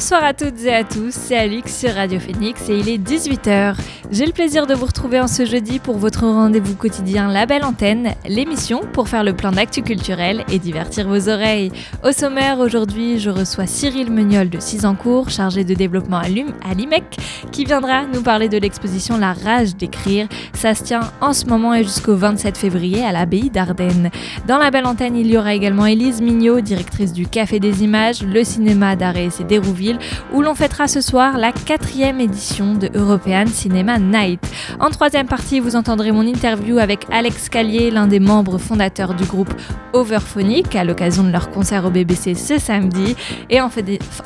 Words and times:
Bonsoir 0.00 0.24
à 0.24 0.32
toutes 0.32 0.64
et 0.64 0.72
à 0.72 0.82
tous, 0.82 1.12
c'est 1.12 1.36
Alix 1.36 1.78
sur 1.78 1.92
Radio 1.92 2.18
Phoenix 2.18 2.70
et 2.70 2.78
il 2.78 2.88
est 2.88 2.96
18h. 2.96 3.76
J'ai 4.12 4.26
le 4.26 4.32
plaisir 4.32 4.66
de 4.66 4.74
vous 4.74 4.86
retrouver 4.86 5.20
en 5.20 5.28
ce 5.28 5.44
jeudi 5.44 5.78
pour 5.78 5.96
votre 5.96 6.26
rendez-vous 6.26 6.74
quotidien 6.74 7.30
La 7.30 7.46
Belle 7.46 7.64
Antenne, 7.64 8.14
l'émission 8.28 8.80
pour 8.92 9.08
faire 9.08 9.22
le 9.22 9.34
plan 9.34 9.52
d'actu 9.52 9.82
culturel 9.82 10.44
et 10.50 10.58
divertir 10.58 11.06
vos 11.06 11.28
oreilles. 11.28 11.70
Au 12.04 12.10
sommaire, 12.10 12.58
aujourd'hui, 12.58 13.20
je 13.20 13.30
reçois 13.30 13.68
Cyril 13.68 14.10
Meuniol 14.10 14.50
de 14.50 14.58
Cisancourt, 14.58 15.30
chargé 15.30 15.62
de 15.62 15.74
développement 15.74 16.18
à 16.18 16.74
l'IMEC, 16.74 17.04
qui 17.52 17.64
viendra 17.64 18.04
nous 18.12 18.20
parler 18.20 18.48
de 18.48 18.58
l'exposition 18.58 19.16
La 19.16 19.32
Rage 19.32 19.76
d'écrire. 19.76 20.26
Ça 20.54 20.74
se 20.74 20.82
tient 20.82 21.12
en 21.20 21.32
ce 21.32 21.46
moment 21.46 21.72
et 21.72 21.84
jusqu'au 21.84 22.16
27 22.16 22.58
février 22.58 23.04
à 23.04 23.12
l'abbaye 23.12 23.48
d'Ardennes. 23.48 24.10
Dans 24.48 24.58
La 24.58 24.72
Belle 24.72 24.86
Antenne, 24.86 25.14
il 25.14 25.30
y 25.30 25.38
aura 25.38 25.54
également 25.54 25.86
Élise 25.86 26.20
Mignot, 26.20 26.62
directrice 26.62 27.12
du 27.12 27.28
Café 27.28 27.60
des 27.60 27.84
Images, 27.84 28.24
le 28.24 28.42
cinéma 28.42 28.96
d'Arrêt 28.96 29.28
et 29.38 29.44
d'Hérouville, 29.44 30.00
où 30.32 30.42
l'on 30.42 30.56
fêtera 30.56 30.88
ce 30.88 31.00
soir 31.00 31.38
la 31.38 31.52
quatrième 31.52 32.18
édition 32.18 32.74
de 32.74 32.90
European 32.92 33.46
Cinema 33.46 33.99
Night. 34.00 34.40
En 34.78 34.90
troisième 34.90 35.26
partie, 35.26 35.60
vous 35.60 35.76
entendrez 35.76 36.12
mon 36.12 36.26
interview 36.26 36.78
avec 36.78 37.06
Alex 37.10 37.48
Callier, 37.48 37.90
l'un 37.90 38.06
des 38.06 38.20
membres 38.20 38.58
fondateurs 38.58 39.14
du 39.14 39.24
groupe 39.24 39.52
Overphonic, 39.92 40.74
à 40.74 40.84
l'occasion 40.84 41.22
de 41.22 41.30
leur 41.30 41.50
concert 41.50 41.84
au 41.84 41.90
BBC 41.90 42.34
ce 42.34 42.58
samedi. 42.58 43.16
Et 43.48 43.60
en, 43.60 43.70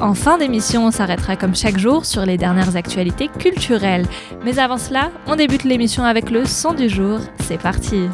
en 0.01 0.15
fin 0.15 0.39
d'émission, 0.39 0.87
on 0.87 0.91
s'arrêtera 0.91 1.37
comme 1.37 1.55
chaque 1.55 1.79
jour 1.79 2.05
sur 2.05 2.25
les 2.25 2.37
dernières 2.37 2.77
actualités 2.77 3.29
culturelles. 3.29 4.07
Mais 4.45 4.59
avant 4.59 4.79
cela, 4.79 5.11
on 5.27 5.37
débute 5.37 5.65
l'émission 5.65 6.05
avec 6.05 6.31
le 6.31 6.45
son 6.45 6.73
du 6.73 6.89
jour. 6.89 7.19
C'est 7.41 7.61
parti! 7.61 8.09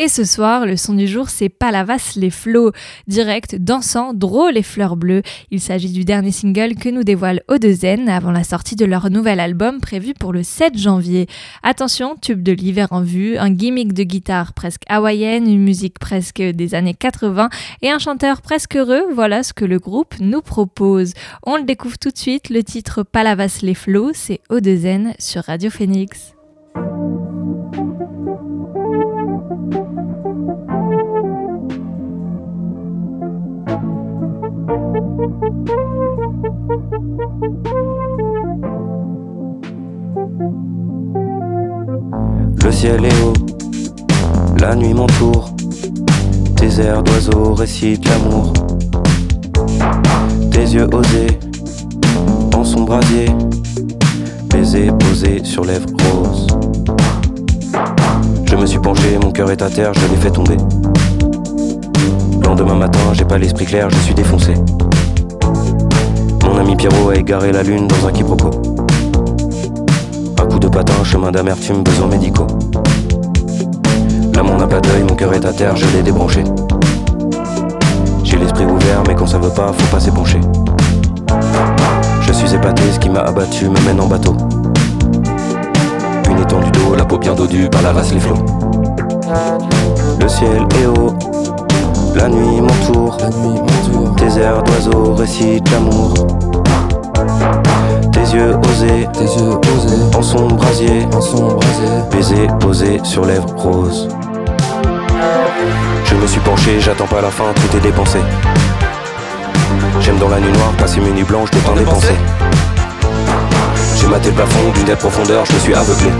Et 0.00 0.08
ce 0.08 0.24
soir, 0.24 0.66
le 0.66 0.76
son 0.76 0.94
du 0.94 1.06
jour, 1.06 1.28
c'est 1.28 1.48
Palavas 1.48 2.14
les 2.16 2.30
flots, 2.30 2.72
direct, 3.06 3.54
dansant, 3.54 4.12
drôle 4.12 4.58
et 4.58 4.64
fleurs 4.64 4.96
bleues. 4.96 5.22
Il 5.52 5.60
s'agit 5.60 5.92
du 5.92 6.04
dernier 6.04 6.32
single 6.32 6.74
que 6.74 6.88
nous 6.88 7.04
dévoile 7.04 7.42
Odezen 7.46 8.08
avant 8.08 8.32
la 8.32 8.42
sortie 8.42 8.74
de 8.74 8.84
leur 8.84 9.08
nouvel 9.08 9.38
album 9.38 9.80
prévu 9.80 10.12
pour 10.12 10.32
le 10.32 10.42
7 10.42 10.76
janvier. 10.76 11.28
Attention, 11.62 12.16
tube 12.20 12.42
de 12.42 12.50
l'hiver 12.50 12.88
en 12.90 13.02
vue, 13.02 13.38
un 13.38 13.50
gimmick 13.50 13.92
de 13.92 14.02
guitare 14.02 14.52
presque 14.52 14.82
hawaïenne, 14.88 15.46
une 15.46 15.62
musique 15.62 16.00
presque 16.00 16.42
des 16.42 16.74
années 16.74 16.94
80 16.94 17.48
et 17.82 17.90
un 17.90 18.00
chanteur 18.00 18.42
presque 18.42 18.74
heureux, 18.74 19.04
voilà 19.14 19.44
ce 19.44 19.52
que 19.52 19.64
le 19.64 19.78
groupe 19.78 20.16
nous 20.18 20.42
propose. 20.42 21.12
On 21.44 21.56
le 21.56 21.62
découvre 21.62 21.98
tout 21.98 22.10
de 22.10 22.18
suite, 22.18 22.50
le 22.50 22.64
titre 22.64 23.04
Palavas 23.04 23.60
les 23.62 23.74
flots, 23.74 24.10
c'est 24.12 24.40
Odezen 24.50 25.14
sur 25.20 25.44
Radio 25.44 25.70
Phoenix. 25.70 26.34
Le 42.62 42.70
ciel 42.70 43.04
est 43.04 43.22
haut, 43.22 43.34
la 44.58 44.74
nuit 44.74 44.94
m'entoure, 44.94 45.50
tes 46.56 46.80
airs 46.80 47.02
d'oiseaux 47.02 47.52
récitent 47.52 48.08
l'amour. 48.08 48.54
Tes 50.50 50.60
yeux 50.60 50.88
osés, 50.94 51.38
en 52.54 52.64
son 52.64 52.84
brasier, 52.84 53.26
baiser 54.48 54.90
posé 54.98 55.44
sur 55.44 55.66
lèvres 55.66 55.90
roses. 56.14 56.46
Je 58.46 58.56
me 58.56 58.64
suis 58.64 58.78
penché, 58.78 59.18
mon 59.22 59.32
cœur 59.32 59.50
est 59.50 59.60
à 59.60 59.68
terre, 59.68 59.92
je 59.92 60.06
l'ai 60.06 60.16
fait 60.16 60.30
tomber. 60.30 60.56
Lendemain 62.42 62.76
matin, 62.76 63.12
j'ai 63.12 63.26
pas 63.26 63.36
l'esprit 63.36 63.66
clair, 63.66 63.90
je 63.90 63.96
suis 63.96 64.14
défoncé. 64.14 64.54
Pierrot 66.86 67.08
a 67.08 67.14
égaré 67.14 67.50
la 67.50 67.62
lune 67.62 67.88
dans 67.88 68.06
un 68.06 68.12
quiproquo. 68.12 68.50
Un 70.38 70.44
coup 70.44 70.58
de 70.58 70.68
patin, 70.68 71.02
chemin 71.02 71.32
d'amertume, 71.32 71.82
besoins 71.82 72.08
médicaux. 72.08 72.46
L'amour 74.34 74.58
n'a 74.58 74.66
pas 74.66 74.82
d'œil, 74.82 75.02
mon 75.08 75.14
cœur 75.14 75.32
est 75.32 75.46
à 75.46 75.52
terre, 75.54 75.74
je 75.76 75.86
l'ai 75.96 76.02
débranché. 76.02 76.44
J'ai 78.22 78.36
l'esprit 78.36 78.66
ouvert, 78.66 79.02
mais 79.08 79.14
quand 79.14 79.26
ça 79.26 79.38
veut 79.38 79.48
pas, 79.48 79.72
faut 79.72 79.90
pas 79.90 79.98
s'épancher. 79.98 80.40
Je 82.20 82.32
suis 82.34 82.54
épaté, 82.54 82.82
ce 82.92 82.98
qui 82.98 83.08
m'a 83.08 83.20
abattu 83.20 83.70
me 83.70 83.80
mène 83.86 84.02
en 84.02 84.06
bateau. 84.06 84.36
Une 86.28 86.38
étendue 86.38 86.70
d'eau, 86.72 86.94
la 86.98 87.06
peau 87.06 87.16
bien 87.16 87.34
dodue 87.34 87.70
par 87.70 87.80
la 87.80 87.92
race 87.92 88.12
les 88.12 88.20
flots. 88.20 88.44
Le 90.20 90.28
ciel 90.28 90.66
est 90.82 90.86
haut, 90.86 91.14
la 92.14 92.28
nuit 92.28 92.60
m'entoure, 92.60 93.16
tes 94.18 94.38
airs 94.38 94.62
d'oiseaux 94.64 95.14
récitent 95.14 95.70
l'amour. 95.70 96.12
Tes 98.34 98.40
yeux 98.40 98.56
osés, 98.68 99.08
tes 99.12 99.22
yeux 99.22 99.60
osés, 99.76 100.18
en 100.18 100.20
son 100.22 100.48
brasier, 100.48 101.06
en 101.14 101.20
son 101.20 101.54
brasier, 101.54 101.86
baiser 102.10 102.46
posé 102.58 103.00
sur 103.04 103.24
lèvres 103.24 103.54
roses. 103.54 104.08
Je 106.04 106.16
me 106.16 106.26
suis 106.26 106.40
penché, 106.40 106.80
j'attends 106.80 107.06
pas 107.06 107.20
la 107.20 107.30
fin, 107.30 107.44
tout 107.54 107.76
est 107.76 107.80
dépensé. 107.80 108.18
J'aime 110.00 110.18
dans 110.18 110.28
la 110.28 110.40
nuit 110.40 110.50
noire 110.50 110.72
passer 110.76 110.98
mes 110.98 111.12
nuits 111.12 111.22
blanches 111.22 111.52
de 111.52 111.58
temps 111.60 111.76
dépensé. 111.76 112.14
J'ai 114.00 114.08
maté 114.08 114.30
le 114.30 114.34
plafond 114.34 114.72
d'une 114.74 114.84
telle 114.84 114.96
profondeur, 114.96 115.44
je 115.44 115.52
me 115.52 115.58
suis 115.60 115.74
aveuglé. 115.74 116.10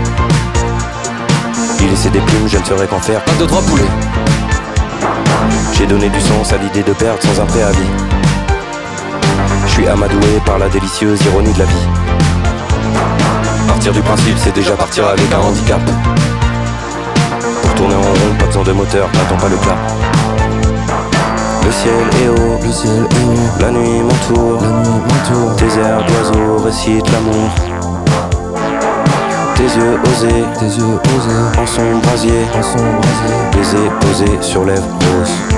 Il 1.81 1.89
laissé 1.89 2.09
des 2.11 2.21
plumes, 2.21 2.47
je 2.47 2.59
ne 2.59 2.63
saurais 2.63 2.87
qu'en 2.87 2.99
faire. 2.99 3.19
Un, 3.27 3.39
deux, 3.39 3.47
trois 3.47 3.61
poulets. 3.63 3.83
J'ai 5.73 5.85
donné 5.85 6.07
du 6.07 6.21
sens 6.21 6.53
à 6.53 6.57
l'idée 6.59 6.83
de 6.83 6.93
perdre 6.93 7.21
sans 7.21 7.41
un 7.41 7.45
préavis. 7.45 7.91
Je 9.67 9.71
suis 9.71 9.87
amadoué 9.89 10.39
par 10.45 10.57
la 10.57 10.69
délicieuse 10.69 11.19
ironie 11.25 11.51
de 11.51 11.59
la 11.59 11.65
vie. 11.65 12.04
Partir 13.67 13.93
du 13.93 14.01
principe, 14.01 14.37
c'est 14.37 14.53
déjà 14.53 14.75
partir 14.75 15.07
avec 15.07 15.31
un 15.33 15.39
handicap. 15.39 15.81
Pour 17.61 17.73
tourner 17.75 17.95
en 17.95 18.01
rond, 18.01 18.35
pas 18.39 18.45
besoin 18.45 18.63
de 18.63 18.71
moteur, 18.71 19.07
n'attends 19.13 19.37
pas 19.37 19.49
le 19.49 19.57
clap. 19.57 19.77
Le 21.65 21.71
ciel 21.71 21.93
est 22.21 22.29
haut, 22.29 22.59
le 22.63 22.71
ciel 22.71 22.91
est 22.91 23.25
haut, 23.25 23.59
la 23.59 23.71
nuit 23.71 24.01
m'entoure, 24.01 24.61
la 24.61 24.69
nuit 24.69 24.99
m'entoure. 25.01 25.55
Tes 25.55 25.79
airs 25.79 26.05
d'oiseaux 26.05 26.57
récitent 26.63 27.11
l'amour. 27.11 27.49
Tes 29.55 29.63
yeux 29.63 29.99
osés, 30.05 30.45
tes 30.59 30.65
yeux 30.65 30.99
osés, 31.17 31.61
en 31.61 31.65
son 31.65 31.97
brasier, 32.03 32.45
en 32.53 32.61
son 32.61 32.77
brasier, 32.77 33.35
baiser 33.51 33.89
posé 33.99 34.37
sur 34.41 34.65
lèvres 34.65 34.83
roses. 35.01 35.55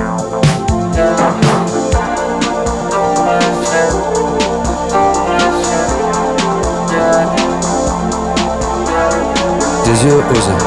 Yeux 10.08 10.22
osés, 10.30 10.64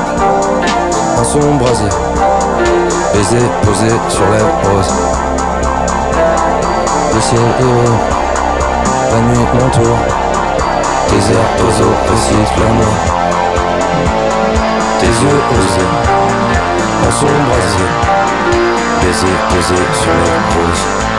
en 1.19 1.23
son 1.23 1.55
brasier, 1.55 1.89
baiser 3.13 3.45
posé 3.63 3.89
sur 4.09 4.25
lèvres 4.29 4.59
roses. 4.63 4.93
Le 7.13 7.21
ciel 7.21 7.39
est 7.39 7.63
haut, 7.63 7.97
la 9.11 9.19
nuit 9.21 9.45
m'entoure, 9.53 9.97
tes 11.07 11.33
airs 11.33 11.51
d'oiseaux 11.57 11.95
récitent 12.09 12.57
l'amour. 12.59 12.95
Tes 14.99 15.07
yeux 15.07 15.41
osés, 15.57 15.91
en 17.07 17.11
son 17.11 17.33
brasier, 17.49 17.89
baiser 19.01 19.35
posé 19.49 19.81
sur 20.01 20.11
lèvres 20.11 20.51
roses. 20.55 21.10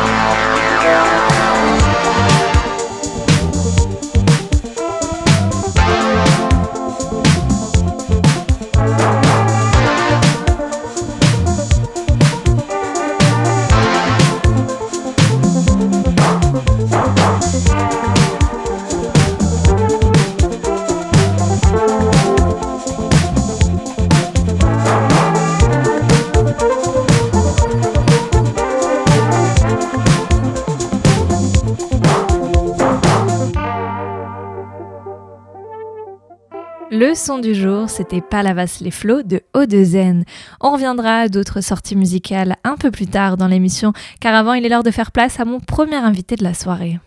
Son 37.22 37.38
du 37.38 37.54
jour, 37.54 37.88
c'était 37.88 38.20
Palavas 38.20 38.78
les 38.80 38.90
flots 38.90 39.22
de 39.22 39.42
Haut-de-Zen. 39.54 40.24
On 40.60 40.72
reviendra 40.72 41.20
à 41.20 41.28
d'autres 41.28 41.60
sorties 41.60 41.94
musicales 41.94 42.56
un 42.64 42.74
peu 42.74 42.90
plus 42.90 43.06
tard 43.06 43.36
dans 43.36 43.46
l'émission, 43.46 43.92
car 44.18 44.34
avant, 44.34 44.54
il 44.54 44.66
est 44.66 44.68
l'heure 44.68 44.82
de 44.82 44.90
faire 44.90 45.12
place 45.12 45.38
à 45.38 45.44
mon 45.44 45.60
premier 45.60 45.94
invité 45.94 46.34
de 46.34 46.42
la 46.42 46.52
soirée. 46.52 46.98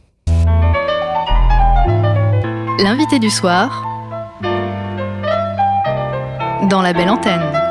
L'invité 2.79 3.19
du 3.19 3.29
soir 3.29 3.83
dans 6.69 6.81
la 6.81 6.93
belle 6.93 7.09
antenne. 7.09 7.64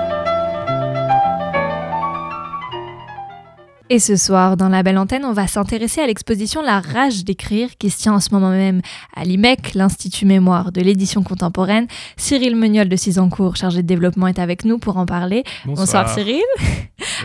Et 3.91 3.99
ce 3.99 4.17
soir, 4.17 4.57
dans 4.57 4.71
la 4.71 4.83
belle 4.83 4.97
antenne, 4.97 5.27
on 5.27 5.35
va 5.35 5.47
s'intéresser 5.47 6.01
à 6.01 6.07
l'exposition 6.07 6.63
La 6.63 6.81
rage 6.81 7.23
d'écrire 7.23 7.77
qui 7.79 7.91
se 7.91 7.99
tient 7.99 8.15
en 8.15 8.21
ce 8.21 8.31
moment 8.33 8.49
même 8.49 8.81
à 9.15 9.25
l'IMEC, 9.25 9.75
l'Institut 9.75 10.25
Mémoire 10.25 10.73
de 10.73 10.81
l'édition 10.81 11.23
contemporaine. 11.23 11.87
Cyril 12.17 12.57
Meuniol 12.57 12.89
de 12.89 12.97
Cisancourt, 12.97 13.57
chargé 13.57 13.83
de 13.83 13.87
développement, 13.87 14.27
est 14.27 14.39
avec 14.39 14.65
nous 14.65 14.79
pour 14.79 14.97
en 14.97 15.05
parler. 15.05 15.45
Bonsoir, 15.67 16.09
Cyril. 16.09 16.41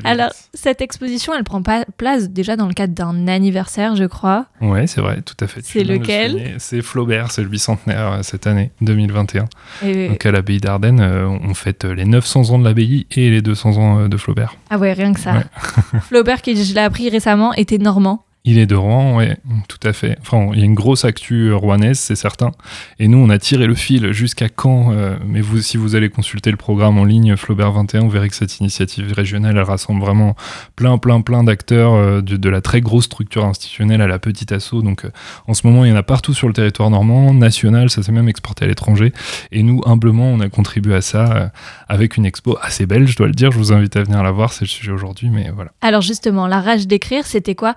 Alors, 0.03 0.31
cette 0.53 0.81
exposition, 0.81 1.33
elle 1.35 1.43
prend 1.43 1.61
pas 1.61 1.85
place 1.97 2.29
déjà 2.29 2.55
dans 2.55 2.67
le 2.67 2.73
cadre 2.73 2.93
d'un 2.93 3.27
anniversaire, 3.27 3.95
je 3.95 4.05
crois. 4.05 4.45
Oui, 4.61 4.87
c'est 4.87 5.01
vrai, 5.01 5.21
tout 5.21 5.35
à 5.39 5.47
fait. 5.47 5.61
C'est 5.63 5.83
lequel 5.83 6.55
C'est 6.57 6.81
Flaubert, 6.81 7.31
c'est 7.31 7.41
le 7.41 7.49
bicentenaire 7.49 8.11
euh, 8.11 8.19
cette 8.23 8.47
année, 8.47 8.71
2021. 8.81 9.45
Donc 9.81 10.25
à 10.25 10.31
l'abbaye 10.31 10.59
d'Ardennes, 10.59 11.01
euh, 11.01 11.27
on 11.27 11.53
fête 11.53 11.85
les 11.85 12.05
900 12.05 12.51
ans 12.51 12.59
de 12.59 12.63
l'abbaye 12.63 13.07
et 13.11 13.29
les 13.29 13.41
200 13.41 13.77
ans 13.77 13.99
euh, 13.99 14.07
de 14.07 14.17
Flaubert. 14.17 14.55
Ah 14.69 14.77
ouais, 14.77 14.93
rien 14.93 15.13
que 15.13 15.19
ça. 15.19 15.43
Flaubert 16.07 16.41
qui 16.41 16.63
je 16.63 16.73
l'ai 16.73 16.81
appris 16.81 17.09
récemment, 17.09 17.53
était 17.53 17.77
normand. 17.77 18.25
Il 18.45 18.57
est 18.57 18.65
de 18.65 18.75
Rouen, 18.75 19.17
oui, 19.17 19.25
tout 19.67 19.85
à 19.85 19.91
fait. 19.91 20.17
Enfin, 20.21 20.51
il 20.53 20.59
y 20.59 20.61
a 20.61 20.65
une 20.65 20.73
grosse 20.73 21.03
actu 21.03 21.51
rouennaise, 21.51 21.99
c'est 21.99 22.15
certain. 22.15 22.51
Et 22.97 23.09
nous, 23.09 23.17
on 23.17 23.29
a 23.29 23.37
tiré 23.37 23.67
le 23.67 23.75
fil 23.75 24.13
jusqu'à 24.13 24.47
quand 24.47 24.93
euh, 24.93 25.17
Mais 25.25 25.41
vous, 25.41 25.59
si 25.59 25.75
vous 25.75 25.95
allez 25.95 26.09
consulter 26.09 26.49
le 26.49 26.55
programme 26.55 26.97
en 26.97 27.03
ligne 27.03 27.35
Flaubert 27.35 27.73
21, 27.73 28.01
vous 28.01 28.09
verrez 28.09 28.29
que 28.29 28.35
cette 28.35 28.59
initiative 28.59 29.11
régionale, 29.11 29.57
elle 29.57 29.63
rassemble 29.63 29.99
vraiment 29.99 30.37
plein, 30.77 30.97
plein, 30.97 31.19
plein 31.19 31.43
d'acteurs, 31.43 31.93
euh, 31.93 32.21
de, 32.21 32.49
la 32.49 32.61
très 32.61 32.79
grosse 32.79 33.05
structure 33.05 33.43
institutionnelle 33.43 34.01
à 34.01 34.07
la 34.07 34.19
petite 34.19 34.53
asso. 34.53 34.81
Donc, 34.83 35.03
euh, 35.03 35.11
en 35.47 35.53
ce 35.53 35.67
moment, 35.67 35.83
il 35.83 35.89
y 35.89 35.93
en 35.93 35.97
a 35.97 36.03
partout 36.03 36.33
sur 36.33 36.47
le 36.47 36.53
territoire 36.53 36.89
normand, 36.89 37.33
national, 37.33 37.89
ça 37.89 38.03
s'est 38.03 38.13
même 38.13 38.29
exporté 38.29 38.63
à 38.63 38.69
l'étranger. 38.69 39.11
Et 39.51 39.63
nous, 39.63 39.81
humblement, 39.85 40.29
on 40.29 40.39
a 40.39 40.47
contribué 40.47 40.95
à 40.95 41.01
ça 41.01 41.51
avec 41.89 42.15
une 42.15 42.25
expo 42.25 42.57
assez 42.61 42.85
belle, 42.85 43.05
je 43.05 43.17
dois 43.17 43.27
le 43.27 43.33
dire. 43.33 43.51
Je 43.51 43.57
vous 43.57 43.73
invite 43.73 43.97
à 43.97 44.03
venir 44.03 44.23
la 44.23 44.31
voir, 44.31 44.53
c'est 44.53 44.63
le 44.63 44.69
sujet 44.69 44.91
aujourd'hui, 44.91 45.29
mais 45.29 45.51
voilà. 45.53 45.71
Alors 45.81 46.01
justement, 46.01 46.47
la 46.47 46.61
rage 46.61 46.87
d'écrire, 46.87 47.25
c'était 47.25 47.55
quoi? 47.55 47.75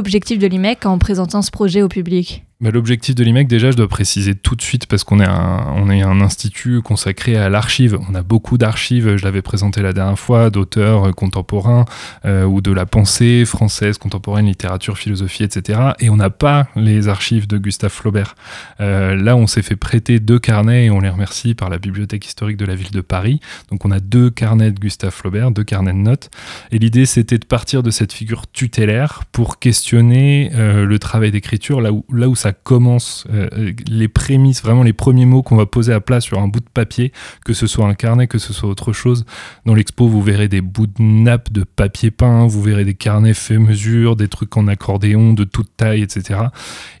L'objectif 0.00 0.38
de 0.38 0.46
l'IMEC 0.46 0.86
en 0.86 0.96
présentant 0.96 1.42
ce 1.42 1.50
projet 1.50 1.82
au 1.82 1.88
public 1.88 2.46
bah, 2.60 2.70
l'objectif 2.70 3.14
de 3.14 3.24
l'IMEC, 3.24 3.48
déjà, 3.48 3.70
je 3.70 3.76
dois 3.76 3.88
préciser 3.88 4.34
tout 4.34 4.54
de 4.54 4.60
suite 4.60 4.86
parce 4.86 5.02
qu'on 5.02 5.18
est 5.20 5.24
un, 5.24 6.20
institut 6.20 6.82
consacré 6.82 7.36
à 7.36 7.48
l'archive. 7.48 7.98
On 8.10 8.14
a 8.14 8.22
beaucoup 8.22 8.58
d'archives, 8.58 9.16
je 9.16 9.24
l'avais 9.24 9.40
présenté 9.40 9.80
la 9.80 9.94
dernière 9.94 10.18
fois, 10.18 10.50
d'auteurs 10.50 11.14
contemporains 11.14 11.86
euh, 12.26 12.44
ou 12.44 12.60
de 12.60 12.70
la 12.70 12.84
pensée 12.84 13.44
française 13.46 13.96
contemporaine, 13.96 14.46
littérature, 14.46 14.98
philosophie, 14.98 15.44
etc. 15.44 15.80
Et 16.00 16.10
on 16.10 16.16
n'a 16.16 16.28
pas 16.28 16.68
les 16.76 17.08
archives 17.08 17.46
de 17.46 17.56
Gustave 17.56 17.92
Flaubert. 17.92 18.34
Euh, 18.80 19.16
là, 19.16 19.36
on 19.36 19.46
s'est 19.46 19.62
fait 19.62 19.76
prêter 19.76 20.20
deux 20.20 20.38
carnets 20.38 20.86
et 20.86 20.90
on 20.90 21.00
les 21.00 21.08
remercie 21.08 21.54
par 21.54 21.70
la 21.70 21.78
Bibliothèque 21.78 22.26
historique 22.26 22.58
de 22.58 22.66
la 22.66 22.74
ville 22.74 22.90
de 22.90 23.00
Paris. 23.00 23.40
Donc, 23.70 23.86
on 23.86 23.90
a 23.90 24.00
deux 24.00 24.30
carnets 24.30 24.72
de 24.72 24.78
Gustave 24.78 25.12
Flaubert, 25.12 25.50
deux 25.50 25.64
carnets 25.64 25.92
de 25.92 25.98
notes. 25.98 26.28
Et 26.72 26.78
l'idée, 26.78 27.06
c'était 27.06 27.38
de 27.38 27.46
partir 27.46 27.82
de 27.82 27.90
cette 27.90 28.12
figure 28.12 28.46
tutélaire 28.46 29.22
pour 29.32 29.58
questionner 29.58 30.50
euh, 30.54 30.84
le 30.84 30.98
travail 30.98 31.30
d'écriture 31.30 31.80
là 31.80 31.92
où 31.92 32.34
ça 32.34 32.49
commence, 32.52 33.26
euh, 33.32 33.72
les 33.88 34.08
prémices, 34.08 34.62
vraiment 34.62 34.82
les 34.82 34.92
premiers 34.92 35.26
mots 35.26 35.42
qu'on 35.42 35.56
va 35.56 35.66
poser 35.66 35.92
à 35.92 36.00
plat 36.00 36.20
sur 36.20 36.38
un 36.38 36.48
bout 36.48 36.60
de 36.60 36.68
papier, 36.72 37.12
que 37.44 37.52
ce 37.52 37.66
soit 37.66 37.86
un 37.86 37.94
carnet, 37.94 38.26
que 38.26 38.38
ce 38.38 38.52
soit 38.52 38.68
autre 38.68 38.92
chose. 38.92 39.24
Dans 39.66 39.74
l'expo, 39.74 40.08
vous 40.08 40.22
verrez 40.22 40.48
des 40.48 40.60
bouts 40.60 40.86
de 40.86 41.02
nappe 41.02 41.52
de 41.52 41.64
papier 41.64 42.10
peint, 42.10 42.46
vous 42.46 42.62
verrez 42.62 42.84
des 42.84 42.94
carnets 42.94 43.34
faits 43.34 43.58
mesure, 43.58 44.16
des 44.16 44.28
trucs 44.28 44.56
en 44.56 44.68
accordéon 44.68 45.32
de 45.32 45.44
toute 45.44 45.76
taille, 45.76 46.02
etc. 46.02 46.40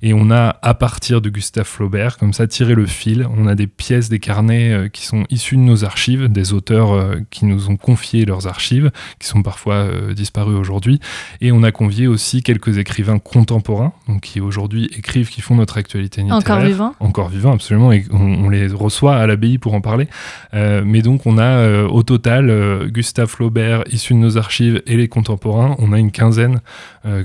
Et 0.02 0.12
on 0.12 0.30
a, 0.30 0.58
à 0.62 0.74
partir 0.74 1.20
de 1.20 1.30
Gustave 1.30 1.66
Flaubert, 1.66 2.18
comme 2.18 2.32
ça, 2.32 2.46
tiré 2.46 2.74
le 2.74 2.86
fil. 2.86 3.26
On 3.36 3.46
a 3.46 3.54
des 3.54 3.66
pièces, 3.66 4.08
des 4.08 4.18
carnets 4.18 4.72
euh, 4.72 4.88
qui 4.88 5.06
sont 5.06 5.24
issus 5.30 5.56
de 5.56 5.62
nos 5.62 5.84
archives, 5.84 6.28
des 6.28 6.52
auteurs 6.52 6.92
euh, 6.92 7.16
qui 7.30 7.44
nous 7.44 7.68
ont 7.68 7.76
confié 7.76 8.24
leurs 8.24 8.46
archives, 8.46 8.90
qui 9.18 9.26
sont 9.28 9.42
parfois 9.42 9.88
disparus 10.14 10.56
aujourd'hui. 10.56 11.00
Et 11.40 11.52
on 11.52 11.62
a 11.62 11.72
convié 11.72 12.06
aussi 12.06 12.42
quelques 12.42 12.78
écrivains 12.78 13.18
contemporains, 13.18 13.92
donc 14.08 14.20
qui 14.22 14.40
aujourd'hui 14.40 14.90
écrivent, 14.96 15.28
qui 15.28 15.39
font 15.40 15.54
notre 15.54 15.78
actualité 15.78 16.22
littéraire. 16.22 16.38
Encore 16.38 16.60
vivant 16.60 16.94
Encore 17.00 17.28
vivant, 17.28 17.52
absolument. 17.52 17.92
Et 17.92 18.04
on, 18.10 18.48
les 18.48 18.66
reçoit 18.68 19.16
à 19.16 19.26
l'abbaye 19.26 19.58
pour 19.58 19.74
en 19.74 19.80
parler. 19.80 20.08
Euh, 20.54 20.82
mais 20.84 21.02
donc, 21.02 21.26
on 21.26 21.38
a 21.38 21.44
euh, 21.44 21.88
au 21.88 22.02
total 22.02 22.50
euh, 22.50 22.88
Gustave 22.88 23.28
Flaubert, 23.28 23.84
issu 23.90 24.14
de 24.14 24.18
nos 24.18 24.38
archives, 24.38 24.82
et 24.86 24.96
les 24.96 25.08
contemporains. 25.08 25.76
On 25.78 25.92
a 25.92 25.98
une 25.98 26.10
quinzaine 26.10 26.60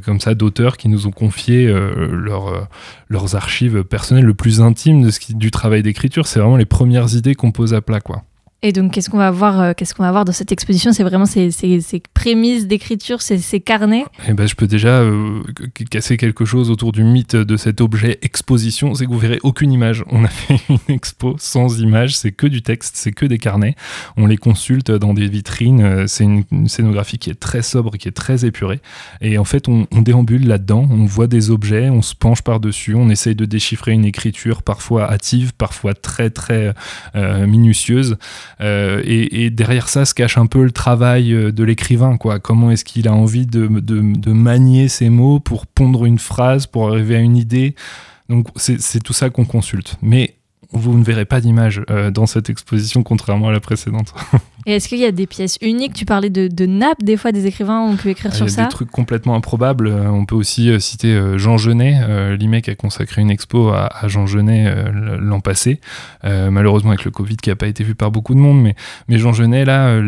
comme 0.06 0.21
ça 0.21 0.35
d'auteurs 0.35 0.77
qui 0.77 0.88
nous 0.88 1.06
ont 1.06 1.12
confié 1.12 1.67
leur, 1.67 2.67
leurs 3.09 3.35
archives 3.35 3.83
personnelles 3.83 4.23
le 4.23 4.33
plus 4.33 4.61
intime 4.61 5.01
de 5.01 5.09
ce 5.09 5.19
qui, 5.19 5.35
du 5.35 5.51
travail 5.51 5.83
d'écriture. 5.83 6.27
C'est 6.27 6.39
vraiment 6.39 6.56
les 6.56 6.65
premières 6.65 7.13
idées 7.13 7.35
qu'on 7.35 7.51
pose 7.51 7.73
à 7.73 7.81
plat, 7.81 8.00
quoi. 8.00 8.23
Et 8.62 8.72
donc, 8.72 8.94
qu'est-ce 8.94 9.12
qu'on 9.12 9.18
va 9.18 9.30
voir, 9.30 9.62
euh, 9.62 9.74
qu'est-ce 9.78 9.94
qu'on 9.94 10.02
va 10.02 10.12
voir 10.12 10.25
dans 10.25 10.31
cette 10.31 10.52
exposition? 10.52 10.92
C'est 10.92 11.04
vraiment 11.04 11.28
ces, 11.28 11.52
ces, 11.52 11.81
ces, 11.81 12.02
prémices 12.13 12.66
d'écriture, 12.66 13.22
ces, 13.22 13.60
carnets? 13.60 14.06
Eh 14.28 14.34
ben, 14.34 14.48
je 14.48 14.56
peux 14.56 14.66
déjà 14.66 15.02
euh, 15.02 15.44
casser 15.92 16.18
quelque 16.18 16.46
chose 16.46 16.72
autour 16.72 16.92
du 16.92 17.04
mythe 17.04 17.36
de 17.36 17.57
cet 17.57 17.80
objet 17.80 18.18
exposition. 18.24 18.96
C'est 18.96 19.06
que 19.06 19.12
vous 19.12 19.19
verrez 19.19 19.40
aucune 19.44 19.72
image. 19.72 20.04
On 20.10 20.24
a 20.24 20.28
fait 20.30 20.60
une 20.69 20.80
expo 20.88 21.36
sans 21.38 21.80
image. 21.80 22.18
C'est 22.18 22.31
que 22.31 22.48
du 22.48 22.63
texte, 22.63 22.96
c'est 22.96 23.12
que 23.12 23.28
des 23.28 23.38
carnets. 23.38 23.75
On 24.18 24.25
les 24.25 24.38
consulte 24.38 24.90
dans 24.90 25.13
des 25.13 25.28
vitrines. 25.28 25.81
Euh, 25.81 26.07
c'est 26.07 26.24
une, 26.24 26.44
scénographie 26.68 27.19
qui 27.19 27.30
est 27.30 27.40
très 27.40 27.62
sobre, 27.62 27.98
qui 27.98 28.07
est 28.07 28.13
très 28.13 28.46
épurée. 28.46 28.80
Et 29.22 29.38
en 29.38 29.46
fait, 29.46 29.68
on, 29.68 29.86
déambule 30.02 30.48
là-dedans. 30.48 30.88
On 30.90 31.06
voit 31.06 31.28
des 31.28 31.52
objets, 31.52 31.90
on 31.90 32.02
se 32.02 32.16
penche 32.16 32.42
par-dessus, 32.42 32.96
on 32.96 33.10
essaye 33.10 33.36
de 33.36 33.46
déchiffrer 33.46 33.92
une 33.92 34.06
écriture 34.06 34.63
parfois 34.63 35.12
hâtive, 35.12 35.54
parfois 35.54 35.94
très 35.94 36.30
très 36.30 36.74
minutieuse. 37.16 38.18
Euh, 38.62 39.01
et, 39.06 39.50
derrière 39.50 39.89
ça 39.89 40.06
se 40.06 40.13
cache 40.13 40.38
un 40.38 40.45
peu 40.45 40.63
le 40.63 40.71
travail 40.71 41.33
euh, 41.33 41.51
de 41.51 41.63
l'écrivain, 41.63 42.18
quoi. 42.18 42.39
Comment 42.39 42.71
est-ce 42.71 42.86
qu'il 42.86 43.07
a 43.07 43.13
envie 43.13 43.45
de, 43.45 43.68
manier 44.31 44.87
ses 44.87 45.09
mots 45.09 45.40
pour 45.40 45.68
pondre 45.68 46.06
une 46.06 46.19
phrase, 46.19 46.68
pour 46.68 46.90
arriver 46.90 47.16
à 47.16 47.19
une 47.19 47.37
idée. 47.37 47.75
Donc 48.30 48.47
c'est 48.56 49.04
tout 49.04 49.14
ça 49.14 49.30
qu'on 49.30 49.45
consulte. 49.45 49.97
Mais 50.02 50.35
vous 50.71 50.97
ne 50.97 51.04
verrez 51.04 51.25
pas 51.25 51.42
d'image 51.42 51.81
euh, 51.90 52.11
dans 52.11 52.25
cette 52.25 52.49
exposition, 52.49 53.04
contrairement 53.04 53.49
à 53.49 53.52
la 53.52 53.59
précédente. 53.59 54.14
Et 54.66 54.76
est-ce 54.76 54.88
qu'il 54.88 55.00
y 55.00 55.06
a 55.06 55.12
des 55.12 55.28
pièces 55.28 55.57
uniques? 55.62 55.94
Tu 55.94 56.06
parlais 56.06 56.30
de, 56.30 56.48
de 56.48 56.66
nappes, 56.66 57.04
des 57.04 57.18
fois, 57.18 57.31
des 57.31 57.45
écrivains 57.45 57.81
ont 57.81 57.95
pu 57.95 58.10
écrire 58.10 58.34
sur 58.34 58.50
ça 58.50 58.62
Il 58.62 58.64
y 58.64 58.66
a 58.66 58.69
des 58.69 58.74
trucs 58.74 58.92
complètement 58.92 59.36
improbables. 59.36 59.88
Euh, 59.88 60.10
on 60.10 60.26
peut 60.26 60.36
aussi 60.36 60.69
euh, 60.69 60.80
citer 60.80 61.16
Jean 61.38 61.57
Genet. 61.57 62.36
L'IMEC 62.38 62.69
a 62.69 62.76
consacré 62.76 63.22
une 63.22 63.31
expo 63.31 63.69
à, 63.69 64.07
Jean 64.07 64.26
Genet 64.26 64.74
l'an 65.19 65.40
passé, 65.40 65.80
malheureusement 66.24 66.92
avec 66.92 67.06
le 67.06 67.12
Covid 67.12 67.38
qui 67.38 67.50
n'a 67.50 67.56
pas 67.56 67.68
été 67.68 67.84
vu 67.84 67.95
par 67.95 68.12
beaucoup 68.12 68.34
de 68.34 68.40
monde. 68.40 68.62
Mais, 68.62 68.76
mais 69.07 69.18
Jean 69.18 69.34
Genet, 69.34 69.66
là, 69.66 70.02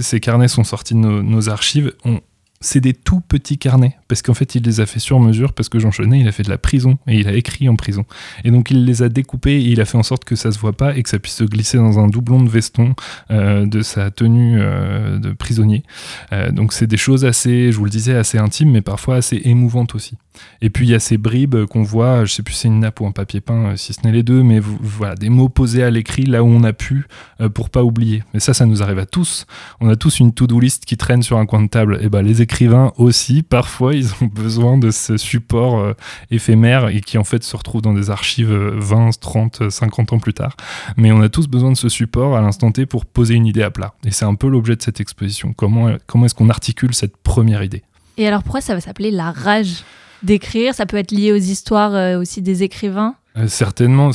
ses 0.00 0.20
carnets 0.20 0.48
sont 0.48 0.64
sortis 0.64 0.94
de 0.94 0.98
nos, 0.98 1.22
nos 1.22 1.48
archives. 1.48 1.92
On, 2.04 2.20
c'est 2.62 2.80
des 2.80 2.92
tout 2.92 3.20
petits 3.20 3.56
carnets, 3.56 3.96
parce 4.06 4.20
qu'en 4.20 4.34
fait, 4.34 4.54
il 4.54 4.64
les 4.64 4.80
a 4.80 4.86
fait 4.86 4.98
sur 4.98 5.18
mesure, 5.18 5.54
parce 5.54 5.70
que 5.70 5.78
Jean 5.78 5.90
Genet, 5.90 6.20
il 6.20 6.28
a 6.28 6.32
fait 6.32 6.42
de 6.42 6.50
la 6.50 6.58
prison, 6.58 6.98
et 7.06 7.18
il 7.18 7.26
a 7.26 7.32
écrit 7.32 7.68
en 7.70 7.76
prison. 7.76 8.04
Et 8.44 8.50
donc, 8.50 8.70
il 8.70 8.84
les 8.84 9.02
a 9.02 9.08
découpés, 9.08 9.62
et 9.62 9.68
il 9.68 9.80
a 9.80 9.86
fait 9.86 9.96
en 9.96 10.02
sorte 10.02 10.26
que 10.26 10.36
ça 10.36 10.52
se 10.52 10.58
voit 10.58 10.74
pas, 10.74 10.94
et 10.94 11.02
que 11.02 11.08
ça 11.08 11.18
puisse 11.18 11.36
se 11.36 11.44
glisser 11.44 11.78
dans 11.78 11.98
un 11.98 12.06
doublon 12.08 12.42
de 12.42 12.50
veston 12.50 12.94
euh, 13.30 13.64
de 13.64 13.80
sa 13.80 14.10
tenue 14.10 14.58
euh, 14.60 15.18
de 15.18 15.32
prisonnier. 15.32 15.84
Euh, 16.32 16.50
donc, 16.50 16.74
c'est 16.74 16.86
des 16.86 16.98
choses 16.98 17.24
assez, 17.24 17.72
je 17.72 17.78
vous 17.78 17.84
le 17.84 17.90
disais, 17.90 18.14
assez 18.14 18.36
intimes, 18.36 18.72
mais 18.72 18.82
parfois 18.82 19.16
assez 19.16 19.40
émouvantes 19.44 19.94
aussi. 19.94 20.18
Et 20.62 20.70
puis 20.70 20.86
il 20.86 20.90
y 20.90 20.94
a 20.94 21.00
ces 21.00 21.16
bribes 21.16 21.64
qu'on 21.66 21.82
voit, 21.82 22.24
je 22.24 22.32
sais 22.32 22.42
plus 22.42 22.54
si 22.54 22.60
c'est 22.60 22.68
une 22.68 22.80
nappe 22.80 23.00
ou 23.00 23.06
un 23.06 23.12
papier 23.12 23.40
peint, 23.40 23.70
euh, 23.70 23.76
si 23.76 23.92
ce 23.92 24.00
n'est 24.04 24.12
les 24.12 24.22
deux, 24.22 24.42
mais 24.42 24.60
voilà, 24.60 25.14
des 25.14 25.30
mots 25.30 25.48
posés 25.48 25.82
à 25.82 25.90
l'écrit 25.90 26.24
là 26.24 26.42
où 26.42 26.46
on 26.46 26.62
a 26.64 26.72
pu 26.72 27.06
euh, 27.40 27.48
pour 27.48 27.70
pas 27.70 27.82
oublier. 27.82 28.22
Mais 28.34 28.40
ça, 28.40 28.54
ça 28.54 28.66
nous 28.66 28.82
arrive 28.82 28.98
à 28.98 29.06
tous. 29.06 29.46
On 29.80 29.88
a 29.88 29.96
tous 29.96 30.20
une 30.20 30.32
to-do 30.32 30.60
list 30.60 30.84
qui 30.84 30.96
traîne 30.96 31.22
sur 31.22 31.38
un 31.38 31.46
coin 31.46 31.62
de 31.62 31.68
table. 31.68 31.98
Et 32.02 32.08
ben 32.08 32.22
les 32.22 32.42
écrivains 32.42 32.92
aussi, 32.96 33.42
parfois, 33.42 33.94
ils 33.94 34.12
ont 34.20 34.26
besoin 34.32 34.78
de 34.78 34.90
ce 34.90 35.16
support 35.16 35.78
euh, 35.78 35.94
éphémère 36.30 36.88
et 36.88 37.00
qui 37.00 37.18
en 37.18 37.24
fait 37.24 37.42
se 37.42 37.56
retrouve 37.56 37.82
dans 37.82 37.94
des 37.94 38.10
archives 38.10 38.52
20, 38.52 39.18
30, 39.18 39.70
50 39.70 40.12
ans 40.12 40.18
plus 40.18 40.34
tard. 40.34 40.56
Mais 40.96 41.12
on 41.12 41.20
a 41.22 41.28
tous 41.28 41.48
besoin 41.48 41.72
de 41.72 41.76
ce 41.76 41.88
support 41.88 42.36
à 42.36 42.40
l'instant 42.40 42.70
T 42.72 42.86
pour 42.86 43.06
poser 43.06 43.34
une 43.34 43.46
idée 43.46 43.62
à 43.62 43.70
plat. 43.70 43.94
Et 44.04 44.10
c'est 44.10 44.24
un 44.24 44.34
peu 44.34 44.48
l'objet 44.48 44.76
de 44.76 44.82
cette 44.82 45.00
exposition. 45.00 45.52
Comment, 45.54 45.96
comment 46.06 46.26
est-ce 46.26 46.34
qu'on 46.34 46.50
articule 46.50 46.94
cette 46.94 47.16
première 47.16 47.62
idée? 47.62 47.82
Et 48.16 48.26
alors 48.26 48.42
pourquoi 48.42 48.60
ça 48.60 48.74
va 48.74 48.80
s'appeler 48.80 49.10
la 49.10 49.32
rage? 49.32 49.82
D'écrire 50.22 50.74
Ça 50.74 50.86
peut 50.86 50.96
être 50.96 51.12
lié 51.12 51.32
aux 51.32 51.36
histoires 51.36 51.94
euh, 51.94 52.20
aussi 52.20 52.42
des 52.42 52.62
écrivains. 52.62 53.14
Euh, 53.36 53.46
Certainement, 53.46 54.10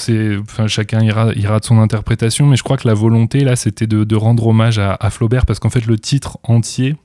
chacun 0.68 1.02
ira 1.02 1.60
de 1.60 1.66
son 1.66 1.80
interprétation, 1.80 2.46
mais 2.46 2.58
je 2.58 2.64
crois 2.64 2.78
que 2.78 2.88
la 2.88 2.94
volonté 2.94 3.44
là, 3.44 3.56
c'était 3.56 3.88
de, 3.88 4.16
rendre 4.16 4.48
hommage 4.48 4.80
à, 4.80 5.10
Flaubert 5.10 5.46
parce 5.46 5.60
qu'en 5.60 5.70
fait, 5.70 5.86
le 5.86 5.98
titre 5.98 6.38
entier, 6.44 6.96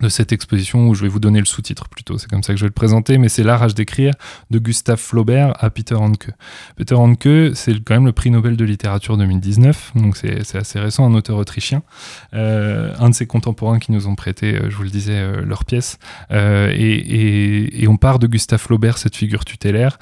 de 0.00 0.08
cette 0.08 0.32
exposition 0.32 0.88
où 0.88 0.94
je 0.94 1.02
vais 1.02 1.08
vous 1.08 1.20
donner 1.20 1.38
le 1.38 1.46
sous-titre 1.46 1.88
plutôt, 1.88 2.18
c'est 2.18 2.28
comme 2.28 2.42
ça 2.42 2.52
que 2.52 2.58
je 2.58 2.64
vais 2.64 2.68
le 2.68 2.74
présenter, 2.74 3.18
mais 3.18 3.28
c'est 3.28 3.42
L'Arrache 3.42 3.74
d'écrire 3.74 4.12
de 4.50 4.58
Gustave 4.58 4.98
Flaubert 4.98 5.54
à 5.62 5.70
Peter 5.70 5.94
Handke. 5.94 6.30
Peter 6.76 6.94
Handke, 6.94 7.54
c'est 7.54 7.72
quand 7.84 7.94
même 7.94 8.06
le 8.06 8.12
prix 8.12 8.30
Nobel 8.30 8.56
de 8.56 8.64
littérature 8.64 9.16
2019, 9.16 9.92
donc 9.96 10.16
c'est 10.16 10.56
assez 10.56 10.78
récent, 10.78 11.06
un 11.06 11.14
auteur 11.14 11.36
autrichien, 11.38 11.82
euh, 12.34 12.92
un 12.98 13.10
de 13.10 13.14
ses 13.14 13.26
contemporains 13.26 13.78
qui 13.78 13.92
nous 13.92 14.06
ont 14.06 14.14
prêté, 14.14 14.54
euh, 14.54 14.70
je 14.70 14.76
vous 14.76 14.82
le 14.82 14.90
disais, 14.90 15.18
euh, 15.18 15.44
leur 15.44 15.64
pièce, 15.64 15.98
et, 16.30 17.82
et 17.82 17.88
on 17.88 17.96
part 17.96 18.18
de 18.18 18.26
Gustave 18.26 18.60
Flaubert, 18.60 18.98
cette 18.98 19.16
figure 19.16 19.44
tutélaire, 19.44 19.98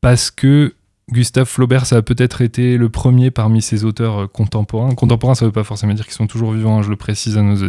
parce 0.00 0.30
que 0.30 0.74
Gustave 1.10 1.46
Flaubert, 1.46 1.84
ça 1.84 1.96
a 1.96 2.02
peut-être 2.02 2.40
été 2.40 2.78
le 2.78 2.88
premier 2.88 3.30
parmi 3.30 3.60
ses 3.60 3.84
auteurs 3.84 4.22
euh, 4.22 4.26
contemporains. 4.26 4.94
Contemporains, 4.94 5.34
ça 5.34 5.44
ne 5.44 5.50
veut 5.50 5.52
pas 5.52 5.62
forcément 5.62 5.92
dire 5.92 6.06
qu'ils 6.06 6.14
sont 6.14 6.26
toujours 6.26 6.52
vivants, 6.52 6.78
hein, 6.78 6.82
je 6.82 6.88
le 6.88 6.96
précise 6.96 7.36
à, 7.36 7.42
nos, 7.42 7.62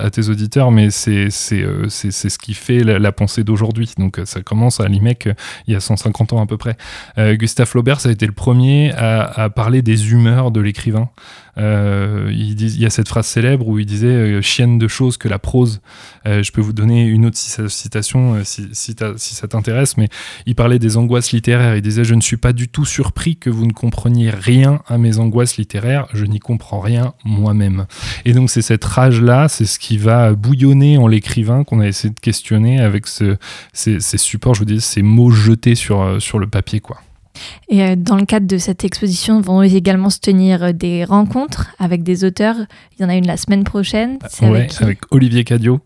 à, 0.00 0.10
tes 0.10 0.28
auditeurs, 0.28 0.72
mais 0.72 0.90
c'est 0.90 1.28
euh, 1.52 1.88
ce 1.88 2.38
qui 2.38 2.54
fait 2.54 2.82
la, 2.82 3.12
pensée 3.12 3.44
d'aujourd'hui. 3.44 3.92
Donc 3.96 4.18
euh, 4.18 4.24
ça 4.24 4.40
commence 4.42 4.80
à 4.80 4.88
l'IMEC 4.88 5.28
il 5.68 5.72
y 5.72 5.76
a 5.76 5.80
150 5.80 6.32
ans 6.32 6.42
à 6.42 6.46
peu 6.46 6.56
près. 6.56 6.76
Gustave 7.16 7.68
Flaubert, 7.68 8.00
ça 8.00 8.08
a 8.08 8.12
été 8.12 8.26
le 8.26 8.32
premier 8.32 8.92
à, 8.92 9.22
à 9.22 9.50
parler 9.50 9.82
des 9.82 10.12
humeurs 10.12 10.50
de 10.50 10.60
l'écrivain. 10.60 11.10
Euh, 11.58 12.30
il, 12.32 12.80
y 12.80 12.86
a 12.86 12.90
cette 12.90 13.08
phrase 13.08 13.26
célèbre 13.26 13.66
où 13.66 13.78
il 13.78 13.86
disait 13.86 14.06
euh, 14.06 14.42
chienne 14.42 14.78
de 14.78 14.88
choses 14.88 15.16
que 15.16 15.28
la 15.28 15.38
prose. 15.38 15.80
Euh, 16.26 16.42
je 16.42 16.52
peux 16.52 16.60
vous 16.60 16.72
donner 16.72 17.04
une 17.04 17.26
autre 17.26 17.36
citation 17.36 18.42
si, 18.44 18.68
ça 18.74 19.48
t'intéresse, 19.48 19.96
mais 19.96 20.08
il 20.46 20.54
parlait 20.54 20.78
des 20.78 20.96
angoisses 20.96 21.32
littéraires. 21.32 21.76
Il 21.76 21.82
disait 21.82 22.04
Je 22.04 22.14
ne 22.14 22.20
suis 22.20 22.36
pas 22.36 22.52
du 22.52 22.68
tout 22.68 22.84
surpris 22.84 23.36
que 23.36 23.50
vous 23.50 23.66
ne 23.66 23.72
compreniez 23.72 24.30
rien 24.30 24.80
à 24.86 24.98
mes 24.98 25.18
angoisses 25.18 25.56
littéraires, 25.56 26.06
je 26.12 26.24
n'y 26.24 26.38
comprends 26.38 26.80
rien 26.80 27.14
moi-même. 27.24 27.86
Et 28.24 28.32
donc, 28.32 28.50
c'est 28.50 28.62
cette 28.62 28.84
rage-là, 28.84 29.48
c'est 29.48 29.66
ce 29.66 29.78
qui 29.78 29.98
va 29.98 30.32
bouillonner 30.34 30.98
en 30.98 31.06
l'écrivain 31.06 31.64
qu'on 31.64 31.80
a 31.80 31.86
essayé 31.86 32.12
de 32.12 32.20
questionner 32.20 32.80
avec 32.80 33.06
ce, 33.06 33.36
ces, 33.72 34.00
ces, 34.00 34.18
supports, 34.18 34.54
je 34.54 34.60
vous 34.60 34.66
dis, 34.66 34.80
ces 34.80 35.02
mots 35.02 35.30
jetés 35.30 35.74
sur, 35.74 36.20
sur 36.20 36.38
le 36.38 36.46
papier, 36.46 36.80
quoi. 36.80 36.98
Et 37.68 37.82
euh, 37.82 37.96
dans 37.96 38.16
le 38.16 38.24
cadre 38.24 38.46
de 38.46 38.58
cette 38.58 38.84
exposition, 38.84 39.40
vont 39.40 39.62
également 39.62 40.10
se 40.10 40.20
tenir 40.20 40.62
euh, 40.62 40.72
des 40.72 41.04
rencontres 41.04 41.74
avec 41.78 42.02
des 42.02 42.24
auteurs. 42.24 42.56
Il 42.98 43.02
y 43.02 43.04
en 43.04 43.08
a 43.08 43.14
une 43.14 43.26
la 43.26 43.36
semaine 43.36 43.64
prochaine. 43.64 44.18
C'est 44.28 44.46
avec, 44.46 45.00
Olivier 45.10 45.44
Cadio. 45.44 45.80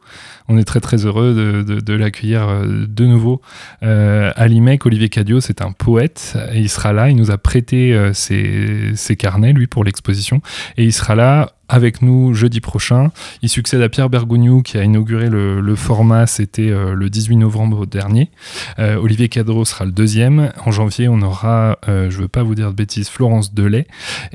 On 0.49 0.59
est 0.59 0.65
très 0.65 0.81
très 0.81 1.07
heureux 1.07 1.35
de, 1.65 1.95
l'accueillir 1.95 2.49
euh, 2.49 2.87
de 2.87 3.07
nouveau 3.07 3.41
à 3.83 4.49
l'IMEC. 4.49 4.87
Olivier 4.87 5.09
Cadio, 5.09 5.41
c'est 5.41 5.63
un 5.63 5.73
poète 5.73 6.37
et 6.53 6.61
il 6.61 6.69
sera 6.69 6.93
là. 6.93 7.11
Il 7.11 7.17
nous 7.17 7.31
a 7.31 7.39
prêté 7.39 7.97
ses, 8.13 8.93
ses 8.95 9.17
carnets, 9.17 9.53
lui, 9.53 9.67
pour 9.67 9.85
l'exposition. 9.85 10.41
Et 10.77 10.85
il 10.85 10.93
sera 10.93 11.15
là 11.15 11.55
avec 11.69 12.03
nous 12.03 12.35
jeudi 12.35 12.61
prochain. 12.61 13.11
Il 13.43 13.49
succède 13.49 13.81
à 13.81 13.89
Pierre 13.89 14.11
Bergogneau 14.11 14.63
qui 14.63 14.79
a 14.79 14.85
inauguré 14.85 15.29
le, 15.29 15.75
format, 15.77 16.27
c'était 16.27 16.71
euh, 16.71 16.95
le 16.95 17.11
18 17.11 17.37
novembre 17.37 17.87
dernier. 17.87 18.31
Euh, 18.79 18.97
Olivier 18.97 19.29
Cadreau 19.29 19.65
sera 19.65 19.85
le 19.85 19.93
deuxième. 19.93 20.53
En 20.65 20.71
janvier, 20.71 21.09
on 21.09 21.21
aura, 21.21 21.79
euh, 21.89 22.11
je 22.11 22.19
ne 22.19 22.23
veux 22.23 22.29
pas 22.29 22.43
vous 22.43 22.55
dire 22.55 22.71
de 22.71 22.77
bêtises, 22.77 23.09
Florence 23.09 23.55
Delay. 23.55 23.87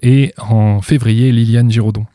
Et 0.01 0.33
en 0.37 0.81
février, 0.81 1.31
Liliane 1.31 1.71
Giraudon. 1.71 2.05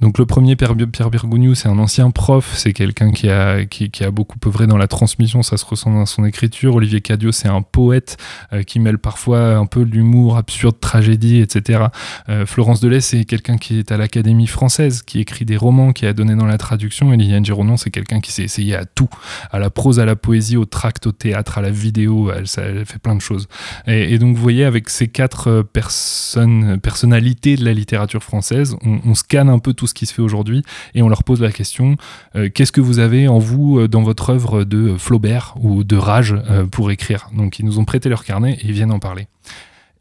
Donc 0.00 0.18
le 0.18 0.24
premier, 0.24 0.56
Pierre, 0.56 0.74
Pierre 0.74 1.10
c'est 1.54 1.68
un 1.68 1.78
ancien 1.78 2.10
prof, 2.10 2.54
c'est 2.56 2.72
quelqu'un 2.72 3.12
qui 3.12 3.28
a, 3.28 3.66
qui, 3.66 3.90
a 4.02 4.10
beaucoup 4.10 4.38
œuvré 4.46 4.66
dans 4.66 4.78
la 4.78 4.88
transmission, 4.88 5.42
ça 5.42 5.58
se 5.58 5.64
ressent 5.64 5.92
dans 5.92 6.06
son 6.06 6.24
écriture. 6.24 6.74
Olivier 6.74 7.02
Cadio, 7.02 7.32
c'est 7.32 7.48
un 7.48 7.60
poète 7.60 8.16
euh, 8.52 8.62
qui 8.62 8.80
mêle 8.80 8.98
parfois 8.98 9.56
un 9.56 9.66
peu 9.66 9.82
l'humour, 9.82 10.38
absurde, 10.38 10.80
tragédie, 10.80 11.40
etc. 11.40 11.84
Euh, 12.30 12.46
Florence 12.46 12.80
Delay, 12.80 13.00
c'est 13.00 13.24
quelqu'un 13.26 13.58
qui 13.58 13.78
est 13.78 13.92
à 13.92 13.98
l'Académie 13.98 14.46
française, 14.46 15.02
qui 15.02 15.20
écrit 15.20 15.44
des 15.44 15.56
romans, 15.56 15.92
qui 15.92 16.06
a 16.06 16.12
donné 16.12 16.34
dans 16.34 16.46
la 16.46 16.58
traduction. 16.58 17.12
Et 17.12 17.16
Liliane 17.16 17.44
Gironon, 17.44 17.76
c'est 17.76 17.90
quelqu'un 17.90 18.20
qui 18.20 18.32
s'est 18.32 18.44
essayé 18.44 18.74
à 18.74 18.86
tout, 18.86 19.10
à 19.50 19.58
la 19.58 19.70
prose, 19.70 20.00
à 20.00 20.06
la 20.06 20.16
poésie, 20.16 20.56
au 20.56 20.64
tract, 20.64 21.06
au 21.06 21.12
théâtre, 21.12 21.58
à 21.58 21.60
la 21.60 21.70
vidéo, 21.70 22.32
elle, 22.32 22.46
fait 22.46 22.98
plein 22.98 23.14
de 23.14 23.20
choses. 23.20 23.48
Et, 23.86 24.18
donc 24.18 24.34
vous 24.34 24.42
voyez, 24.42 24.64
avec 24.64 24.88
ces 24.88 25.08
quatre 25.08 25.48
euh, 25.48 25.62
personnes, 25.62 26.80
personnalités 26.80 27.56
de 27.56 27.64
la 27.64 27.74
littérature 27.74 28.22
française, 28.22 28.76
on, 28.82 28.98
on 29.04 29.14
scanne 29.14 29.48
un 29.48 29.58
peu 29.60 29.72
tout 29.72 29.86
ce 29.86 29.94
qui 29.94 30.06
se 30.06 30.14
fait 30.14 30.22
aujourd'hui 30.22 30.62
et 30.94 31.02
on 31.02 31.08
leur 31.08 31.24
pose 31.24 31.40
la 31.40 31.52
question 31.52 31.96
euh, 32.36 32.48
qu'est-ce 32.52 32.72
que 32.72 32.80
vous 32.80 32.98
avez 32.98 33.28
en 33.28 33.38
vous 33.38 33.78
euh, 33.78 33.88
dans 33.88 34.02
votre 34.02 34.30
œuvre 34.30 34.64
de 34.64 34.96
Flaubert 34.96 35.54
ou 35.60 35.84
de 35.84 35.96
Rage 35.96 36.34
euh, 36.50 36.66
pour 36.66 36.90
écrire? 36.90 37.28
Donc 37.36 37.58
ils 37.58 37.64
nous 37.64 37.78
ont 37.78 37.84
prêté 37.84 38.08
leur 38.08 38.24
carnet 38.24 38.58
et 38.62 38.72
viennent 38.72 38.92
en 38.92 38.98
parler. 38.98 39.26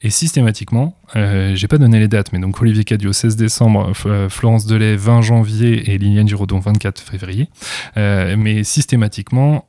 Et 0.02 0.12
systématiquement, 0.12 0.96
j'ai 1.14 1.68
pas 1.68 1.78
donné 1.78 2.00
les 2.00 2.08
dates, 2.08 2.32
mais 2.32 2.40
donc 2.40 2.62
Olivier 2.62 2.86
Cadio 2.86 3.12
16 3.12 3.36
décembre, 3.36 3.92
Florence 4.30 4.66
Delay 4.66 4.96
20 4.96 5.20
janvier 5.20 5.92
et 5.92 5.98
Liliane 5.98 6.26
Giraudon 6.26 6.60
24 6.60 7.02
février. 7.02 7.50
mais 7.98 8.64
systématiquement, 8.64 9.66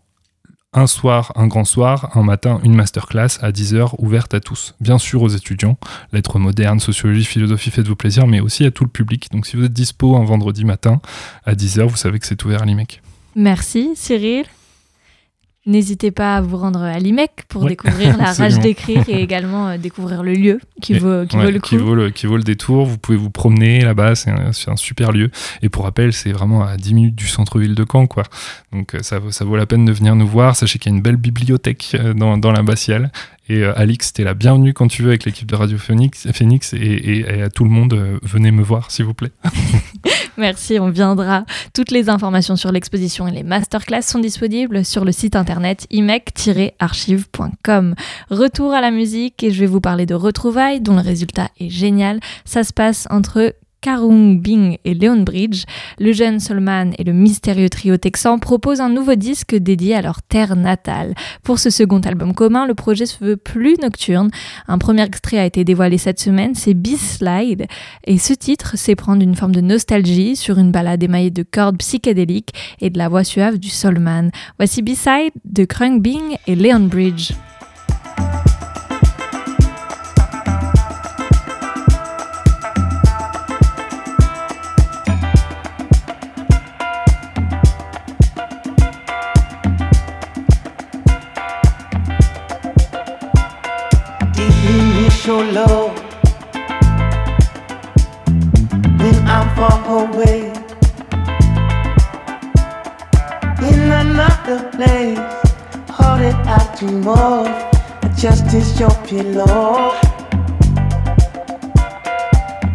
un 0.73 0.87
soir, 0.87 1.33
un 1.35 1.47
grand 1.47 1.65
soir, 1.65 2.17
un 2.17 2.23
matin, 2.23 2.61
une 2.63 2.75
masterclass 2.75 3.39
à 3.41 3.51
10h 3.51 3.95
ouverte 3.99 4.35
à 4.35 4.41
tous. 4.41 4.75
Bien 4.81 4.99
sûr 4.99 5.23
aux 5.23 5.29
étudiants, 5.29 5.79
lettres 6.13 6.39
modernes, 6.39 6.79
sociologie, 6.79 7.25
philosophie, 7.25 7.71
faites-vous 7.71 7.97
plaisir, 7.97 8.27
mais 8.27 8.41
aussi 8.41 8.65
à 8.65 8.71
tout 8.71 8.85
le 8.85 8.91
public. 8.91 9.29
Donc 9.33 9.47
si 9.47 9.57
vous 9.57 9.65
êtes 9.65 9.73
dispo 9.73 10.17
un 10.17 10.25
vendredi 10.25 10.65
matin 10.65 11.01
à 11.45 11.55
10h, 11.55 11.87
vous 11.87 11.97
savez 11.97 12.19
que 12.19 12.27
c'est 12.27 12.45
ouvert 12.45 12.63
à 12.63 12.67
l'IMEC. 12.67 13.03
Merci 13.35 13.91
Cyril. 13.97 14.45
N'hésitez 15.67 16.11
pas 16.11 16.37
à 16.37 16.41
vous 16.41 16.57
rendre 16.57 16.81
à 16.81 16.99
l'IMEC 16.99 17.45
pour 17.49 17.67
découvrir 17.67 18.17
la 18.17 18.33
rage 18.33 18.59
d'écrire 18.61 19.05
et 19.09 19.23
également 19.23 19.69
euh, 19.69 19.77
découvrir 19.77 20.23
le 20.23 20.33
lieu 20.33 20.59
qui, 20.81 20.95
vaut, 20.95 21.27
qui 21.27 21.37
vaut 21.37 21.51
le 21.51 21.61
coup. 21.61 21.69
Qui 21.69 21.77
vaut 21.77 21.95
le, 21.95 22.11
qui 22.11 22.27
vaut 22.27 22.39
le 22.39 22.43
détour. 22.43 22.87
Vous 22.87 22.97
pouvez 22.97 23.19
vous 23.19 23.29
promener 23.29 23.83
là-bas, 23.83 24.15
c'est 24.15 24.31
un, 24.31 24.53
un, 24.69 24.77
super 24.77 25.13
lieu. 25.13 25.31
Et 25.61 25.69
pour 25.69 25.85
rappel, 25.85 26.15
c'est 26.15 26.33
vraiment 26.33 26.65
à 26.65 26.79
10 26.79 26.95
minutes 26.95 27.15
du 27.15 27.29
centre-ville 27.29 27.75
de 27.75 27.85
Caen. 27.91 28.07
Quoi. 28.07 28.23
Donc 28.73 28.95
euh, 28.95 29.03
ça, 29.03 29.21
ça 29.29 29.45
vaut 29.45 29.57
la 29.57 29.67
peine 29.67 29.85
de 29.85 29.93
venir 29.93 30.17
nous 30.17 30.27
voir. 30.27 30.57
Sachez 30.57 30.79
qu'il 30.79 30.91
y 30.91 30.95
a 30.95 30.97
une 30.97 31.03
belle 31.03 31.17
bibliothèque 31.17 31.95
euh, 31.95 32.15
dans, 32.15 32.39
dans 32.39 32.53
l'abbatiale. 32.53 33.13
Et 33.51 33.65
Alix, 33.65 34.13
t'es 34.13 34.23
la 34.23 34.35
bienvenue 34.35 34.73
quand 34.73 34.87
tu 34.87 35.03
veux 35.03 35.09
avec 35.09 35.25
l'équipe 35.25 35.51
de 35.51 35.57
Radio 35.57 35.77
Phoenix, 35.77 36.29
Phoenix 36.33 36.73
et, 36.73 37.25
à 37.43 37.51
tout 37.51 37.65
le 37.65 37.71
monde, 37.71 38.21
venez 38.23 38.53
me 38.53 38.63
voir 38.63 38.93
s'il 38.93 39.07
vous 39.07 39.15
plaît. 39.15 39.33
Merci, 40.37 40.79
on 40.79 40.91
viendra. 40.91 41.45
Toutes 41.75 41.91
les 41.91 42.09
informations 42.09 42.55
sur 42.55 42.71
l'exposition 42.71 43.27
et 43.27 43.33
les 43.33 43.43
masterclass 43.43 44.03
sont 44.03 44.21
disponibles 44.21 44.85
sur 44.85 45.05
le 45.05 45.11
site 45.11 45.35
internet 45.35 45.89
imec-archive.com. 45.91 47.97
Retour 48.31 48.73
à 48.73 48.81
la 48.81 48.93
musique 48.93 49.43
et 49.43 49.51
je 49.51 49.59
vais 49.59 49.67
vous 49.67 49.81
parler 49.81 50.07
de 50.07 50.15
retrouvailles 50.15 50.81
dont 50.81 50.95
le 50.95 51.03
résultat 51.03 51.49
est 51.59 51.71
génial. 51.71 52.21
Ça 52.45 52.63
se 52.63 52.73
passe 52.73 53.09
entre 53.11 53.57
Karung 53.81 54.41
Bing 54.41 54.77
et 54.85 54.95
Leon 54.95 55.23
Bridge, 55.23 55.65
le 55.99 56.13
jeune 56.13 56.39
Solman 56.39 56.93
et 56.99 57.05
le 57.05 57.13
mystérieux 57.13 57.69
trio 57.69 57.97
texan 57.97 58.39
proposent 58.39 58.81
un 58.81 58.91
nouveau 58.91 59.15
disque 59.15 59.55
dédié 59.55 59.95
à 59.95 60.03
leur 60.03 60.23
terre 60.23 60.55
natale. 60.57 61.15
Pour 61.43 61.59
ce 61.59 61.71
second 61.71 62.01
album 62.01 62.35
commun, 62.35 62.67
le 62.67 62.75
projet 62.75 63.07
se 63.07 63.25
veut 63.25 63.37
plus 63.37 63.77
nocturne. 63.81 64.31
Un 64.69 64.79
premier 64.79 65.03
extrait 65.03 65.39
a 65.39 65.47
été 65.47 65.65
dévoilé 65.65 65.99
cette 65.99 66.21
semaine, 66.21 66.55
c'est 66.55 66.75
B-Slide, 66.75 67.67
et 68.05 68.19
ce 68.19 68.35
titre, 68.35 68.73
c'est 68.77 68.97
prendre 68.97 69.23
une 69.23 69.35
forme 69.35 69.55
de 69.55 69.61
nostalgie 69.61 70.37
sur 70.37 70.59
une 70.59 70.73
balade 70.73 71.03
émaillée 71.03 71.31
de 71.31 71.43
cordes 71.43 71.79
psychédéliques 71.79 72.53
et 72.81 72.91
de 72.91 72.99
la 72.99 73.09
voix 73.09 73.25
suave 73.25 73.59
du 73.59 73.71
Soulman. 73.71 74.31
Voici 74.59 74.83
B-Side 74.83 75.33
de 75.45 75.65
Krung 75.65 76.01
Bing 76.01 76.37
et 76.47 76.55
Leon 76.55 76.81
Bridge. 76.81 77.33
So 95.31 95.43
low. 95.59 95.95
Then 99.01 99.17
I'm 99.35 99.47
far 99.57 99.79
away 100.03 100.41
in 103.69 103.81
another 104.05 104.59
place. 104.77 105.23
Hold 105.99 106.23
it 106.31 106.41
out 106.57 106.71
to 106.79 106.87
more. 107.09 107.47
Just 108.23 108.47
is 108.59 108.69
your 108.81 108.97
pillow. 109.07 109.95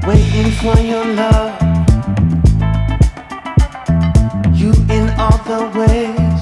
Waiting 0.08 0.52
for 0.62 0.78
your 0.92 1.06
love. 1.22 1.54
You 4.60 4.72
in 4.98 5.06
all 5.24 5.40
the 5.52 5.62
ways. 5.80 6.42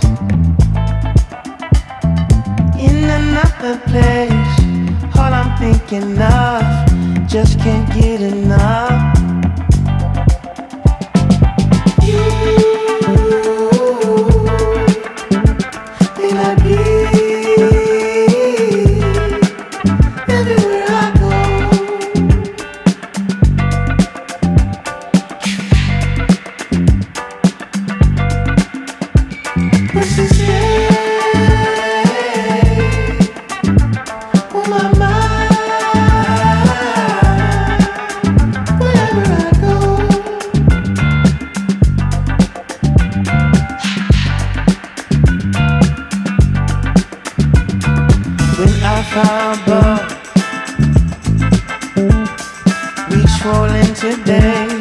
In 2.88 2.98
another 3.20 3.76
place 3.90 4.63
thinking 5.64 6.22
of. 6.22 6.62
Just 7.26 7.58
can't 7.60 7.88
get 7.94 8.20
enough. 8.20 9.14
Today. 54.04 54.73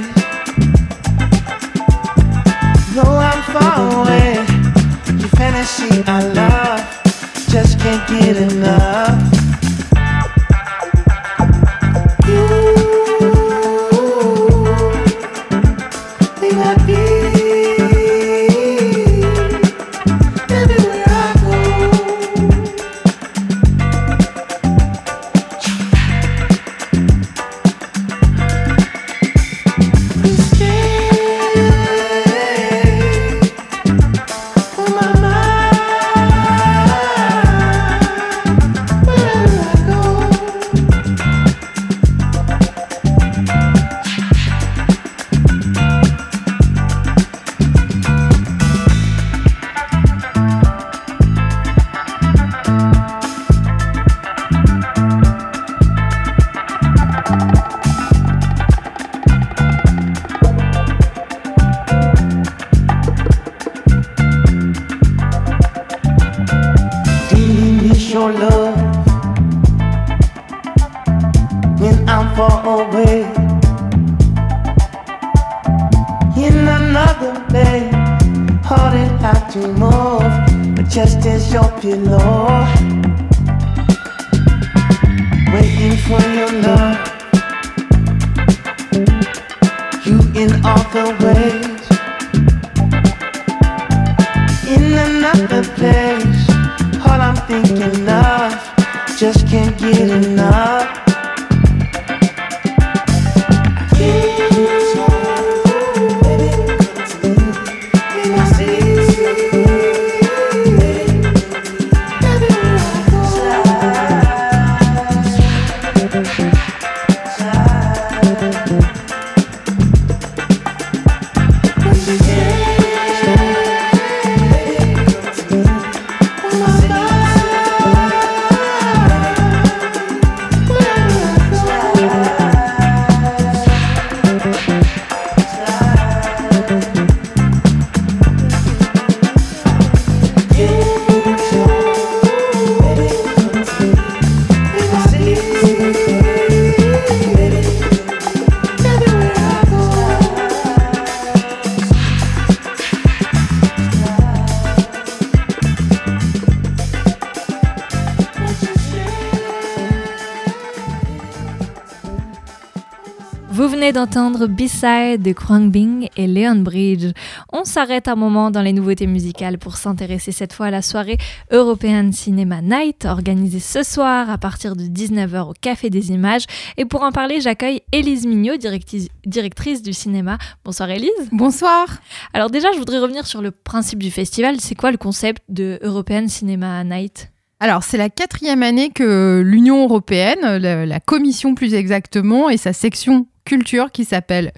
D'entendre 164.12 164.46
B-Side 164.46 165.22
de 165.22 165.32
Krang 165.32 165.70
Bing 165.70 166.08
et 166.18 166.26
Leon 166.26 166.56
Bridge. 166.56 167.12
On 167.50 167.64
s'arrête 167.64 168.08
un 168.08 168.14
moment 168.14 168.50
dans 168.50 168.60
les 168.60 168.74
nouveautés 168.74 169.06
musicales 169.06 169.56
pour 169.56 169.78
s'intéresser 169.78 170.32
cette 170.32 170.52
fois 170.52 170.66
à 170.66 170.70
la 170.70 170.82
soirée 170.82 171.16
European 171.50 172.12
Cinema 172.12 172.60
Night 172.60 173.06
organisée 173.06 173.58
ce 173.58 173.82
soir 173.82 174.28
à 174.28 174.36
partir 174.36 174.76
de 174.76 174.82
19h 174.82 175.48
au 175.48 175.54
Café 175.58 175.88
des 175.88 176.10
Images. 176.10 176.44
Et 176.76 176.84
pour 176.84 177.02
en 177.04 177.10
parler, 177.10 177.40
j'accueille 177.40 177.80
Élise 177.90 178.26
Mignot, 178.26 178.58
directrice, 178.58 179.08
directrice 179.24 179.80
du 179.80 179.94
cinéma. 179.94 180.36
Bonsoir 180.62 180.90
Élise. 180.90 181.10
Bonsoir. 181.30 181.86
Alors 182.34 182.50
déjà, 182.50 182.70
je 182.72 182.78
voudrais 182.78 182.98
revenir 182.98 183.26
sur 183.26 183.40
le 183.40 183.50
principe 183.50 184.02
du 184.02 184.10
festival. 184.10 184.56
C'est 184.60 184.74
quoi 184.74 184.90
le 184.90 184.98
concept 184.98 185.42
de 185.48 185.78
European 185.82 186.28
Cinema 186.28 186.84
Night? 186.84 187.30
Alors, 187.60 187.82
c'est 187.82 187.96
la 187.96 188.10
quatrième 188.10 188.62
année 188.62 188.90
que 188.90 189.40
l'Union 189.42 189.84
européenne, 189.84 190.58
la, 190.58 190.84
la 190.84 191.00
Commission 191.00 191.54
plus 191.54 191.74
exactement, 191.74 192.50
et 192.50 192.56
sa 192.56 192.72
section 192.72 193.26
culture 193.44 193.90
qui 193.90 194.04
s'appelle 194.04 194.52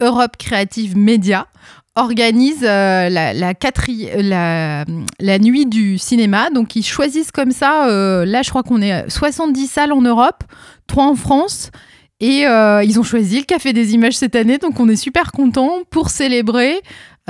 Europe 0.00 0.36
Creative 0.36 0.96
Media, 0.96 1.46
organise 1.96 2.64
euh, 2.64 3.08
la, 3.08 5.38
nuit 5.38 5.66
du 5.66 5.98
cinéma. 5.98 6.50
Donc, 6.50 6.76
ils 6.76 6.84
choisissent 6.84 7.30
comme 7.30 7.52
ça, 7.52 7.88
euh, 7.88 8.24
là, 8.24 8.42
je 8.42 8.50
crois 8.50 8.62
qu'on 8.62 8.82
est 8.82 8.92
à 8.92 9.10
70 9.10 9.66
salles 9.66 9.92
en 9.92 10.02
Europe, 10.02 10.44
3 10.86 11.04
en 11.04 11.14
France. 11.14 11.70
Et 12.20 12.46
euh, 12.46 12.82
ils 12.84 12.98
ont 12.98 13.02
choisi 13.02 13.38
le 13.38 13.44
Café 13.44 13.72
des 13.72 13.94
Images 13.94 14.14
cette 14.14 14.36
année, 14.36 14.58
donc 14.58 14.78
on 14.78 14.88
est 14.88 14.96
super 14.96 15.32
contents 15.32 15.80
pour 15.90 16.10
célébrer 16.10 16.80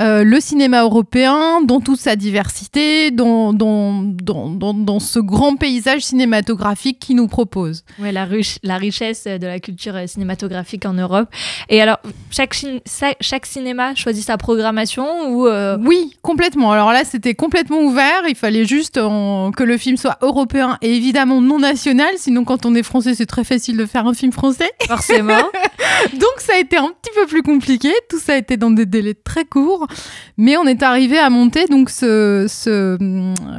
euh, 0.01 0.25
le 0.25 0.41
cinéma 0.41 0.81
européen 0.81 1.61
dans 1.61 1.79
toute 1.79 1.99
sa 1.99 2.17
diversité, 2.17 3.11
dans, 3.11 3.53
dans, 3.53 4.03
dans, 4.03 4.73
dans, 4.73 4.99
ce 4.99 5.19
grand 5.19 5.55
paysage 5.55 6.01
cinématographique 6.01 6.99
qu'il 6.99 7.15
nous 7.15 7.27
propose. 7.27 7.83
Ouais, 7.99 8.11
la, 8.11 8.27
la 8.63 8.77
richesse 8.77 9.23
de 9.23 9.47
la 9.47 9.59
culture 9.61 9.95
euh, 9.95 10.05
cinématographique 10.05 10.85
en 10.85 10.93
Europe. 10.93 11.29
Et 11.69 11.81
alors, 11.81 11.99
chaque, 12.29 12.53
chaque 13.21 13.45
cinéma 13.45 13.95
choisit 13.95 14.25
sa 14.25 14.37
programmation 14.37 15.29
ou 15.29 15.47
euh, 15.47 15.77
Oui, 15.79 16.13
complètement. 16.21 16.73
Alors 16.73 16.91
là, 16.91 17.05
c'était 17.05 17.33
complètement 17.35 17.79
ouvert. 17.79 18.23
Il 18.27 18.35
fallait 18.35 18.65
juste 18.65 18.97
en- 18.97 19.51
que 19.51 19.63
le 19.63 19.77
film 19.77 19.95
soit 19.95 20.17
européen 20.21 20.77
et 20.81 20.93
évidemment 20.93 21.39
non 21.39 21.59
national. 21.59 22.13
Sinon, 22.17 22.43
quand 22.43 22.65
on 22.65 22.75
est 22.75 22.83
français, 22.83 23.15
c'est 23.15 23.25
très 23.25 23.45
facile 23.45 23.77
de 23.77 23.85
faire 23.85 24.05
un 24.07 24.13
film 24.13 24.33
français. 24.33 24.71
forcément 24.87 25.33
Donc 26.13 26.33
ça 26.39 26.53
a 26.55 26.57
été 26.57 26.75
un 26.77 26.89
petit 26.89 27.11
peu 27.15 27.25
plus 27.27 27.43
compliqué. 27.43 27.91
Tout 28.09 28.19
ça 28.19 28.33
a 28.33 28.37
été 28.37 28.57
dans 28.57 28.71
des 28.71 28.85
délais 28.85 29.13
très 29.13 29.45
courts. 29.45 29.84
Mais 30.37 30.57
on 30.57 30.65
est 30.65 30.83
arrivé 30.83 31.17
à 31.17 31.29
monter 31.29 31.65
donc 31.67 31.89
ce, 31.89 32.45
ce, 32.49 32.97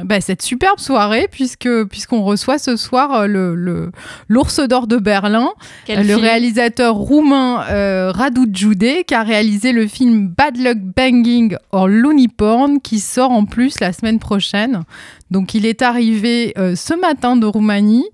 bah, 0.03 0.21
cette 0.21 0.41
superbe 0.41 0.79
soirée 0.79 1.27
puisque 1.31 1.69
puisqu'on 1.85 2.23
reçoit 2.23 2.57
ce 2.59 2.75
soir 2.75 3.13
euh, 3.13 3.27
le 3.27 3.55
le- 3.55 3.91
l'ours 4.27 4.59
d'or 4.59 4.87
de 4.87 4.97
Berlin, 4.97 5.49
Quel 5.85 5.99
le 5.99 6.03
film 6.05 6.19
réalisateur 6.19 6.95
roumain 6.95 7.63
euh, 7.69 8.11
Radu 8.11 8.45
Jude 8.53 9.05
qui 9.07 9.13
a 9.15 9.23
réalisé 9.23 9.71
le 9.71 9.87
film 9.87 10.27
Bad 10.27 10.57
Luck 10.57 10.77
Banging 10.95 11.55
or 11.71 11.87
Looney 11.87 12.27
Porn 12.27 12.79
qui 12.81 12.99
sort 12.99 13.31
en 13.31 13.45
plus 13.45 13.79
la 13.79 13.91
semaine 13.93 14.19
prochaine. 14.19 14.83
Donc 15.31 15.53
il 15.55 15.65
est 15.65 15.81
arrivé 15.81 16.53
euh, 16.57 16.75
ce 16.75 16.93
matin 16.93 17.35
de 17.35 17.45
Roumanie. 17.45 18.05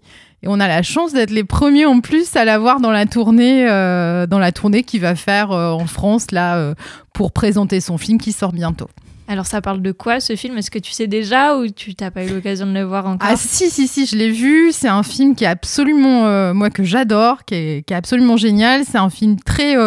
Et 0.43 0.47
on 0.49 0.59
a 0.59 0.67
la 0.67 0.83
chance 0.83 1.13
d'être 1.13 1.31
les 1.31 1.45
premiers 1.45 1.85
en 1.85 2.01
plus 2.01 2.35
à 2.35 2.43
l'avoir 2.43 2.81
dans 2.81 2.91
la 2.91 3.05
tournée, 3.05 3.65
euh, 3.69 4.27
dans 4.27 4.39
la 4.39 4.51
tournée 4.51 4.83
qu'il 4.83 4.99
va 4.99 5.15
faire 5.15 5.51
euh, 5.51 5.71
en 5.71 5.87
France 5.87 6.31
là 6.31 6.57
euh, 6.57 6.75
pour 7.13 7.31
présenter 7.31 7.79
son 7.79 7.97
film 7.97 8.17
qui 8.17 8.33
sort 8.33 8.51
bientôt. 8.51 8.89
Alors 9.29 9.45
ça 9.45 9.61
parle 9.61 9.81
de 9.81 9.93
quoi 9.93 10.19
ce 10.19 10.35
film? 10.35 10.57
Est-ce 10.57 10.69
que 10.69 10.79
tu 10.79 10.91
sais 10.91 11.07
déjà 11.07 11.55
ou 11.55 11.69
tu 11.69 11.95
t'as 11.95 12.11
pas 12.11 12.25
eu 12.25 12.29
l'occasion 12.29 12.67
de 12.67 12.73
le 12.73 12.83
voir 12.83 13.05
encore? 13.05 13.25
Ah 13.31 13.37
si, 13.37 13.69
si, 13.69 13.87
si, 13.87 14.05
je 14.05 14.17
l'ai 14.17 14.31
vu. 14.31 14.73
C'est 14.73 14.89
un 14.89 15.03
film 15.03 15.33
qui 15.33 15.45
est 15.45 15.47
absolument, 15.47 16.53
moi 16.53 16.69
que 16.69 16.83
j'adore, 16.83 17.45
qui 17.45 17.55
est, 17.55 17.87
qui 17.87 17.93
est 17.93 17.95
absolument 17.97 18.35
génial. 18.35 18.83
C'est 18.83 18.97
un 18.97 19.09
film 19.09 19.37
très... 19.39 19.77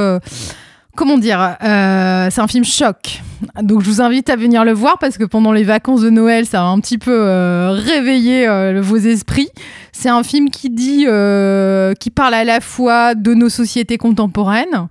Comment 0.97 1.19
dire 1.19 1.57
euh, 1.63 2.29
C'est 2.31 2.41
un 2.41 2.49
film 2.49 2.65
choc. 2.65 3.21
Donc 3.61 3.83
je 3.83 3.91
vous 3.91 4.01
invite 4.01 4.31
à 4.31 4.37
venir 4.37 4.65
le 4.65 4.73
voir 4.73 4.99
parce 4.99 5.19
que 5.19 5.25
pendant 5.25 5.53
les 5.53 5.63
vacances 5.63 6.01
de 6.01 6.09
Noël, 6.09 6.47
ça 6.47 6.63
va 6.63 6.69
un 6.69 6.81
petit 6.81 6.97
peu 6.97 7.13
euh, 7.13 7.71
réveiller 7.71 8.49
euh, 8.49 8.81
vos 8.81 8.97
esprits. 8.97 9.51
C'est 9.99 10.11
un 10.11 10.23
film 10.23 10.51
qui 10.51 10.69
dit, 10.69 11.07
euh, 11.09 11.95
qui 11.95 12.11
parle 12.11 12.35
à 12.35 12.45
la 12.45 12.61
fois 12.61 13.15
de 13.15 13.33
nos 13.33 13.49
sociétés 13.49 13.97
contemporaines. 13.97 14.89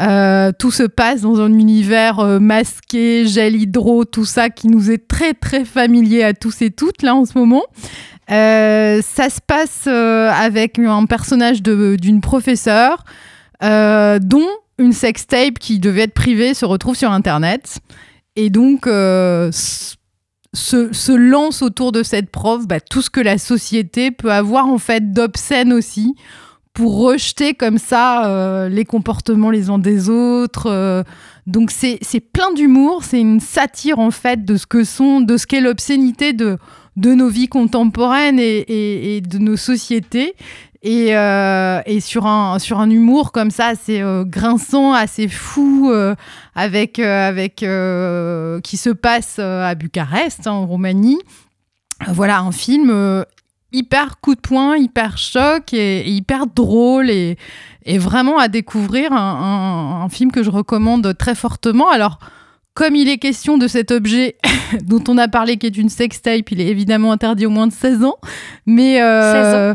Euh, 0.00 0.50
tout 0.58 0.72
se 0.72 0.82
passe 0.82 1.20
dans 1.20 1.40
un 1.40 1.52
univers 1.52 2.18
euh, 2.18 2.40
masqué, 2.40 3.24
gel 3.24 3.54
hydro, 3.54 4.04
tout 4.04 4.24
ça 4.24 4.50
qui 4.50 4.66
nous 4.66 4.90
est 4.90 5.06
très 5.06 5.32
très 5.32 5.64
familier 5.64 6.24
à 6.24 6.34
tous 6.34 6.60
et 6.60 6.72
toutes 6.72 7.02
là 7.02 7.14
en 7.14 7.24
ce 7.24 7.38
moment. 7.38 7.62
Ça 8.28 9.30
se 9.30 9.40
passe 9.46 9.86
avec 9.86 10.80
un 10.80 11.06
personnage 11.06 11.62
d'une 11.62 12.20
professeure 12.20 13.04
dont 13.62 14.48
une 14.78 14.92
sextape 14.92 15.60
qui 15.60 15.78
devait 15.78 16.02
être 16.02 16.14
privée 16.14 16.52
se 16.52 16.64
retrouve 16.64 16.96
sur 16.96 17.12
Internet. 17.12 17.78
Et 18.34 18.50
donc, 18.50 18.88
se, 20.58 21.12
lance 21.12 21.62
autour 21.62 21.92
de 21.92 22.02
cette 22.02 22.30
prof 22.30 22.66
bah, 22.66 22.80
tout 22.80 23.02
ce 23.02 23.10
que 23.10 23.20
la 23.20 23.38
société 23.38 24.10
peut 24.10 24.32
avoir 24.32 24.66
en 24.66 24.78
fait 24.78 25.12
d'obscène 25.12 25.72
aussi 25.72 26.14
pour 26.74 26.98
rejeter 26.98 27.54
comme 27.54 27.78
ça 27.78 28.26
euh, 28.26 28.68
les 28.68 28.84
comportements 28.84 29.50
les 29.50 29.70
uns 29.70 29.78
des 29.78 30.08
autres. 30.08 30.66
euh. 30.66 31.02
donc 31.46 31.70
c'est 31.70 31.98
c'est 32.02 32.20
plein 32.20 32.52
d'humour, 32.52 33.02
c'est 33.04 33.20
une 33.20 33.40
satire 33.40 33.98
en 33.98 34.10
fait 34.10 34.44
de 34.44 34.56
ce 34.56 34.66
que 34.66 34.84
sont, 34.84 35.20
de 35.20 35.36
ce 35.36 35.46
qu'est 35.46 35.60
l'obscénité 35.60 36.32
de, 36.32 36.58
de 36.98 37.14
nos 37.14 37.28
vies 37.28 37.48
contemporaines 37.48 38.40
et, 38.40 39.20
de 39.20 39.38
nos 39.38 39.56
sociétés. 39.56 40.34
Et, 40.82 41.16
euh, 41.16 41.80
sur, 42.00 42.26
un, 42.26 42.90
humour 42.90 43.32
comme 43.32 43.50
ça, 43.50 43.68
assez 43.68 44.00
euh, 44.02 44.24
grinçant, 44.24 44.92
assez 44.92 45.28
fou, 45.28 45.90
euh, 45.90 46.14
avec, 46.54 46.98
avec, 46.98 47.56
qui 47.56 48.76
se 48.76 48.90
passe 48.90 49.38
à 49.38 49.74
Bucarest, 49.74 50.46
hein, 50.46 50.52
en 50.52 50.66
Roumanie. 50.66 51.18
Voilà, 52.08 52.40
un 52.40 52.52
film 52.52 53.24
hyper 53.72 54.20
coup 54.20 54.34
de 54.34 54.40
poing, 54.40 54.76
hyper 54.76 55.18
choc 55.18 55.72
et, 55.72 56.08
hyper 56.08 56.46
drôle 56.46 57.10
et, 57.10 57.36
vraiment 57.98 58.38
à 58.38 58.48
découvrir. 58.48 59.12
Un- 59.12 60.02
un 60.04 60.08
film 60.08 60.32
que 60.32 60.42
je 60.42 60.50
recommande 60.50 61.16
très 61.16 61.34
fortement. 61.36 61.88
Alors, 61.88 62.18
comme 62.78 62.94
il 62.94 63.08
est 63.08 63.18
question 63.18 63.58
de 63.58 63.66
cet 63.66 63.90
objet 63.90 64.36
dont 64.86 65.02
on 65.08 65.18
a 65.18 65.26
parlé, 65.26 65.56
qui 65.56 65.66
est 65.66 65.76
une 65.76 65.88
sextape, 65.88 66.48
il 66.52 66.60
est 66.60 66.68
évidemment 66.68 67.10
interdit 67.10 67.44
aux 67.44 67.50
moins 67.50 67.66
de 67.66 67.72
16 67.72 68.04
ans. 68.04 68.14
Mais. 68.66 69.02
euh, 69.02 69.74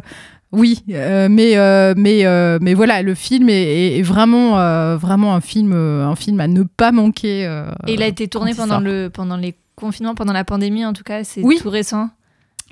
Oui, 0.54 0.84
euh, 0.92 1.28
mais, 1.30 1.58
euh, 1.58 1.96
mais, 1.98 2.26
euh, 2.26 2.60
mais 2.62 2.74
voilà, 2.76 3.02
le 3.02 3.14
film 3.14 3.50
est, 3.50 4.02
vraiment, 4.04 4.52
vraiment 4.96 5.36
un, 5.36 5.42
film, 5.42 5.74
un 5.74 6.16
film 6.16 6.40
à 6.40 6.48
ne 6.48 6.64
pas 6.64 6.94
manquer. 6.94 7.44
Et 7.88 7.94
il 7.94 8.02
a 8.02 8.08
été 8.08 8.30
tourné 8.30 8.54
pendant, 8.54 8.80
le, 8.80 9.10
pendant 9.10 9.36
les 9.36 9.54
confinements, 9.76 10.16
pendant 10.16 10.32
la 10.32 10.46
pandémie 10.46 10.86
en 10.86 10.94
tout 10.94 11.04
cas, 11.04 11.26
c'est 11.26 11.42
Oui. 11.44 11.58
tout 11.62 11.70
récent. 11.70 12.10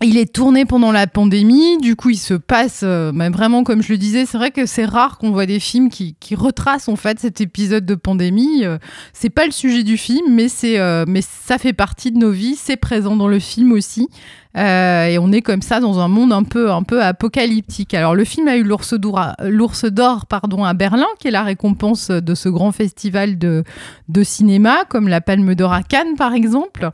Il 0.03 0.17
est 0.17 0.33
tourné 0.33 0.65
pendant 0.65 0.91
la 0.91 1.05
pandémie, 1.05 1.77
du 1.77 1.95
coup 1.95 2.09
il 2.09 2.17
se 2.17 2.33
passe, 2.33 2.81
euh, 2.83 3.11
vraiment 3.31 3.63
comme 3.63 3.83
je 3.83 3.91
le 3.91 3.99
disais, 3.99 4.25
c'est 4.25 4.37
vrai 4.37 4.49
que 4.49 4.65
c'est 4.65 4.85
rare 4.85 5.19
qu'on 5.19 5.29
voit 5.29 5.45
des 5.45 5.59
films 5.59 5.89
qui, 5.89 6.15
qui 6.19 6.33
retracent 6.33 6.89
en 6.89 6.95
fait 6.95 7.19
cet 7.19 7.39
épisode 7.39 7.85
de 7.85 7.93
pandémie. 7.93 8.65
Euh, 8.65 8.79
c'est 9.13 9.29
pas 9.29 9.45
le 9.45 9.51
sujet 9.51 9.83
du 9.83 9.97
film, 9.97 10.33
mais 10.33 10.47
euh, 10.63 11.05
mais 11.07 11.21
ça 11.21 11.59
fait 11.59 11.73
partie 11.73 12.11
de 12.11 12.17
nos 12.17 12.31
vies, 12.31 12.55
c'est 12.55 12.77
présent 12.77 13.15
dans 13.15 13.27
le 13.27 13.37
film 13.37 13.71
aussi. 13.71 14.09
Euh, 14.57 15.05
et 15.05 15.17
on 15.17 15.31
est 15.31 15.41
comme 15.41 15.61
ça 15.61 15.79
dans 15.79 15.99
un 15.99 16.07
monde 16.07 16.33
un 16.33 16.43
peu, 16.43 16.71
un 16.71 16.83
peu 16.83 17.01
apocalyptique. 17.01 17.93
Alors 17.93 18.15
le 18.15 18.25
film 18.25 18.47
a 18.47 18.57
eu 18.57 18.63
l'ours 18.63 18.93
d'or, 18.93 20.25
pardon, 20.25 20.63
à 20.63 20.73
Berlin, 20.73 21.07
qui 21.19 21.29
est 21.29 21.31
la 21.31 21.43
récompense 21.43 22.11
de 22.11 22.35
ce 22.35 22.49
grand 22.49 22.71
festival 22.71 23.37
de, 23.37 23.63
de 24.09 24.23
cinéma, 24.23 24.83
comme 24.89 25.07
la 25.07 25.21
Palme 25.21 25.55
d'Or 25.55 25.73
à 25.73 25.83
Cannes 25.83 26.15
par 26.17 26.33
exemple. 26.33 26.89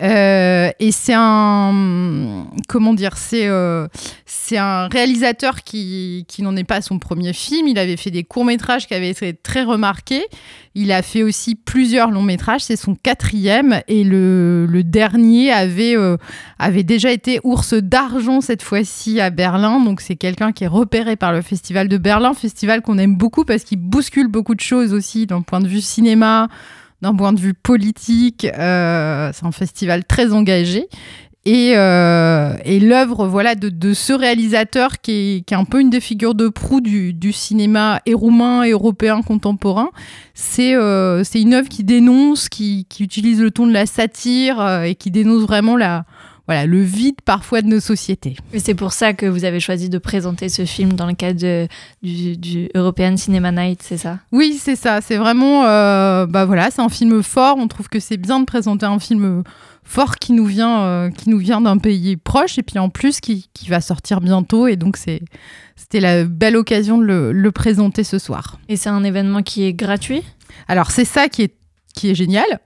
Euh, 0.00 0.70
et 0.78 0.92
c'est 0.92 1.14
un 1.16 2.46
comment 2.68 2.94
dire 2.94 3.16
c'est 3.16 3.48
euh, 3.48 3.88
c'est 4.26 4.58
un 4.58 4.86
réalisateur 4.86 5.64
qui 5.64 6.24
qui 6.28 6.42
n'en 6.42 6.54
est 6.54 6.62
pas 6.62 6.76
à 6.76 6.80
son 6.82 7.00
premier 7.00 7.32
film 7.32 7.66
il 7.66 7.80
avait 7.80 7.96
fait 7.96 8.12
des 8.12 8.22
courts 8.22 8.44
métrages 8.44 8.86
qui 8.86 8.94
avaient 8.94 9.10
été 9.10 9.34
très 9.34 9.64
remarqués 9.64 10.24
il 10.78 10.92
a 10.92 11.02
fait 11.02 11.22
aussi 11.22 11.56
plusieurs 11.56 12.10
longs 12.10 12.22
métrages 12.22 12.62
c'est 12.62 12.76
son 12.76 12.94
quatrième 12.94 13.80
et 13.88 14.04
le, 14.04 14.66
dernier 14.84 15.50
avait 15.50 15.96
euh, 15.96 16.16
avait 16.58 16.84
déjà 16.84 17.10
été 17.10 17.40
ours 17.42 17.74
d'argent 17.74 18.40
cette 18.40 18.62
fois-ci 18.62 19.20
à 19.20 19.30
Berlin 19.30 19.80
donc 19.80 20.00
c'est 20.00 20.16
quelqu'un 20.16 20.52
qui 20.52 20.64
est 20.64 20.68
repéré 20.68 21.16
par 21.16 21.32
le 21.32 21.42
festival 21.42 21.88
de 21.88 21.98
Berlin 21.98 22.32
festival 22.32 22.80
qu'on 22.80 22.98
aime 22.98 23.16
beaucoup 23.16 23.44
parce 23.44 23.64
qu'il 23.64 23.78
bouscule 23.78 24.28
beaucoup 24.28 24.54
de 24.54 24.60
choses 24.60 24.92
aussi 24.94 25.26
d'un 25.26 25.42
point 25.42 25.60
de 25.60 25.68
vue 25.68 25.80
cinéma 25.80 26.48
d'un 27.00 27.14
point 27.14 27.32
de 27.32 27.40
vue 27.40 27.54
politique. 27.54 28.44
Euh, 28.44 29.30
c'est 29.32 29.46
un 29.46 29.52
festival 29.52 30.04
très 30.04 30.32
engagé. 30.32 30.88
Et, 31.50 31.72
euh, 31.78 32.52
et 32.66 32.78
l'œuvre 32.78 33.26
voilà, 33.26 33.54
de, 33.54 33.94
ce 33.94 34.12
réalisateur 34.12 35.00
qui 35.00 35.42
est, 35.48 35.52
un 35.54 35.64
peu 35.64 35.80
une 35.80 35.88
des 35.88 36.00
figures 36.00 36.34
de 36.34 36.48
proue 36.48 36.82
du, 36.82 37.32
cinéma 37.32 38.02
et 38.04 38.12
roumain 38.12 38.64
et 38.64 38.72
européen 38.72 39.22
contemporain, 39.22 39.88
c'est 40.34 40.74
euh, 40.74 41.24
une 41.34 41.54
œuvre 41.54 41.70
qui 41.70 41.84
dénonce, 41.84 42.50
qui, 42.50 42.84
qui 42.90 43.02
utilise 43.02 43.40
le 43.40 43.50
ton 43.50 43.66
de 43.66 43.72
la 43.72 43.86
satire 43.86 44.60
euh, 44.60 44.82
et 44.82 44.94
qui 44.94 45.10
dénonce 45.10 45.40
vraiment 45.44 45.78
la, 45.78 46.04
voilà, 46.48 46.66
le 46.66 46.80
vide 46.80 47.20
parfois 47.24 47.60
de 47.62 47.66
nos 47.68 47.78
sociétés. 47.78 48.36
Et 48.54 48.58
c'est 48.58 48.74
pour 48.74 48.92
ça 48.92 49.12
que 49.12 49.26
vous 49.26 49.44
avez 49.44 49.60
choisi 49.60 49.90
de 49.90 49.98
présenter 49.98 50.48
ce 50.48 50.64
film 50.64 50.94
dans 50.94 51.06
le 51.06 51.12
cadre 51.12 51.38
de- 51.38 51.68
du, 52.02 52.36
du 52.38 52.70
European 52.74 53.16
Cinema 53.18 53.52
Night, 53.52 53.82
c'est 53.82 53.98
ça? 53.98 54.18
Oui, 54.32 54.58
c'est 54.58 54.74
ça. 54.74 55.00
C'est 55.02 55.18
vraiment, 55.18 55.66
euh, 55.66 56.24
bah 56.26 56.46
voilà, 56.46 56.70
c'est 56.70 56.80
un 56.80 56.88
film 56.88 57.22
fort. 57.22 57.56
On 57.58 57.68
trouve 57.68 57.90
que 57.90 58.00
c'est 58.00 58.16
bien 58.16 58.40
de 58.40 58.46
présenter 58.46 58.86
un 58.86 58.98
film 58.98 59.44
fort 59.84 60.16
qui 60.16 60.32
nous 60.32 60.46
vient, 60.46 60.82
euh, 60.82 61.10
qui 61.10 61.28
nous 61.28 61.38
vient 61.38 61.60
d'un 61.60 61.76
pays 61.76 62.16
proche 62.16 62.58
et 62.58 62.62
puis 62.62 62.78
en 62.78 62.88
plus 62.88 63.20
qui, 63.20 63.48
qui 63.52 63.68
va 63.68 63.82
sortir 63.82 64.20
bientôt. 64.22 64.66
Et 64.66 64.76
donc 64.76 64.96
c'est, 64.96 65.20
c'était 65.76 66.00
la 66.00 66.24
belle 66.24 66.56
occasion 66.56 66.96
de 66.96 67.04
le, 67.04 67.32
le 67.32 67.52
présenter 67.52 68.04
ce 68.04 68.18
soir. 68.18 68.58
Et 68.70 68.76
c'est 68.76 68.88
un 68.90 69.04
événement 69.04 69.42
qui 69.42 69.64
est 69.64 69.74
gratuit? 69.74 70.22
Alors 70.66 70.90
c'est 70.90 71.04
ça 71.04 71.28
qui 71.28 71.42
est 71.42 71.54
qui 71.94 72.10
est 72.10 72.14
génial, 72.14 72.60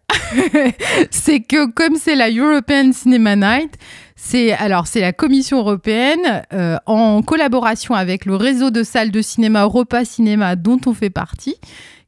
c'est 1.10 1.40
que 1.40 1.70
comme 1.70 1.96
c'est 1.96 2.14
la 2.14 2.30
European 2.30 2.92
Cinema 2.92 3.36
Night, 3.36 3.78
c'est 4.16 4.52
alors 4.52 4.86
c'est 4.86 5.00
la 5.00 5.12
Commission 5.12 5.58
européenne 5.58 6.44
euh, 6.52 6.76
en 6.86 7.22
collaboration 7.22 7.94
avec 7.94 8.24
le 8.24 8.36
réseau 8.36 8.70
de 8.70 8.82
salles 8.82 9.10
de 9.10 9.20
cinéma 9.20 9.62
Europa 9.64 10.04
Cinéma 10.04 10.54
dont 10.54 10.78
on 10.86 10.94
fait 10.94 11.10
partie 11.10 11.56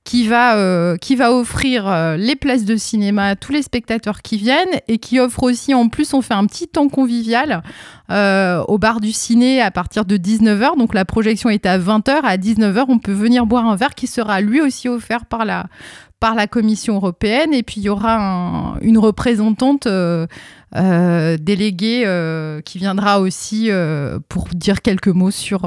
qui 0.04 0.28
va, 0.28 0.56
euh, 0.58 0.96
offrir 1.20 1.88
euh, 1.88 2.18
les 2.18 2.36
places 2.36 2.66
de 2.66 2.76
cinéma 2.76 3.28
à 3.28 3.36
tous 3.36 3.52
les 3.52 3.62
spectateurs 3.62 4.20
qui 4.20 4.36
viennent 4.36 4.80
et 4.86 4.98
qui 4.98 5.18
offre 5.18 5.42
aussi, 5.44 5.72
en 5.72 5.88
plus, 5.88 6.12
on 6.12 6.20
fait 6.20 6.34
un 6.34 6.44
petit 6.44 6.68
temps 6.68 6.90
convivial 6.90 7.62
au 8.10 8.78
bar 8.78 9.00
du 9.00 9.12
ciné 9.12 9.62
à 9.62 9.70
partir 9.70 10.04
de 10.04 10.18
19h. 10.18 10.76
Donc 10.76 10.92
la 10.92 11.06
projection 11.06 11.48
est 11.48 11.64
à 11.64 11.78
20h. 11.78 12.20
À 12.22 12.36
19h, 12.36 12.84
on 12.88 12.98
peut 12.98 13.12
venir 13.12 13.46
boire 13.46 13.66
un 13.66 13.76
verre 13.76 13.94
qui 13.94 14.06
sera 14.06 14.42
lui 14.42 14.60
aussi 14.60 14.90
offert 14.90 15.24
par 15.24 15.46
la, 15.46 15.68
par 16.24 16.34
la 16.34 16.46
Commission 16.46 16.94
européenne. 16.94 17.52
Et 17.52 17.62
puis 17.62 17.76
il 17.82 17.84
y 17.84 17.90
aura 17.90 18.14
un- 18.16 18.78
une 18.80 18.96
représentante 18.96 19.86
euh, 19.86 20.26
euh, 20.74 21.36
déléguée 21.38 22.04
euh, 22.06 22.62
qui 22.62 22.78
viendra 22.78 23.20
aussi 23.20 23.68
pour 24.30 24.44
dire 24.54 24.80
quelques 24.80 25.08
mots 25.20 25.30
sur, 25.30 25.60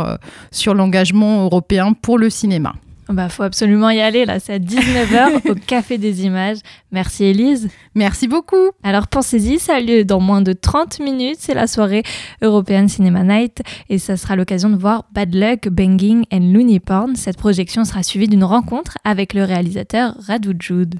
sur 0.49 0.73
l'engagement 0.73 1.43
européen 1.43 1.93
pour 1.93 2.17
le 2.17 2.31
cinéma. 2.31 2.73
Bah, 3.09 3.29
faut 3.29 3.43
absolument 3.43 3.89
y 3.89 4.01
aller, 4.01 4.25
là, 4.25 4.39
c'est 4.39 4.53
à 4.53 4.59
19h 4.59 5.49
au 5.49 5.55
Café 5.55 5.97
des 5.97 6.25
Images. 6.25 6.57
Merci 6.91 7.25
Elise. 7.25 7.69
Merci 7.95 8.27
beaucoup. 8.27 8.71
Alors 8.83 9.07
pensez-y, 9.07 9.59
ça 9.59 9.75
a 9.75 9.79
lieu 9.79 10.03
dans 10.03 10.19
moins 10.19 10.41
de 10.41 10.53
30 10.53 10.99
minutes, 10.99 11.37
c'est 11.39 11.53
la 11.53 11.67
soirée 11.67 12.03
European 12.41 12.87
Cinema 12.87 13.23
Night 13.23 13.61
et 13.89 13.97
ça 13.97 14.17
sera 14.17 14.35
l'occasion 14.35 14.69
de 14.69 14.75
voir 14.75 15.05
Bad 15.13 15.33
Luck, 15.33 15.69
Banging 15.69 16.25
and 16.31 16.51
Looney 16.53 16.79
Porn. 16.79 17.15
Cette 17.15 17.37
projection 17.37 17.85
sera 17.85 18.03
suivie 18.03 18.27
d'une 18.27 18.43
rencontre 18.43 18.97
avec 19.03 19.33
le 19.33 19.43
réalisateur 19.43 20.15
Radu 20.27 20.55
Jude. 20.59 20.95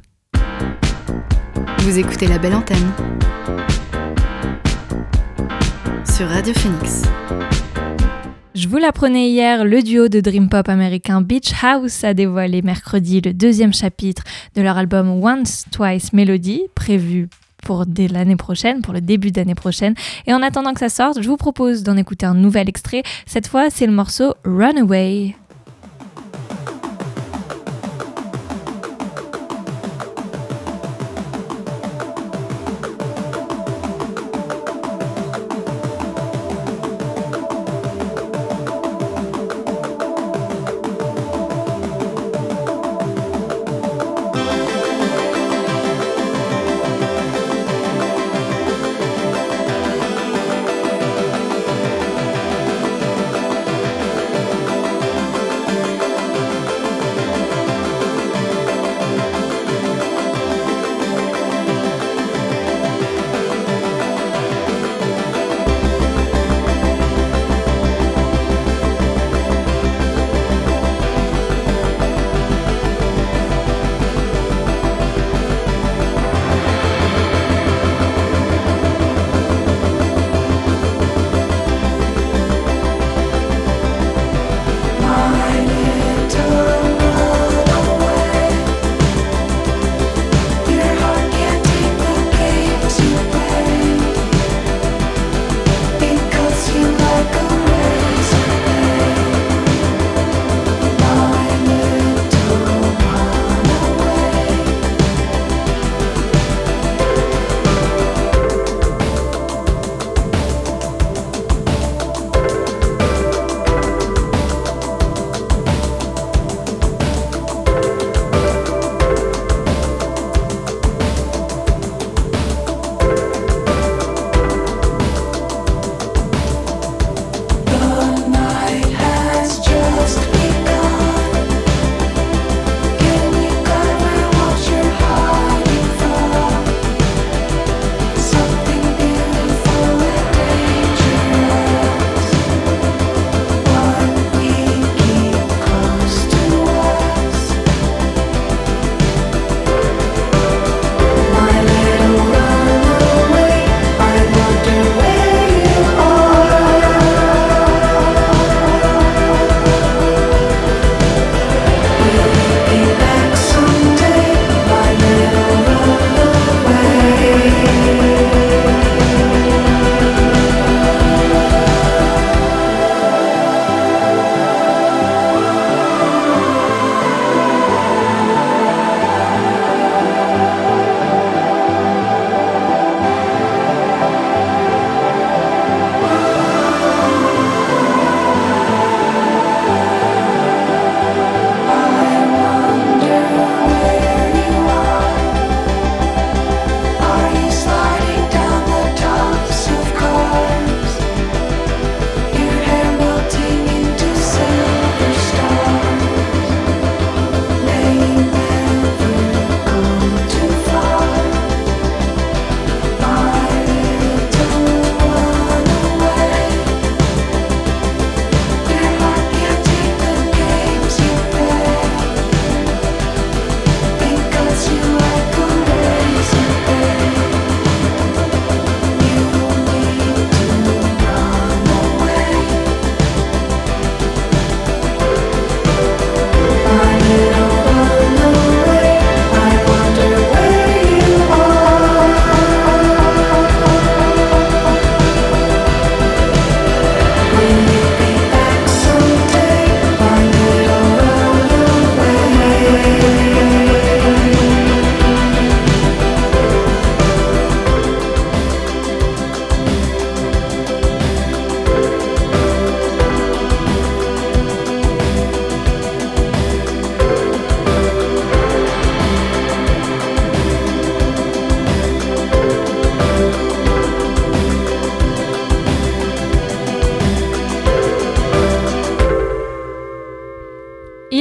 Vous 1.80 2.00
écoutez 2.00 2.28
la 2.28 2.38
belle 2.38 2.56
antenne 2.56 2.92
sur 6.06 6.28
Radio 6.28 6.54
Phoenix. 6.54 7.04
Je 8.58 8.68
vous 8.68 8.78
l'apprenais 8.78 9.30
hier, 9.30 9.66
le 9.66 9.84
duo 9.84 10.08
de 10.08 10.20
dream 10.20 10.50
pop 10.50 10.68
américain 10.68 11.22
Beach 11.22 11.54
House 11.62 12.04
a 12.04 12.16
dévoilé 12.16 12.64
mercredi 12.64 13.22
le 13.22 13.32
deuxième 13.32 13.72
chapitre 13.72 14.24
de 14.56 14.64
leur 14.64 14.78
album 14.78 15.24
Once 15.24 15.66
Twice 15.70 16.12
Melody, 16.12 16.64
prévu 16.74 17.30
pour 17.64 17.86
l'année 18.12 18.36
prochaine, 18.36 18.82
pour 18.82 18.96
le 18.96 19.02
début 19.02 19.30
d'année 19.30 19.54
prochaine. 19.54 19.94
Et 20.26 20.34
en 20.34 20.42
attendant 20.42 20.74
que 20.74 20.80
ça 20.80 20.90
sorte, 20.90 21.22
je 21.22 21.28
vous 21.28 21.38
propose 21.38 21.84
d'en 21.84 21.98
écouter 21.98 22.26
un 22.26 22.34
nouvel 22.34 22.68
extrait. 22.68 23.04
Cette 23.28 23.48
fois, 23.48 23.70
c'est 23.70 23.86
le 23.86 23.94
morceau 23.94 24.34
Runaway. 24.44 25.36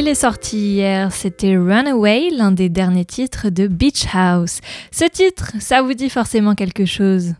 Il 0.06 0.10
est 0.10 0.14
sorti 0.14 0.74
hier, 0.74 1.10
c'était 1.10 1.56
Runaway, 1.56 2.30
l'un 2.30 2.52
des 2.52 2.68
derniers 2.68 3.04
titres 3.04 3.48
de 3.48 3.66
Beach 3.66 4.06
House. 4.14 4.60
Ce 4.92 5.04
titre, 5.04 5.50
ça 5.58 5.82
vous 5.82 5.94
dit 5.94 6.10
forcément 6.10 6.54
quelque 6.54 6.84
chose? 6.84 7.34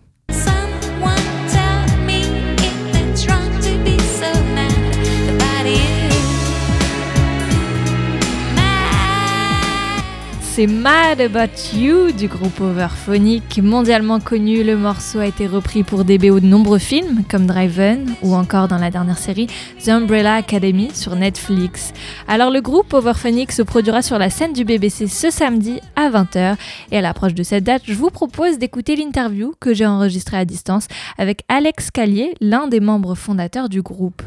C'est 10.57 10.67
Mad 10.67 11.21
About 11.21 11.77
You 11.77 12.13
du 12.13 12.29
groupe 12.29 12.63
Overphonic. 12.63 13.61
Mondialement 13.63 14.21
connu, 14.21 14.65
le 14.65 14.75
morceau 14.75 15.19
a 15.19 15.27
été 15.27 15.47
repris 15.47 15.83
pour 15.83 16.07
des 16.07 16.17
BO 16.17 16.41
de 16.41 16.47
nombreux 16.47 16.79
films 16.79 17.25
comme 17.31 17.47
Driven 17.47 18.15
ou 18.23 18.35
encore 18.35 18.67
dans 18.67 18.79
la 18.79 18.91
dernière 18.91 19.19
série 19.19 19.49
The 19.85 19.91
Umbrella 19.91 20.37
Academy 20.37 20.89
sur 20.95 21.15
Netflix. 21.15 21.93
Alors 22.27 22.51
le 22.51 22.63
groupe 22.63 22.95
Overphonic 22.95 23.53
se 23.53 23.61
produira 23.61 24.01
sur 24.01 24.19
la 24.19 24.31
scène 24.31 24.55
du 24.55 24.65
BBC 24.65 25.09
ce 25.09 25.31
samedi 25.31 25.79
à 25.95 26.09
20h 26.09 26.57
et 26.91 26.97
à 26.97 27.03
l'approche 27.03 27.35
de 27.35 27.43
cette 27.43 27.65
date, 27.65 27.83
je 27.85 27.93
vous 27.93 28.09
propose 28.09 28.57
d'écouter 28.57 28.97
l'interview 28.97 29.53
que 29.61 29.75
j'ai 29.75 29.85
enregistrée 29.85 30.39
à 30.39 30.47
distance 30.47 30.89
avec 31.19 31.43
Alex 31.49 31.91
Callier, 31.91 32.35
l'un 32.41 32.67
des 32.67 32.81
membres 32.81 33.15
fondateurs 33.15 33.69
du 33.69 33.83
groupe. 33.83 34.23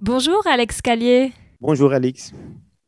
Bonjour 0.00 0.40
Alex 0.46 0.80
Callier. 0.80 1.32
Bonjour 1.60 1.92
Alix. 1.92 2.32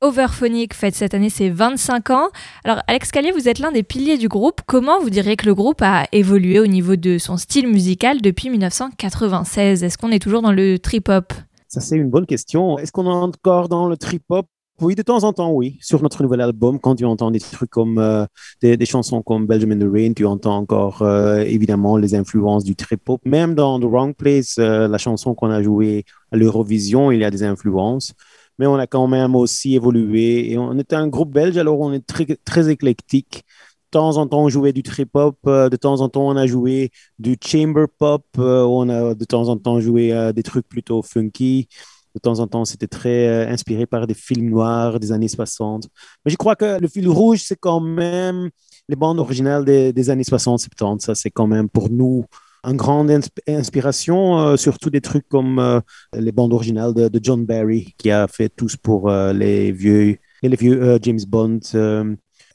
Overphonic 0.02 0.72
fête 0.72 0.94
cette 0.94 1.12
année 1.12 1.28
ses 1.28 1.50
25 1.50 2.08
ans. 2.08 2.30
Alors 2.64 2.80
Alex 2.86 3.10
Callier, 3.10 3.32
vous 3.32 3.50
êtes 3.50 3.58
l'un 3.58 3.70
des 3.70 3.82
piliers 3.82 4.16
du 4.16 4.28
groupe. 4.28 4.62
Comment 4.66 4.98
vous 4.98 5.10
diriez 5.10 5.36
que 5.36 5.44
le 5.44 5.54
groupe 5.54 5.82
a 5.82 6.06
évolué 6.10 6.58
au 6.58 6.66
niveau 6.66 6.96
de 6.96 7.18
son 7.18 7.36
style 7.36 7.68
musical 7.68 8.22
depuis 8.22 8.48
1996 8.48 9.84
Est-ce 9.84 9.98
qu'on 9.98 10.10
est 10.10 10.18
toujours 10.18 10.40
dans 10.40 10.52
le 10.52 10.78
trip-hop? 10.78 11.34
Ça, 11.68 11.82
c'est 11.82 11.96
une 11.96 12.08
bonne 12.08 12.24
question. 12.24 12.78
Est-ce 12.78 12.92
qu'on 12.92 13.04
est 13.04 13.08
encore 13.08 13.68
dans 13.68 13.88
le 13.88 13.98
trip-hop? 13.98 14.46
Oui, 14.80 14.94
de 14.94 15.02
temps 15.02 15.24
en 15.24 15.34
temps, 15.34 15.52
oui. 15.52 15.76
Sur 15.82 16.02
notre 16.02 16.22
nouvel 16.22 16.40
album, 16.40 16.80
quand 16.80 16.94
tu 16.94 17.04
entends 17.04 17.30
des 17.30 17.38
trucs 17.38 17.68
comme 17.68 17.98
euh, 17.98 18.24
des, 18.62 18.86
chansons 18.86 19.20
comme 19.20 19.46
Belgium 19.46 19.72
in 19.72 19.78
the 19.78 19.92
Rain, 19.92 20.14
tu 20.14 20.24
entends 20.24 20.56
encore 20.56 21.02
euh, 21.02 21.40
évidemment 21.40 21.98
les 21.98 22.14
influences 22.14 22.64
du 22.64 22.74
trip-hop. 22.74 23.20
Même 23.26 23.54
dans 23.54 23.78
The 23.78 23.84
Wrong 23.84 24.14
Place, 24.14 24.56
euh, 24.58 24.88
la 24.88 24.96
chanson 24.96 25.34
qu'on 25.34 25.50
a 25.50 25.62
jouée 25.62 26.06
à 26.32 26.38
l'Eurovision, 26.38 27.10
il 27.10 27.20
y 27.20 27.24
a 27.24 27.30
des 27.30 27.42
influences. 27.42 28.14
Mais 28.60 28.66
on 28.68 28.76
a 28.76 28.86
quand 28.86 29.08
même 29.08 29.36
aussi 29.36 29.74
évolué. 29.76 30.52
Et 30.52 30.58
on 30.58 30.78
est 30.78 30.92
un 30.94 31.08
groupe 31.08 31.32
belge, 31.32 31.58
alors 31.58 31.80
on 31.80 31.92
est 31.94 32.06
très, 32.06 32.26
très 32.44 32.70
éclectique. 32.70 33.44
De 33.92 33.98
temps 33.98 34.18
en 34.18 34.26
temps, 34.28 34.42
on 34.44 34.50
jouait 34.50 34.72
du 34.74 34.82
trip-hop. 34.84 35.36
euh, 35.48 35.70
de 35.70 35.76
temps 35.76 36.00
en 36.02 36.10
temps, 36.10 36.28
on 36.28 36.36
a 36.36 36.46
joué 36.46 36.90
du 37.18 37.36
chamber 37.44 37.86
pop. 37.98 38.24
euh, 38.38 38.62
on 38.64 38.88
a 38.90 39.14
de 39.16 39.24
temps 39.26 39.48
en 39.48 39.56
temps 39.58 39.80
joué 39.80 40.12
euh, 40.12 40.32
des 40.32 40.44
trucs 40.44 40.68
plutôt 40.68 41.02
funky. 41.02 41.68
De 42.14 42.20
temps 42.20 42.40
en 42.40 42.46
temps, 42.48 42.64
c'était 42.64 42.88
très 42.88 43.46
inspiré 43.48 43.86
par 43.86 44.06
des 44.06 44.14
films 44.14 44.50
noirs 44.50 45.00
des 45.00 45.12
années 45.12 45.28
60. 45.28 45.88
Mais 46.24 46.30
je 46.32 46.36
crois 46.36 46.56
que 46.56 46.80
le 46.80 46.88
fil 46.88 47.08
rouge, 47.08 47.42
c'est 47.44 47.56
quand 47.58 47.80
même 47.80 48.50
les 48.88 48.96
bandes 48.96 49.20
originales 49.20 49.64
des, 49.64 49.92
des 49.92 50.10
années 50.10 50.24
60-70. 50.24 51.06
Ça, 51.06 51.14
c'est 51.14 51.30
quand 51.30 51.46
même 51.46 51.68
pour 51.68 51.90
nous 51.90 52.26
une 52.64 52.76
grande 52.76 53.10
insp- 53.10 53.40
inspiration, 53.48 54.38
euh, 54.38 54.56
surtout 54.56 54.90
des 54.90 55.00
trucs 55.00 55.28
comme 55.28 55.58
euh, 55.58 55.80
les 56.14 56.32
bandes 56.32 56.52
originales 56.52 56.94
de, 56.94 57.20
John 57.22 57.44
Barry, 57.44 57.94
qui 57.98 58.10
a 58.10 58.28
fait 58.28 58.48
tous 58.48 58.76
pour 58.76 59.08
euh, 59.10 59.32
les 59.32 59.72
vieux, 59.72 60.18
les 60.42 60.56
vieux 60.56 60.98
James 61.02 61.20
Bond. 61.26 61.60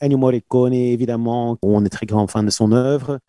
Ennio 0.01 0.17
Morricone, 0.17 0.73
évidemment, 0.73 1.57
on 1.61 1.85
est 1.85 1.89
très 1.89 2.05
grand 2.05 2.27
fan 2.27 2.45
de 2.45 2.51
son 2.51 2.71
œuvre. 2.73 3.19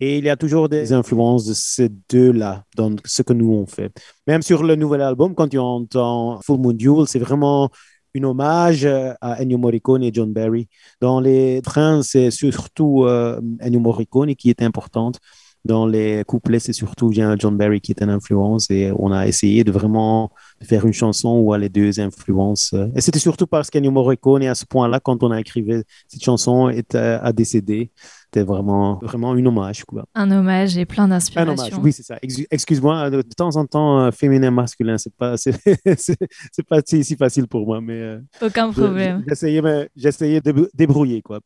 Et 0.00 0.18
il 0.18 0.24
y 0.24 0.28
a 0.30 0.36
toujours 0.36 0.68
des 0.68 0.92
influences 0.92 1.46
de 1.46 1.54
ces 1.54 1.88
deux-là 2.10 2.64
dans 2.76 2.94
ce 3.04 3.22
que 3.22 3.32
nous 3.32 3.52
on 3.52 3.66
fait. 3.66 3.90
Même 4.26 4.42
sur 4.42 4.62
le 4.62 4.76
nouvel 4.76 5.00
album, 5.00 5.34
quand 5.34 5.48
tu 5.48 5.58
entends 5.58 6.40
Full 6.42 6.60
Moon 6.60 6.72
Duel, 6.72 7.06
c'est 7.08 7.18
vraiment 7.18 7.70
un 8.16 8.24
hommage 8.24 8.86
à 8.86 9.40
Ennio 9.42 9.58
Morricone 9.58 10.02
et 10.02 10.10
John 10.12 10.32
Barry. 10.32 10.68
Dans 11.00 11.20
les 11.20 11.60
trains, 11.62 12.02
c'est 12.02 12.30
surtout 12.30 13.04
euh, 13.04 13.40
Ennio 13.60 13.80
Morricone 13.80 14.34
qui 14.34 14.50
est 14.50 14.62
importante. 14.62 15.18
Dans 15.64 15.86
les 15.86 16.22
couplets, 16.26 16.60
c'est 16.60 16.72
surtout 16.72 17.12
John 17.12 17.56
Barry 17.56 17.80
qui 17.80 17.92
est 17.92 18.02
une 18.02 18.10
influence 18.10 18.70
et 18.70 18.92
on 18.98 19.12
a 19.12 19.26
essayé 19.26 19.64
de 19.64 19.72
vraiment 19.72 20.30
faire 20.62 20.86
une 20.86 20.92
chanson 20.92 21.38
où 21.38 21.54
les 21.54 21.68
deux 21.68 22.00
influences. 22.00 22.74
Et 22.94 23.00
c'était 23.00 23.18
surtout 23.18 23.46
parce 23.46 23.70
qu'Ennio 23.70 23.90
Morricone, 23.90 24.44
à 24.44 24.54
ce 24.54 24.64
point-là, 24.64 25.00
quand 25.00 25.22
on 25.22 25.30
a 25.30 25.40
écrit 25.40 25.64
cette 26.06 26.22
chanson, 26.22 26.68
est, 26.68 26.94
euh, 26.94 27.18
a 27.22 27.32
décédé. 27.32 27.90
C'était 28.30 28.44
vraiment, 28.44 28.98
vraiment 29.02 29.32
un 29.32 29.46
hommage. 29.46 29.84
Quoi. 29.86 30.04
Un 30.14 30.30
hommage 30.30 30.76
et 30.76 30.84
plein 30.84 31.04
Un 31.04 31.08
d'inspiration. 31.08 31.52
hommage, 31.54 31.72
oui, 31.82 31.92
c'est 31.94 32.02
ça. 32.02 32.18
Ex- 32.20 32.42
Excuse-moi, 32.50 33.08
de, 33.08 33.22
temps 33.22 33.56
en 33.56 33.64
temps, 33.64 34.00
euh, 34.00 34.10
féminin, 34.10 34.50
masculin, 34.50 34.98
c'est 34.98 35.14
pas, 35.14 35.38
c'est, 35.38 35.52
pas 36.68 36.80
si, 36.84 37.04
si 37.04 37.16
facile 37.16 37.48
pour 37.48 37.64
moi, 37.64 37.80
mais 37.80 37.94
euh, 37.94 38.18
Aucun 38.42 38.70
problème. 38.70 39.24
j'essayais, 39.96 40.40
de 40.42 40.70
débrouiller, 40.74 41.22
quoi. 41.22 41.40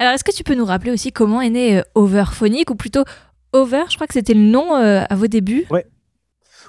Alors 0.00 0.14
est-ce 0.14 0.24
que 0.24 0.34
tu 0.34 0.42
peux 0.42 0.56
nous 0.56 0.64
rappeler 0.64 0.90
aussi 0.90 1.12
comment 1.12 1.40
est 1.40 1.50
né 1.50 1.78
euh, 1.78 1.82
Overphonic 1.94 2.70
ou 2.70 2.74
plutôt 2.74 3.04
Over, 3.56 3.84
je 3.88 3.94
crois 3.96 4.06
que 4.06 4.14
c'était 4.14 4.34
le 4.34 4.40
nom 4.40 4.76
euh, 4.76 5.02
à 5.08 5.14
vos 5.16 5.26
débuts. 5.26 5.66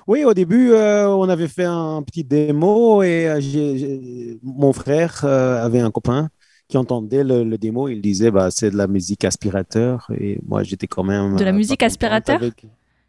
Oui, 0.07 0.23
au 0.23 0.33
début, 0.33 0.71
euh, 0.71 1.07
on 1.09 1.27
avait 1.27 1.47
fait 1.47 1.65
un 1.65 2.01
petit 2.01 2.23
démo 2.23 3.03
et 3.03 3.27
euh, 3.27 4.35
mon 4.41 4.71
frère 4.73 5.21
euh, 5.25 5.63
avait 5.63 5.79
un 5.81 5.91
copain 5.91 6.29
qui 6.69 6.77
entendait 6.77 7.23
le, 7.23 7.43
le 7.43 7.57
démo. 7.57 7.87
Il 7.89 8.01
disait, 8.01 8.31
bah, 8.31 8.49
c'est 8.51 8.71
de 8.71 8.77
la 8.77 8.87
musique 8.87 9.25
aspirateur. 9.25 10.07
Et 10.17 10.39
moi, 10.47 10.63
j'étais 10.63 10.87
quand 10.87 11.03
même. 11.03 11.35
De 11.35 11.43
la 11.43 11.51
musique 11.51 11.83
aspirateur? 11.83 12.37
avec- 12.41 12.65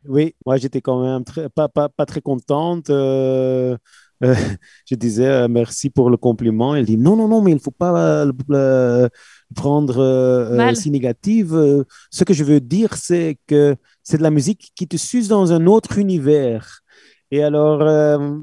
Oui, 0.08 0.34
moi, 0.46 0.56
j'étais 0.56 0.80
quand 0.80 1.02
même 1.02 1.24
très, 1.24 1.48
pas, 1.48 1.68
pas, 1.68 1.88
pas 1.88 2.06
très 2.06 2.20
contente. 2.20 2.90
Euh, 4.24 4.34
je 4.86 4.94
disais, 4.94 5.26
euh, 5.26 5.48
merci 5.48 5.90
pour 5.90 6.10
le 6.10 6.16
compliment. 6.16 6.74
Il 6.74 6.84
dit, 6.84 6.96
non, 6.96 7.16
non, 7.16 7.28
non, 7.28 7.40
mais 7.42 7.52
il 7.52 7.54
ne 7.54 7.60
faut 7.60 7.70
pas 7.70 8.24
euh, 8.24 8.32
le, 8.48 9.08
prendre 9.54 10.74
si 10.74 10.90
négative. 10.90 11.84
Ce 12.10 12.24
que 12.24 12.34
je 12.34 12.44
veux 12.44 12.60
dire, 12.60 12.94
c'est 12.94 13.38
que 13.46 13.76
c'est 14.02 14.18
de 14.18 14.22
la 14.22 14.30
musique 14.30 14.72
qui 14.74 14.86
te 14.86 14.96
suce 14.96 15.28
dans 15.28 15.52
un 15.52 15.66
autre 15.66 15.98
univers. 15.98 16.80
Et 17.30 17.42
alors, 17.42 17.80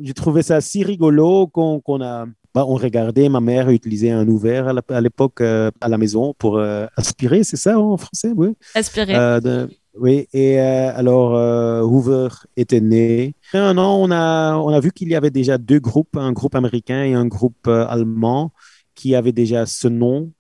j'ai 0.04 0.14
trouvé 0.14 0.44
ça 0.44 0.62
si 0.62 0.84
rigolo 0.84 1.48
qu'on 1.48 2.02
a. 2.02 2.26
bah, 2.54 2.66
on 2.68 2.76
regardait, 2.76 3.30
ma 3.30 3.40
mère 3.42 3.70
utilisait 3.70 4.12
un 4.12 4.28
ouvert 4.28 4.74
à 4.90 5.02
l'époque 5.02 5.42
à 5.42 5.88
la 5.88 5.98
maison 5.98 6.34
pour 6.38 6.60
aspirer, 6.96 7.44
c'est 7.44 7.58
ça 7.58 7.80
en 7.80 7.98
français, 7.98 8.32
oui. 8.36 8.50
Aspiré. 8.74 9.14
De- 9.42 9.70
oui, 9.98 10.28
et 10.34 10.60
euh, 10.60 10.92
alors 10.96 11.36
euh, 11.36 11.82
Hoover 11.82 12.28
était 12.58 12.82
né. 12.82 13.34
Un 13.54 13.78
an, 13.78 13.96
on 14.02 14.12
a, 14.12 14.58
on 14.58 14.70
a 14.70 14.80
vu 14.82 14.92
qu'il 14.92 15.08
y 15.08 15.16
avait 15.16 15.32
déjà 15.32 15.58
deux 15.58 15.80
groupes, 15.80 16.18
un 16.18 16.34
groupe 16.34 16.56
américain 16.56 17.04
et 17.06 17.14
un 17.14 17.26
groupe 17.28 17.68
euh, 17.68 17.86
allemand 17.88 18.52
qui 18.94 19.16
avaient 19.16 19.32
déjà 19.32 19.66
ce 19.66 19.88
nom. 19.88 20.34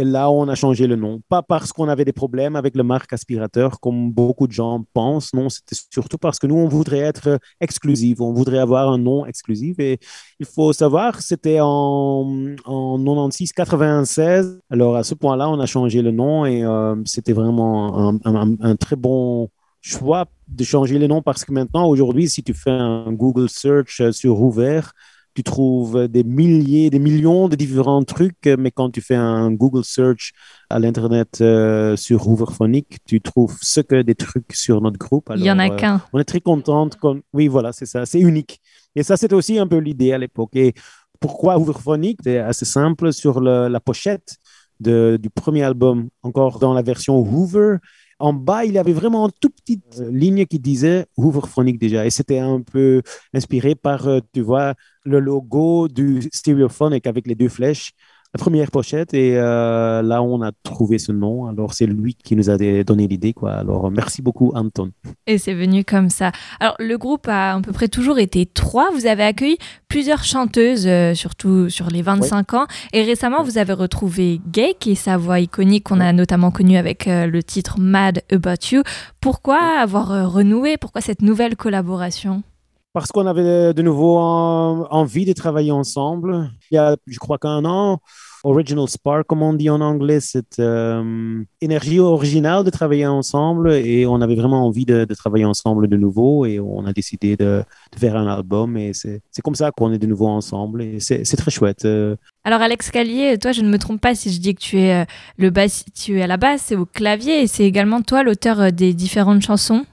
Et 0.00 0.04
là, 0.04 0.30
on 0.30 0.48
a 0.48 0.54
changé 0.54 0.86
le 0.86 0.96
nom. 0.96 1.20
Pas 1.28 1.42
parce 1.42 1.72
qu'on 1.74 1.86
avait 1.88 2.06
des 2.06 2.14
problèmes 2.14 2.56
avec 2.56 2.74
le 2.74 2.82
marque 2.82 3.12
aspirateur, 3.12 3.80
comme 3.80 4.10
beaucoup 4.10 4.46
de 4.46 4.52
gens 4.52 4.82
pensent. 4.94 5.34
Non, 5.34 5.50
c'était 5.50 5.76
surtout 5.92 6.16
parce 6.16 6.38
que 6.38 6.46
nous, 6.46 6.56
on 6.56 6.68
voudrait 6.68 7.00
être 7.00 7.38
exclusif. 7.60 8.20
On 8.20 8.32
voudrait 8.32 8.58
avoir 8.60 8.88
un 8.90 8.96
nom 8.98 9.26
exclusif. 9.26 9.78
Et 9.78 9.98
il 10.38 10.46
faut 10.46 10.72
savoir, 10.72 11.20
c'était 11.20 11.58
en, 11.60 12.54
en 12.64 12.98
96-96. 12.98 14.58
Alors, 14.70 14.96
à 14.96 15.04
ce 15.04 15.14
point-là, 15.14 15.50
on 15.50 15.60
a 15.60 15.66
changé 15.66 16.00
le 16.00 16.12
nom 16.12 16.46
et 16.46 16.64
euh, 16.64 16.96
c'était 17.04 17.34
vraiment 17.34 18.10
un, 18.24 18.56
un- 18.60 18.76
très 18.76 18.96
bon 18.96 19.50
choix 19.82 20.26
de 20.48 20.64
changer 20.64 20.98
le 20.98 21.06
nom 21.08 21.20
parce 21.22 21.44
que 21.44 21.52
maintenant, 21.52 21.86
aujourd'hui, 21.88 22.28
si 22.28 22.42
tu 22.42 22.54
fais 22.54 22.70
un 22.70 23.12
Google 23.12 23.48
search 23.50 24.00
sur 24.12 24.40
Ouvert, 24.40 24.92
tu 25.40 25.44
trouves 25.44 26.06
des 26.06 26.22
milliers, 26.22 26.90
des 26.90 26.98
millions 26.98 27.48
de 27.48 27.56
différents 27.56 28.04
trucs, 28.04 28.44
mais 28.58 28.70
quand 28.70 28.90
tu 28.90 29.00
fais 29.00 29.14
un 29.14 29.50
Google 29.50 29.84
search 29.84 30.32
à 30.68 30.78
l'Internet 30.78 31.38
euh, 31.40 31.96
sur 31.96 32.28
Hooverphonic, 32.28 32.98
tu 33.06 33.22
trouves 33.22 33.56
ce 33.62 33.80
que 33.80 34.02
des 34.02 34.14
trucs 34.14 34.52
sur 34.52 34.82
notre 34.82 34.98
groupe. 34.98 35.32
Il 35.34 35.42
y 35.42 35.50
en 35.50 35.58
a 35.58 35.70
euh, 35.70 35.76
qu'un. 35.76 36.02
on 36.12 36.18
est 36.18 36.24
très 36.24 36.42
contente. 36.42 36.98
Oui, 37.32 37.48
voilà, 37.48 37.72
c'est 37.72 37.86
ça. 37.86 38.04
C'est 38.04 38.20
unique. 38.20 38.60
Et 38.94 39.02
ça, 39.02 39.16
c'était 39.16 39.34
aussi 39.34 39.58
un 39.58 39.66
peu 39.66 39.78
l'idée 39.78 40.12
à 40.12 40.18
l'époque. 40.18 40.54
Et 40.56 40.74
pourquoi 41.20 41.56
Hooverphonic? 41.58 42.18
C'est 42.22 42.38
assez 42.38 42.66
simple. 42.66 43.10
Sur 43.14 43.40
le- 43.40 43.68
la 43.68 43.80
pochette 43.80 44.36
de- 44.78 45.18
du 45.20 45.30
premier 45.30 45.62
album, 45.62 46.08
encore 46.22 46.58
dans 46.58 46.74
la 46.74 46.82
version 46.82 47.18
Hoover, 47.18 47.76
en 48.20 48.32
bas, 48.32 48.64
il 48.64 48.72
y 48.74 48.78
avait 48.78 48.92
vraiment 48.92 49.26
une 49.26 49.32
toute 49.40 49.56
petite 49.56 49.98
euh, 50.00 50.10
ligne 50.10 50.46
qui 50.46 50.58
disait 50.58 51.06
Hooverphonic 51.16 51.78
déjà. 51.78 52.06
Et 52.06 52.10
c'était 52.10 52.38
un 52.38 52.60
peu 52.60 53.02
inspiré 53.34 53.74
par, 53.74 54.06
euh, 54.08 54.20
tu 54.32 54.42
vois, 54.42 54.74
le 55.04 55.20
logo 55.20 55.88
du 55.88 56.22
Stereophonic 56.32 57.06
avec 57.06 57.26
les 57.26 57.34
deux 57.34 57.48
flèches. 57.48 57.92
La 58.32 58.38
première 58.38 58.70
pochette, 58.70 59.12
et 59.12 59.36
euh, 59.36 60.02
là, 60.02 60.22
on 60.22 60.40
a 60.40 60.52
trouvé 60.62 60.98
ce 60.98 61.10
nom. 61.10 61.46
Alors, 61.46 61.74
c'est 61.74 61.86
lui 61.86 62.14
qui 62.14 62.36
nous 62.36 62.48
a 62.48 62.56
donné 62.84 63.08
l'idée, 63.08 63.32
quoi. 63.32 63.54
Alors, 63.54 63.90
merci 63.90 64.22
beaucoup, 64.22 64.52
Anton. 64.54 64.92
Et 65.26 65.36
c'est 65.36 65.52
venu 65.52 65.84
comme 65.84 66.10
ça. 66.10 66.30
Alors, 66.60 66.76
le 66.78 66.96
groupe 66.96 67.26
a 67.26 67.54
à 67.54 67.60
peu 67.60 67.72
près 67.72 67.88
toujours 67.88 68.20
été 68.20 68.46
trois. 68.46 68.92
Vous 68.92 69.06
avez 69.06 69.24
accueilli 69.24 69.58
plusieurs 69.88 70.22
chanteuses, 70.22 70.86
euh, 70.86 71.12
surtout 71.14 71.68
sur 71.70 71.88
les 71.88 72.02
25 72.02 72.54
ans. 72.54 72.66
Et 72.92 73.02
récemment, 73.02 73.42
vous 73.42 73.58
avez 73.58 73.72
retrouvé 73.72 74.40
Gay, 74.46 74.76
qui 74.78 74.92
est 74.92 74.94
sa 74.94 75.16
voix 75.16 75.40
iconique 75.40 75.88
qu'on 75.88 75.98
a 75.98 76.12
notamment 76.12 76.52
connue 76.52 76.76
avec 76.76 77.08
euh, 77.08 77.26
le 77.26 77.42
titre 77.42 77.80
Mad 77.80 78.22
About 78.30 78.64
You. 78.70 78.82
Pourquoi 79.20 79.58
avoir 79.80 80.32
renoué? 80.32 80.76
Pourquoi 80.76 81.00
cette 81.00 81.22
nouvelle 81.22 81.56
collaboration? 81.56 82.44
Parce 82.92 83.10
qu'on 83.12 83.26
avait 83.26 83.72
de 83.72 83.82
nouveau 83.82 84.16
en- 84.18 84.86
envie 84.90 85.24
de 85.24 85.32
travailler 85.32 85.70
ensemble. 85.70 86.50
Il 86.70 86.74
y 86.74 86.78
a, 86.78 86.96
je 87.06 87.18
crois 87.18 87.38
qu'un 87.38 87.64
an, 87.64 88.00
Original 88.44 88.88
Spark, 88.88 89.26
comme 89.26 89.42
on 89.42 89.52
dit 89.52 89.68
en 89.68 89.80
anglais, 89.80 90.20
cette 90.20 90.58
euh, 90.58 91.42
énergie 91.60 92.00
originale 92.00 92.64
de 92.64 92.70
travailler 92.70 93.06
ensemble 93.06 93.72
et 93.72 94.06
on 94.06 94.20
avait 94.20 94.34
vraiment 94.34 94.66
envie 94.66 94.86
de, 94.86 95.04
travailler 95.14 95.44
ensemble 95.44 95.88
de 95.88 95.96
nouveau 95.96 96.46
et 96.46 96.58
on 96.58 96.86
a 96.86 96.92
décidé 96.92 97.36
de, 97.36 97.62
faire 97.98 98.16
un 98.16 98.26
album 98.26 98.76
et 98.76 98.92
c'est 98.94 99.20
comme 99.44 99.54
ça 99.54 99.70
qu'on 99.70 99.92
est 99.92 99.98
de 99.98 100.06
nouveau 100.06 100.28
ensemble 100.28 100.82
et 100.82 101.00
c'est 101.00 101.36
très 101.36 101.50
chouette. 101.50 101.84
Euh, 101.84 102.16
Alors 102.44 102.62
Alex 102.62 102.90
Callier, 102.90 103.36
toi 103.38 103.52
je 103.52 103.60
ne 103.62 103.68
me 103.68 103.78
trompe 103.78 104.00
pas 104.00 104.14
si 104.14 104.32
je 104.32 104.40
dis 104.40 104.54
que 104.54 104.60
tu 104.60 104.78
es 104.78 105.02
euh, 105.02 105.04
le 105.36 105.50
basse, 105.50 105.84
tu 105.94 106.18
es 106.18 106.22
à 106.22 106.26
la 106.26 106.36
basse 106.38 106.72
et 106.72 106.76
au 106.76 106.86
clavier 106.86 107.42
et 107.42 107.46
c'est 107.46 107.64
également 107.64 108.00
toi 108.00 108.22
l'auteur 108.22 108.72
des 108.72 108.94
différentes 108.94 109.42
chansons? 109.42 109.84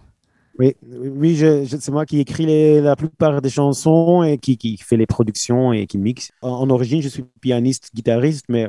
Oui, 0.59 0.75
oui 0.89 1.35
je, 1.35 1.65
je- 1.65 1.77
c'est 1.79 1.91
moi 1.91 2.05
qui 2.05 2.19
écris 2.19 2.45
les- 2.45 2.81
la 2.81 2.95
plupart 2.95 3.41
des 3.41 3.49
chansons 3.49 4.23
et 4.23 4.37
qui, 4.37 4.57
qui 4.57 4.77
fait 4.77 4.97
les 4.97 5.05
productions 5.05 5.71
et 5.73 5.85
qui 5.87 5.97
mixe. 5.97 6.31
En, 6.41 6.49
en 6.49 6.69
origine, 6.69 7.01
je 7.01 7.09
suis 7.09 7.23
pianiste, 7.41 7.89
guitariste, 7.93 8.45
mais 8.49 8.67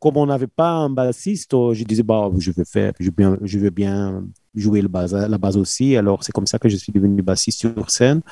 comme 0.00 0.16
on 0.16 0.26
n'avait 0.26 0.46
pas 0.46 0.70
un 0.70 0.90
bassiste, 0.90 1.52
oh, 1.54 1.74
je 1.74 1.84
disais, 1.84 2.02
bah, 2.02 2.30
je 2.38 2.50
vais 2.52 2.64
faire, 2.64 2.92
je 2.98 3.04
veux 3.04 3.10
bien, 3.10 3.36
je 3.42 3.58
veux 3.58 3.68
bien 3.70 4.24
jouer 4.54 4.80
le 4.80 4.88
base, 4.88 5.14
la 5.14 5.38
base 5.38 5.56
aussi. 5.58 5.94
Alors, 5.94 6.24
c'est 6.24 6.32
comme 6.32 6.46
ça 6.46 6.58
que 6.58 6.68
je 6.70 6.76
suis 6.76 6.90
devenu 6.90 7.20
bassiste 7.22 7.60
sur 7.60 7.90
scène. 7.90 8.22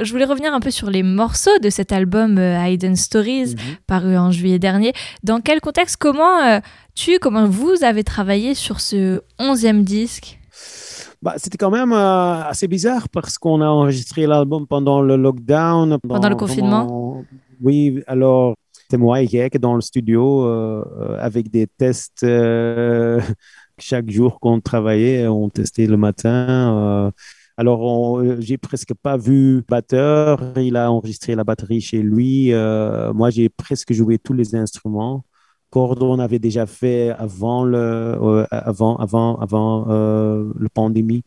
Je 0.00 0.12
voulais 0.12 0.26
revenir 0.26 0.52
un 0.52 0.60
peu 0.60 0.70
sur 0.70 0.90
les 0.90 1.02
morceaux 1.02 1.58
de 1.62 1.70
cet 1.70 1.92
album 1.92 2.36
euh, 2.38 2.62
Hidden 2.68 2.94
Stories 2.94 3.54
paru 3.86 4.16
en 4.18 4.30
juillet 4.30 4.58
dernier. 4.58 4.92
Dans 5.22 5.40
quel 5.40 5.60
contexte, 5.62 5.96
comment 5.96 6.40
euh, 6.42 6.60
tu, 6.94 7.18
comment 7.18 7.46
vous 7.48 7.82
avez 7.82 8.04
travaillé 8.04 8.54
sur 8.54 8.80
ce 8.80 9.22
onzième 9.38 9.82
disque? 9.82 10.38
Bah, 11.24 11.36
c'était 11.38 11.56
quand 11.56 11.70
même 11.70 11.94
euh, 11.94 12.42
assez 12.42 12.68
bizarre 12.68 13.08
parce 13.08 13.38
qu'on 13.38 13.62
a 13.62 13.66
enregistré 13.66 14.26
l'album 14.26 14.66
pendant 14.66 15.00
le 15.00 15.16
lockdown. 15.16 15.96
Pendant 16.06 16.28
le 16.28 16.36
confinement? 16.36 17.24
Oui, 17.62 18.02
alors 18.06 18.54
c'était 18.74 18.98
moi 18.98 19.22
et 19.22 19.26
Gek 19.26 19.56
dans 19.56 19.74
le 19.74 19.80
studio 19.80 20.44
euh, 20.44 20.84
avec 21.18 21.50
des 21.50 21.66
tests 21.66 22.24
euh, 22.24 23.22
chaque 23.78 24.10
jour 24.10 24.38
qu'on 24.38 24.60
travaillait, 24.60 25.26
on 25.26 25.48
testait 25.48 25.86
le 25.86 25.96
matin. 25.96 27.10
alors, 27.56 28.22
j'ai 28.40 28.58
presque 28.58 28.92
pas 28.92 29.16
vu 29.16 29.64
batteur. 29.66 30.52
Il 30.58 30.76
a 30.76 30.92
enregistré 30.92 31.34
la 31.34 31.44
batterie 31.44 31.80
chez 31.80 32.02
lui. 32.02 32.52
euh, 32.52 33.14
moi, 33.14 33.30
j'ai 33.30 33.48
presque 33.48 33.94
joué 33.94 34.18
tous 34.18 34.34
les 34.34 34.54
instruments. 34.54 35.24
Cordes, 35.74 36.02
on 36.02 36.18
avait 36.26 36.38
déjà 36.48 36.66
fait 36.66 37.10
avant 37.26 37.64
le, 37.64 37.78
euh, 37.78 38.46
avant, 38.50 38.96
avant, 39.06 39.36
avant 39.46 39.86
euh, 39.90 40.52
le 40.64 40.68
pandémie. 40.78 41.22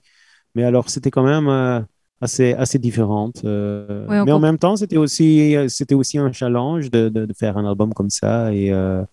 Mais 0.56 0.64
alors, 0.64 0.90
c'était 0.90 1.12
quand 1.16 1.24
même 1.36 1.48
euh, 1.50 1.82
assez, 2.22 2.54
assez 2.64 2.80
différente. 2.80 3.42
euh, 3.46 4.08
mais 4.26 4.32
en 4.32 4.40
même 4.40 4.58
temps, 4.58 4.76
c'était 4.82 4.98
aussi, 5.06 5.56
c'était 5.78 5.96
aussi 5.96 6.18
un 6.18 6.32
challenge 6.32 6.90
de, 6.92 7.10
de, 7.10 7.26
de 7.26 7.34
faire 7.42 7.58
un 7.58 7.66
album 7.72 7.94
comme 7.94 8.10
ça. 8.10 8.54
Et 8.54 8.72
euh, 8.72 9.04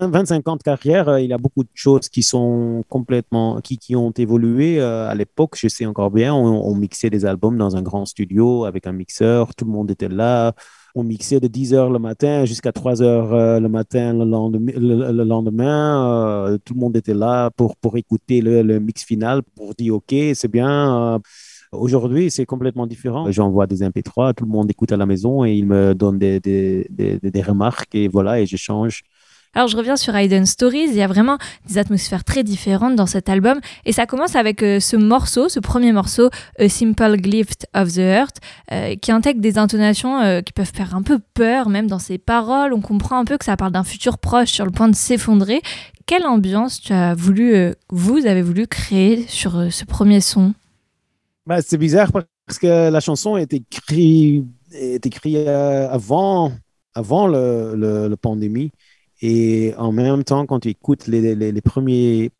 25 0.00 0.48
ans 0.48 0.56
de 0.56 0.62
carrière, 0.62 1.18
il 1.18 1.28
y 1.30 1.32
a 1.32 1.38
beaucoup 1.38 1.62
de 1.64 1.70
choses 1.74 2.08
qui 2.08 2.22
sont 2.22 2.82
complètement, 2.88 3.60
qui, 3.60 3.78
qui 3.78 3.94
ont 3.96 4.10
évolué. 4.26 4.80
euh, 4.80 5.08
à 5.08 5.14
l'époque, 5.14 5.54
je 5.58 5.68
sais 5.68 5.86
encore 5.86 6.10
bien, 6.10 6.34
on, 6.34 6.46
on 6.70 6.74
mixait 6.74 7.10
des 7.10 7.24
albums 7.24 7.56
dans 7.56 7.76
un 7.76 7.82
grand 7.82 8.04
studio 8.04 8.64
avec 8.64 8.86
un 8.86 8.92
mixeur, 8.92 9.54
tout 9.54 9.64
le 9.64 9.70
monde 9.72 9.90
était 9.90 10.08
là. 10.08 10.54
On 10.94 11.04
mixait 11.04 11.40
de 11.40 11.46
10 11.48 11.72
heures 11.72 11.90
le 11.90 11.98
matin 11.98 12.44
jusqu'à 12.44 12.70
3 12.72 13.02
heures 13.02 13.32
euh, 13.32 13.60
le 13.60 13.68
matin 13.68 14.12
le 14.12 14.24
lendemain. 14.26 14.66
le- 16.48 16.52
euh, 16.54 16.58
tout 16.64 16.74
le 16.74 16.80
monde 16.80 16.96
était 16.96 17.14
là 17.14 17.50
pour, 17.50 17.76
pour 17.76 17.96
écouter 17.96 18.40
le, 18.42 18.62
le 18.62 18.78
mix 18.78 19.02
final, 19.04 19.42
pour 19.56 19.74
dire 19.74 19.94
OK, 19.94 20.14
c'est 20.34 20.48
bien. 20.48 21.14
euh, 21.16 21.18
Aujourd'hui, 21.72 22.30
c'est 22.30 22.44
complètement 22.44 22.86
différent. 22.86 23.30
J'envoie 23.30 23.66
des 23.66 23.82
MP3, 23.82 24.34
tout 24.34 24.44
le 24.44 24.50
monde 24.50 24.70
écoute 24.70 24.92
à 24.92 24.98
la 24.98 25.06
maison 25.06 25.42
et 25.44 25.54
il 25.54 25.64
me 25.66 25.94
donne 25.94 26.18
des, 26.18 26.38
des, 26.38 26.86
des, 26.90 27.18
des- 27.18 27.42
remarques 27.42 27.94
et 27.94 28.08
voilà, 28.08 28.40
et 28.40 28.46
je 28.46 28.56
change. 28.58 29.02
Alors 29.54 29.68
je 29.68 29.76
reviens 29.76 29.96
sur 29.96 30.16
Hidden 30.16 30.46
Stories, 30.46 30.86
il 30.88 30.94
y 30.94 31.02
a 31.02 31.06
vraiment 31.06 31.36
des 31.68 31.76
atmosphères 31.76 32.24
très 32.24 32.42
différentes 32.42 32.96
dans 32.96 33.04
cet 33.04 33.28
album 33.28 33.60
et 33.84 33.92
ça 33.92 34.06
commence 34.06 34.34
avec 34.34 34.62
euh, 34.62 34.80
ce 34.80 34.96
morceau, 34.96 35.50
ce 35.50 35.60
premier 35.60 35.92
morceau, 35.92 36.30
A 36.58 36.70
Simple 36.70 37.16
Gift 37.22 37.66
of 37.74 37.92
the 37.92 37.98
Earth, 37.98 38.36
euh, 38.72 38.96
qui 38.96 39.12
intègre 39.12 39.42
des 39.42 39.58
intonations 39.58 40.20
euh, 40.20 40.40
qui 40.40 40.54
peuvent 40.54 40.72
faire 40.72 40.94
un 40.94 41.02
peu 41.02 41.18
peur, 41.34 41.68
même 41.68 41.86
dans 41.86 41.98
ses 41.98 42.16
paroles, 42.16 42.72
on 42.72 42.80
comprend 42.80 43.18
un 43.18 43.26
peu 43.26 43.36
que 43.36 43.44
ça 43.44 43.58
parle 43.58 43.72
d'un 43.72 43.84
futur 43.84 44.16
proche 44.16 44.48
sur 44.48 44.64
le 44.64 44.70
point 44.70 44.88
de 44.88 44.96
s'effondrer. 44.96 45.60
Quelle 46.06 46.24
ambiance 46.24 46.80
tu 46.80 46.94
as 46.94 47.14
voulu, 47.14 47.74
vous 47.90 48.26
avez 48.26 48.42
voulu 48.42 48.66
créer 48.66 49.26
sur 49.28 49.70
ce 49.70 49.84
premier 49.84 50.22
son? 50.22 50.54
Bah, 51.46 51.60
c'est 51.60 51.78
bizarre 51.78 52.10
parce 52.10 52.58
que 52.58 52.90
la 52.90 53.00
chanson 53.00 53.36
est 53.36 53.52
écrite 53.52 54.46
est 54.74 55.04
écrit, 55.04 55.36
euh, 55.36 55.88
avant, 55.90 56.52
avant 56.94 57.26
le 57.26 58.14
pandémie. 58.16 58.70
Et 59.22 59.72
en 59.78 59.92
même 59.92 60.24
temps, 60.24 60.44
quand 60.46 60.60
tu 60.60 60.68
écoutes 60.70 61.06
les, 61.06 61.34
les, 61.36 61.52
les 61.52 61.60
premiers, 61.60 62.30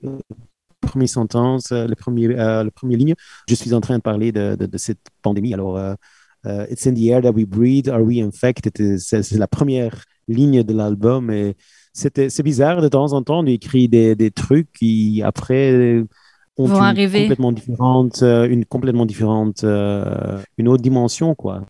premières 0.81 1.09
sentences, 1.09 1.71
euh, 1.71 1.87
les, 1.87 1.95
premiers, 1.95 2.27
euh, 2.39 2.65
les 2.65 2.71
premières 2.73 2.99
lignes, 2.99 3.15
je 3.49 3.55
suis 3.55 3.73
en 3.73 3.81
train 3.81 3.97
de 3.99 4.03
parler 4.03 4.33
de, 4.33 4.57
de, 4.57 4.67
de 4.67 4.79
cette 4.79 4.99
pandémie. 5.23 5.55
Alors, 5.55 5.77
euh, 5.79 5.95
euh, 6.47 6.67
It's 6.71 6.85
in 6.89 6.95
the 6.95 7.07
air 7.07 7.23
that 7.23 7.31
we 7.31 7.47
breathe, 7.47 7.89
are 7.89 8.03
we 8.03 8.21
infected? 8.21 8.99
C'est 8.99 9.39
la 9.39 9.47
première 9.47 10.03
ligne 10.27 10.65
de 10.65 10.75
l'album. 10.75 11.31
Et 11.31 11.55
c'était- 11.93 12.31
c'est 12.31 12.43
bizarre 12.43 12.83
de 12.83 12.89
temps 12.89 13.13
en 13.13 13.23
temps 13.23 13.45
d'écrire 13.45 13.89
des, 13.89 14.17
des 14.17 14.33
trucs 14.33 14.73
qui, 14.73 15.23
après, 15.23 16.03
ont 16.57 16.67
Vont 16.67 16.79
une 16.79 16.83
arriver. 16.83 17.21
complètement 17.23 17.53
différente, 17.53 18.23
une 18.23 18.65
complètement 18.65 19.07
différente, 19.07 19.63
une 20.59 20.69
autre 20.69 20.83
dimension, 20.83 21.35
quoi. 21.37 21.65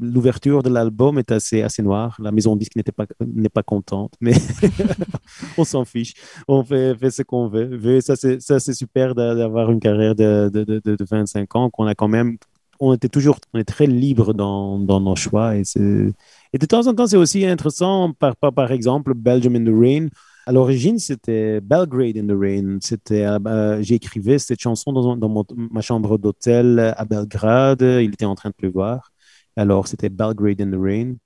L'ouverture 0.00 0.62
de 0.62 0.68
l'album 0.68 1.18
est 1.18 1.32
assez, 1.32 1.62
assez 1.62 1.82
noire. 1.82 2.16
La 2.22 2.32
maison 2.32 2.54
disque 2.56 2.76
n'était 2.76 2.92
pas, 2.92 3.06
n'est 3.26 3.48
pas 3.48 3.62
contente, 3.62 4.12
mais 4.20 4.32
on 5.58 5.64
s'en 5.64 5.84
fiche. 5.84 6.14
On 6.48 6.62
fait, 6.64 6.94
fait 6.96 7.10
ce 7.10 7.22
qu'on 7.22 7.48
veut. 7.48 8.00
Ça, 8.00 8.16
c'est, 8.16 8.40
ça, 8.42 8.60
c'est 8.60 8.74
super 8.74 9.14
d'a- 9.14 9.34
d'avoir 9.34 9.70
une 9.70 9.80
carrière 9.80 10.14
de, 10.14 10.50
de, 10.52 10.64
de, 10.64 10.80
de 10.84 11.04
25 11.08 11.54
ans 11.56 11.70
qu'on 11.70 11.86
a 11.86 11.94
quand 11.94 12.08
même. 12.08 12.36
On 12.78 12.94
était 12.94 13.08
toujours 13.08 13.38
on 13.52 13.58
est 13.58 13.64
très 13.64 13.86
libre 13.86 14.32
dans, 14.34 14.78
dans 14.78 15.00
nos 15.00 15.16
choix. 15.16 15.56
Et, 15.56 15.62
et 16.52 16.58
de 16.58 16.66
temps 16.66 16.86
en 16.86 16.94
temps, 16.94 17.06
c'est 17.06 17.16
aussi 17.16 17.44
intéressant. 17.46 18.12
Par, 18.12 18.36
par, 18.36 18.52
par 18.52 18.72
exemple, 18.72 19.14
Belgium 19.14 19.56
in 19.56 19.64
the 19.64 19.74
Rain. 19.74 20.08
À 20.46 20.52
l'origine, 20.52 20.98
c'était 20.98 21.60
Belgrade 21.60 22.16
in 22.16 22.26
the 22.26 22.36
Rain. 22.38 22.78
C'était, 22.80 23.24
euh, 23.26 23.82
j'ai 23.82 23.94
écrivé 23.96 24.38
cette 24.38 24.60
chanson 24.60 24.92
dans, 24.92 25.16
dans 25.16 25.28
mon- 25.28 25.44
ma 25.56 25.80
chambre 25.80 26.18
d'hôtel 26.18 26.78
à 26.96 27.04
Belgrade. 27.04 27.82
Il 27.82 28.12
était 28.14 28.24
en 28.24 28.34
train 28.34 28.48
de 28.50 28.54
pleuvoir. 28.54 29.10
Alors, 29.60 29.88
c'était 29.88 30.08
Belgrade 30.08 30.62
in 30.62 30.70
the 30.70 30.80
Rain. 30.80 31.16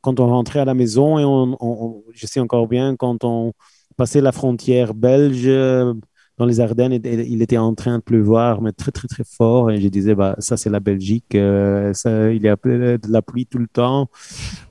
Quand 0.00 0.18
on 0.18 0.26
rentrait 0.26 0.60
à 0.60 0.64
la 0.64 0.72
maison, 0.72 1.18
et 1.18 1.24
on, 1.26 2.02
je 2.14 2.26
sais 2.26 2.40
encore 2.40 2.66
bien, 2.66 2.96
quand 2.96 3.22
on 3.22 3.52
passait 3.98 4.22
la 4.22 4.32
frontière 4.32 4.94
belge 4.94 5.42
euh, 5.46 5.92
dans 6.38 6.46
les 6.46 6.60
Ardennes, 6.60 6.94
il 7.04 7.42
était 7.42 7.58
en 7.58 7.74
train 7.74 7.98
de 7.98 8.02
pleuvoir, 8.02 8.62
mais 8.62 8.72
très, 8.72 8.92
très, 8.92 9.08
très 9.08 9.24
fort. 9.24 9.70
Et 9.70 9.78
je 9.78 9.88
disais, 9.88 10.14
bah, 10.14 10.36
ça, 10.38 10.56
c'est 10.56 10.70
la 10.70 10.80
Belgique. 10.80 11.34
euh, 11.34 11.92
ça, 11.92 12.32
il 12.32 12.40
y 12.40 12.48
a 12.48 12.56
de 12.56 13.12
la 13.12 13.20
pluie 13.20 13.44
tout 13.44 13.58
le 13.58 13.68
temps. 13.68 14.08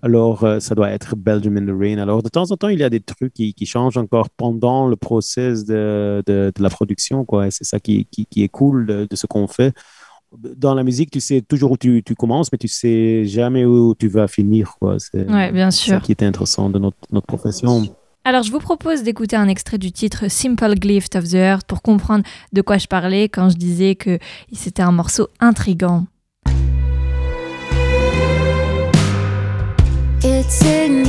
Alors, 0.01 0.43
euh, 0.43 0.59
ça 0.59 0.73
doit 0.73 0.89
être 0.89 1.15
Belgium 1.15 1.57
in 1.57 1.67
the 1.67 1.79
Rain. 1.79 1.99
Alors, 1.99 2.23
de 2.23 2.29
temps 2.29 2.49
en 2.49 2.57
temps, 2.57 2.69
il 2.69 2.79
y 2.79 2.83
a 2.83 2.89
des 2.89 3.01
trucs 3.01 3.33
qui, 3.33 3.53
changent 3.67 3.97
encore 3.97 4.31
pendant 4.31 4.87
le 4.87 4.95
process 4.95 5.63
de, 5.63 6.23
de, 6.25 6.51
la 6.59 6.69
production, 6.71 7.23
quoi. 7.23 7.51
C'est 7.51 7.65
ça 7.65 7.79
qui, 7.79 8.05
qui, 8.05 8.43
est 8.43 8.49
cool 8.49 8.87
de 8.87 9.15
ce 9.15 9.27
qu'on 9.27 9.47
fait. 9.47 9.75
Dans 10.37 10.73
la 10.75 10.83
musique, 10.83 11.11
tu 11.11 11.19
sais 11.19 11.41
toujours 11.41 11.71
où 11.71 11.77
tu, 11.77 12.03
tu 12.05 12.15
commences, 12.15 12.51
mais 12.51 12.57
tu 12.57 12.69
sais 12.69 13.25
jamais 13.25 13.65
où 13.65 13.93
tu 13.95 14.07
vas 14.07 14.27
finir, 14.29 14.75
quoi. 14.79 14.95
C'est 14.97 15.29
Ouais, 15.29 15.51
bien 15.51 15.71
ça 15.71 15.77
sûr. 15.83 16.01
qui 16.01 16.13
est 16.13 16.23
intéressant 16.23 16.69
de 16.69 16.79
notre, 16.79 16.97
notre 17.11 17.27
profession. 17.27 17.83
Alors, 18.23 18.43
je 18.43 18.51
vous 18.51 18.59
propose 18.59 19.03
d'écouter 19.03 19.35
un 19.35 19.47
extrait 19.47 19.77
du 19.77 19.91
titre 19.91 20.29
Simple 20.29 20.75
Gift 20.79 21.15
of 21.17 21.25
the 21.27 21.33
Earth 21.33 21.65
pour 21.67 21.81
comprendre 21.81 22.23
de 22.53 22.61
quoi 22.61 22.77
je 22.77 22.87
parlais 22.87 23.27
quand 23.29 23.49
je 23.49 23.57
disais 23.57 23.95
que 23.95 24.19
c'était 24.53 24.83
un 24.83 24.91
morceau 24.91 25.27
intrigant. 25.39 26.05
It's 30.23 30.61
in 30.63 31.03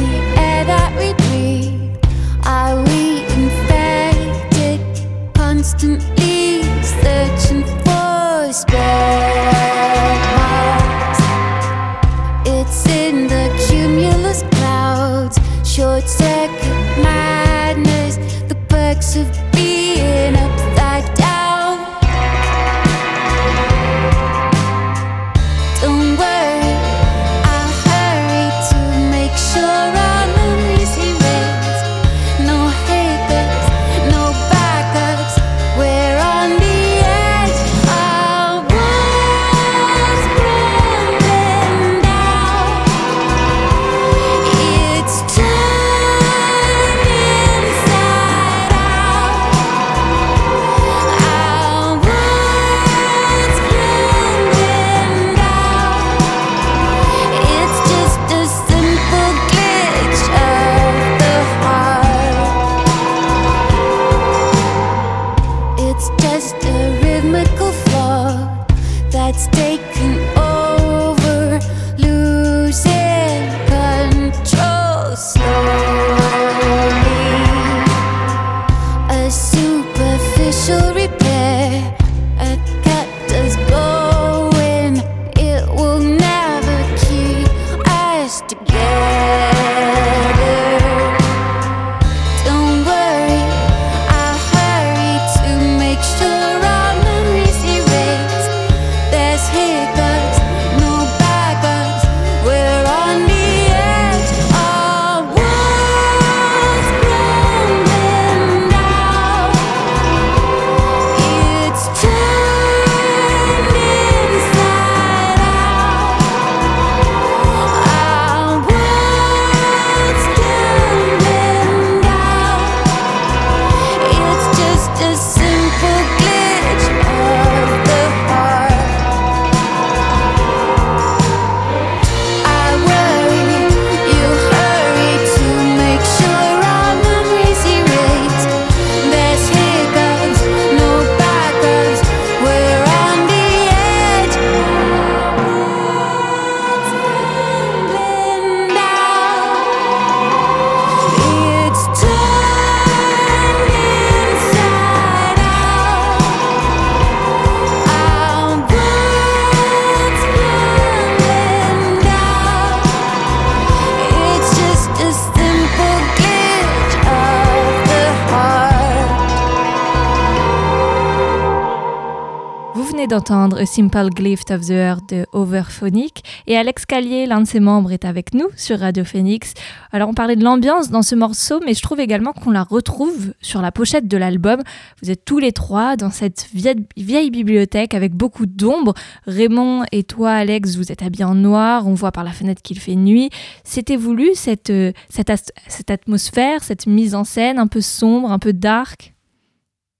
d'entendre 173.13 173.67
Simple 173.67 174.09
Gift 174.17 174.51
of 174.51 174.63
the 174.63 174.71
Earth 174.71 175.11
de 175.11 175.27
Overphonic 175.35 176.25
et 176.47 176.57
Alex 176.57 176.87
Callier, 176.87 177.27
l'un 177.27 177.43
de 177.43 177.47
ses 177.47 177.61
membres, 177.61 177.93
est 177.93 178.07
avec 178.07 178.33
nous 178.33 178.47
sur 178.57 178.79
Radio 178.79 179.05
Phoenix. 179.05 179.53
Alors 179.93 180.09
on 180.09 180.15
parlait 180.15 180.35
de 180.35 180.43
l'ambiance 180.43 180.89
dans 180.89 181.03
ce 181.03 181.15
morceau, 181.15 181.61
mais 181.63 181.75
je 181.75 181.83
trouve 181.83 182.01
également 182.01 182.33
qu'on 182.33 182.51
la 182.51 182.63
retrouve 182.63 183.35
sur 183.43 183.61
la 183.61 183.71
pochette 183.71 184.09
de 184.09 184.17
l'album. 184.17 184.63
Vous 185.03 185.11
êtes 185.11 185.27
tous 185.27 185.39
les 185.39 185.53
trois 185.53 185.97
dans 185.97 186.09
cette 186.09 186.49
vieille, 186.55 187.31
bibliothèque 187.31 187.93
avec 187.93 188.15
beaucoup 188.15 188.47
d'ombre. 188.47 188.95
Raymond 189.27 189.85
et 189.93 190.05
toi, 190.05 190.31
Alex, 190.31 190.77
vous 190.77 190.91
êtes 190.91 191.03
habillés 191.03 191.25
en 191.25 191.35
noir, 191.35 191.87
on 191.87 191.93
voit 191.93 192.13
par 192.13 192.25
la 192.25 192.33
fenêtre 192.33 192.63
qu'il 192.63 192.81
fait 192.81 192.97
nuit. 192.97 193.29
C'était 193.63 193.97
voulu 193.97 194.31
cette, 194.35 194.71
euh, 194.71 194.93
cette 195.11 195.91
atmosphère, 195.91 196.65
cette 196.65 196.87
mise 196.87 197.15
en 197.15 197.25
scène 197.25 197.59
un 197.59 197.67
peu 197.67 197.83
sombre, 197.83 198.33
un 198.33 198.39
peu 198.39 198.55
dark? 198.55 199.12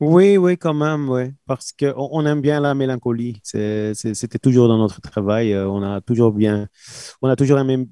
Oui, 0.05 0.37
oui, 0.37 0.59
quand 0.59 0.75
même, 0.75 1.09
oui. 1.09 1.31
Parce 1.47 1.71
qu'on 1.73 1.95
on 2.11 2.27
aime 2.27 2.41
bien 2.41 2.59
la 2.61 2.75
mélancolie. 2.75 3.41
C'était 3.45 4.39
toujours 4.41 4.67
dans 4.67 4.77
notre 4.79 5.01
travail. 5.01 5.53
euh, 5.53 5.69
On 5.69 5.81
a 5.83 6.01
toujours 6.01 6.33
bien, 6.33 6.67
on 7.23 7.29
a 7.29 7.37
toujours 7.37 7.59
aimé, 7.61 7.87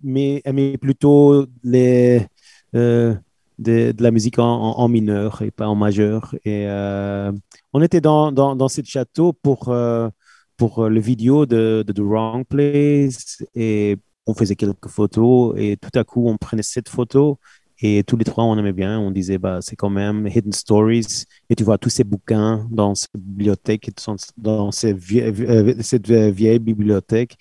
aimé- 0.45 0.77
plutôt 0.79 1.47
les, 1.63 2.27
euh, 2.75 3.15
de, 3.59 3.95
la 4.01 4.11
musique 4.11 4.41
en 4.41 4.89
mineur 4.89 5.41
et 5.43 5.53
pas 5.53 5.69
en 5.69 5.77
majeur. 5.77 6.35
Et 6.45 6.67
euh, 6.69 7.31
on 7.73 7.81
était 7.81 8.01
dans, 8.01 8.33
dans, 8.33 8.57
dans 8.57 8.69
ce 8.69 8.81
château 8.85 9.33
pour, 9.33 9.69
euh, 9.69 10.09
pour 10.57 10.89
le 10.89 11.01
vidéo 11.01 11.47
de, 11.47 11.85
de 11.87 11.93
The 11.93 12.01
Wrong 12.01 12.45
Place 12.47 13.45
et 13.55 13.99
on 14.27 14.35
faisait 14.35 14.57
quelques 14.57 14.89
photos 14.89 15.55
et 15.59 15.77
tout 15.77 15.97
à 15.99 16.05
coup 16.05 16.29
on 16.29 16.37
prenait 16.37 16.63
cette 16.63 16.89
photo 16.89 17.39
et 17.83 18.03
tous 18.05 18.17
les 18.17 18.25
trois 18.25 18.45
on 18.45 18.57
aimait 18.59 18.73
bien. 18.73 18.99
On 19.01 19.11
disait 19.11 19.39
bah 19.39 19.59
c'est 19.63 19.77
quand 19.77 19.91
même 19.91 20.27
Hidden 20.27 20.53
Stories 20.53 21.25
et 21.49 21.55
tu 21.57 21.65
vois 21.65 21.79
tous 21.79 21.91
ces 21.91 22.05
bouquins 22.05 22.67
dans 22.71 22.95
cette 22.95 23.11
bibliothèque, 23.17 23.89
et 23.89 23.93
dans- 24.37 24.71
ces 24.73 24.93
vie- 24.93 25.21
euh, 25.23 25.75
cette 25.81 26.11
vieille 26.11 26.59
bibliothèque. 26.59 27.37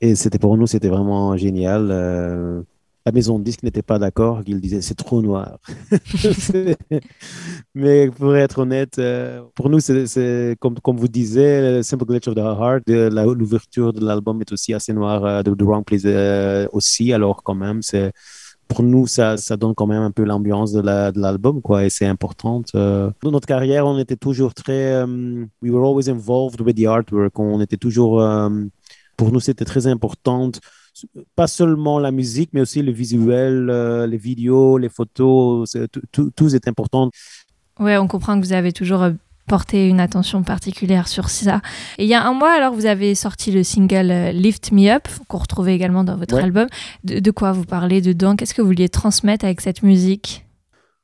Et 0.00 0.14
c'était 0.14 0.38
pour 0.38 0.56
nous, 0.56 0.66
c'était 0.66 0.88
vraiment 0.88 1.36
génial. 1.36 1.88
Euh, 1.90 2.62
la 3.06 3.12
maison 3.12 3.38
de 3.38 3.44
disque 3.44 3.62
n'était 3.62 3.82
pas 3.82 3.98
d'accord, 3.98 4.42
ils 4.46 4.60
disaient 4.60 4.82
c'est 4.82 4.94
trop 4.94 5.22
noir. 5.22 5.58
Mais 7.74 8.10
pour 8.10 8.36
être 8.36 8.58
honnête, 8.60 8.98
euh, 8.98 9.42
pour 9.54 9.70
nous, 9.70 9.80
c'est 9.80 10.56
comme, 10.60 10.78
comme 10.80 10.96
vous 10.98 11.08
disiez, 11.08 11.82
Simple 11.82 12.04
Glitch 12.04 12.28
of 12.28 12.34
the 12.34 12.38
Heart, 12.38 12.82
l'ouverture 12.88 13.92
de 13.92 14.04
l'album 14.04 14.40
est 14.40 14.52
aussi 14.52 14.74
assez 14.74 14.92
noire, 14.92 15.24
euh, 15.24 15.42
The 15.42 15.62
Wrong 15.62 15.84
Place 15.84 16.02
euh, 16.04 16.66
aussi. 16.72 17.12
Alors 17.12 17.42
quand 17.42 17.54
même, 17.54 17.82
c'est 17.82 18.12
pour 18.68 18.82
nous, 18.82 19.06
ça, 19.06 19.36
ça 19.36 19.56
donne 19.56 19.74
quand 19.74 19.86
même 19.86 20.02
un 20.02 20.10
peu 20.10 20.24
l'ambiance 20.24 20.72
de 20.72 20.80
la- 20.80 21.10
de 21.10 21.20
l'album, 21.20 21.62
quoi, 21.62 21.84
et 21.86 21.90
c'est 21.90 22.06
important. 22.06 22.62
euh. 22.74 23.10
Notre 23.24 23.46
carrière, 23.48 23.86
on 23.86 23.98
était 23.98 24.16
toujours 24.16 24.52
très, 24.54 24.92
euh, 25.02 25.46
we 25.62 25.70
were 25.72 25.84
always 25.84 26.08
involved 26.10 26.60
with 26.60 26.76
the 26.76 26.86
artwork. 26.86 27.38
On 27.38 27.60
était 27.60 27.78
toujours, 27.78 28.20
euh, 28.20 28.50
pour 29.16 29.32
nous, 29.32 29.40
c'était 29.40 29.64
très 29.64 29.86
important. 29.86 30.50
Pas 31.36 31.46
seulement 31.46 31.98
la 31.98 32.10
musique, 32.10 32.50
mais 32.52 32.60
aussi 32.60 32.82
le 32.82 32.92
visuel, 32.92 33.70
euh, 33.70 34.06
les 34.06 34.18
vidéos, 34.18 34.78
les 34.78 34.88
photos, 34.88 35.76
tout, 36.12 36.30
tout 36.34 36.54
est 36.54 36.66
important. 36.68 37.10
Ouais, 37.80 37.96
on 37.96 38.08
comprend 38.08 38.38
que 38.38 38.44
vous 38.44 38.52
avez 38.52 38.72
toujours 38.72 39.02
porté 39.48 39.88
une 39.88 39.98
attention 40.00 40.42
particulière 40.42 41.08
sur 41.08 41.28
ça. 41.30 41.60
Et 41.98 42.04
il 42.04 42.08
y 42.08 42.14
a 42.14 42.24
un 42.24 42.32
mois, 42.34 42.52
alors, 42.52 42.74
vous 42.74 42.86
avez 42.86 43.14
sorti 43.14 43.50
le 43.50 43.62
single 43.64 44.10
euh, 44.10 44.30
Lift 44.32 44.70
Me 44.72 44.88
Up, 44.94 45.08
qu'on 45.26 45.38
retrouvait 45.38 45.74
également 45.74 46.04
dans 46.04 46.16
votre 46.16 46.36
Ouais. 46.36 46.42
album. 46.42 46.68
De, 47.04 47.18
de 47.18 47.30
quoi 47.32 47.52
vous 47.52 47.64
parlez 47.64 48.00
dedans? 48.00 48.36
Qu'est-ce 48.36 48.54
que 48.54 48.62
vous 48.62 48.68
vouliez 48.68 48.88
transmettre 48.88 49.44
avec 49.44 49.60
cette 49.60 49.82
musique? 49.82 50.44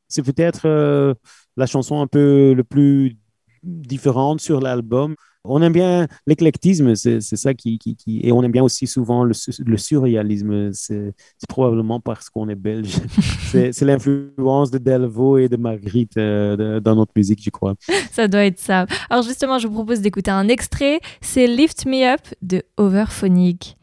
C'est 0.08 0.22
peut-être 0.22 0.66
euh, 0.66 1.14
la 1.56 1.66
chanson 1.66 2.00
un 2.00 2.06
peu 2.06 2.52
le 2.52 2.62
plus 2.62 3.16
différente 3.62 4.40
sur 4.40 4.60
l'album. 4.60 5.14
On 5.46 5.60
aime 5.62 5.72
bien 5.74 6.06
l'éclectisme, 6.26 6.94
c'est 6.94 7.20
ça 7.20 7.52
qui, 7.52 7.78
qui, 7.78 7.96
qui- 7.96 8.20
Et 8.24 8.32
on 8.32 8.42
aime 8.42 8.50
bien 8.52 8.62
aussi 8.64 8.86
souvent 8.86 9.24
le, 9.24 9.34
su- 9.34 9.52
le 9.64 9.76
surréalisme. 9.76 10.72
C'est 10.72 11.12
probablement 11.48 12.00
parce 12.00 12.30
qu'on 12.30 12.48
est 12.48 12.54
belge. 12.54 12.96
C'est 13.50 13.72
c'est 13.72 13.84
l'influence 13.84 14.70
de 14.70 14.78
Delvaux 14.78 15.38
et 15.38 15.48
de 15.48 15.56
Marguerite 15.56 16.16
euh, 16.16 16.56
de- 16.56 16.78
dans 16.80 16.96
notre 16.96 17.12
musique, 17.14 17.40
je 17.44 17.50
crois. 17.50 17.74
Ça 18.10 18.26
doit 18.26 18.44
être 18.46 18.58
ça. 18.58 18.86
Alors 19.10 19.22
justement, 19.22 19.58
je 19.58 19.68
vous 19.68 19.74
propose 19.74 20.00
d'écouter 20.00 20.30
un 20.30 20.48
extrait. 20.48 20.98
C'est 21.20 21.46
Lift 21.46 21.86
Me 21.86 22.12
Up 22.14 22.20
de 22.42 22.62
Overphonic. 22.76 23.76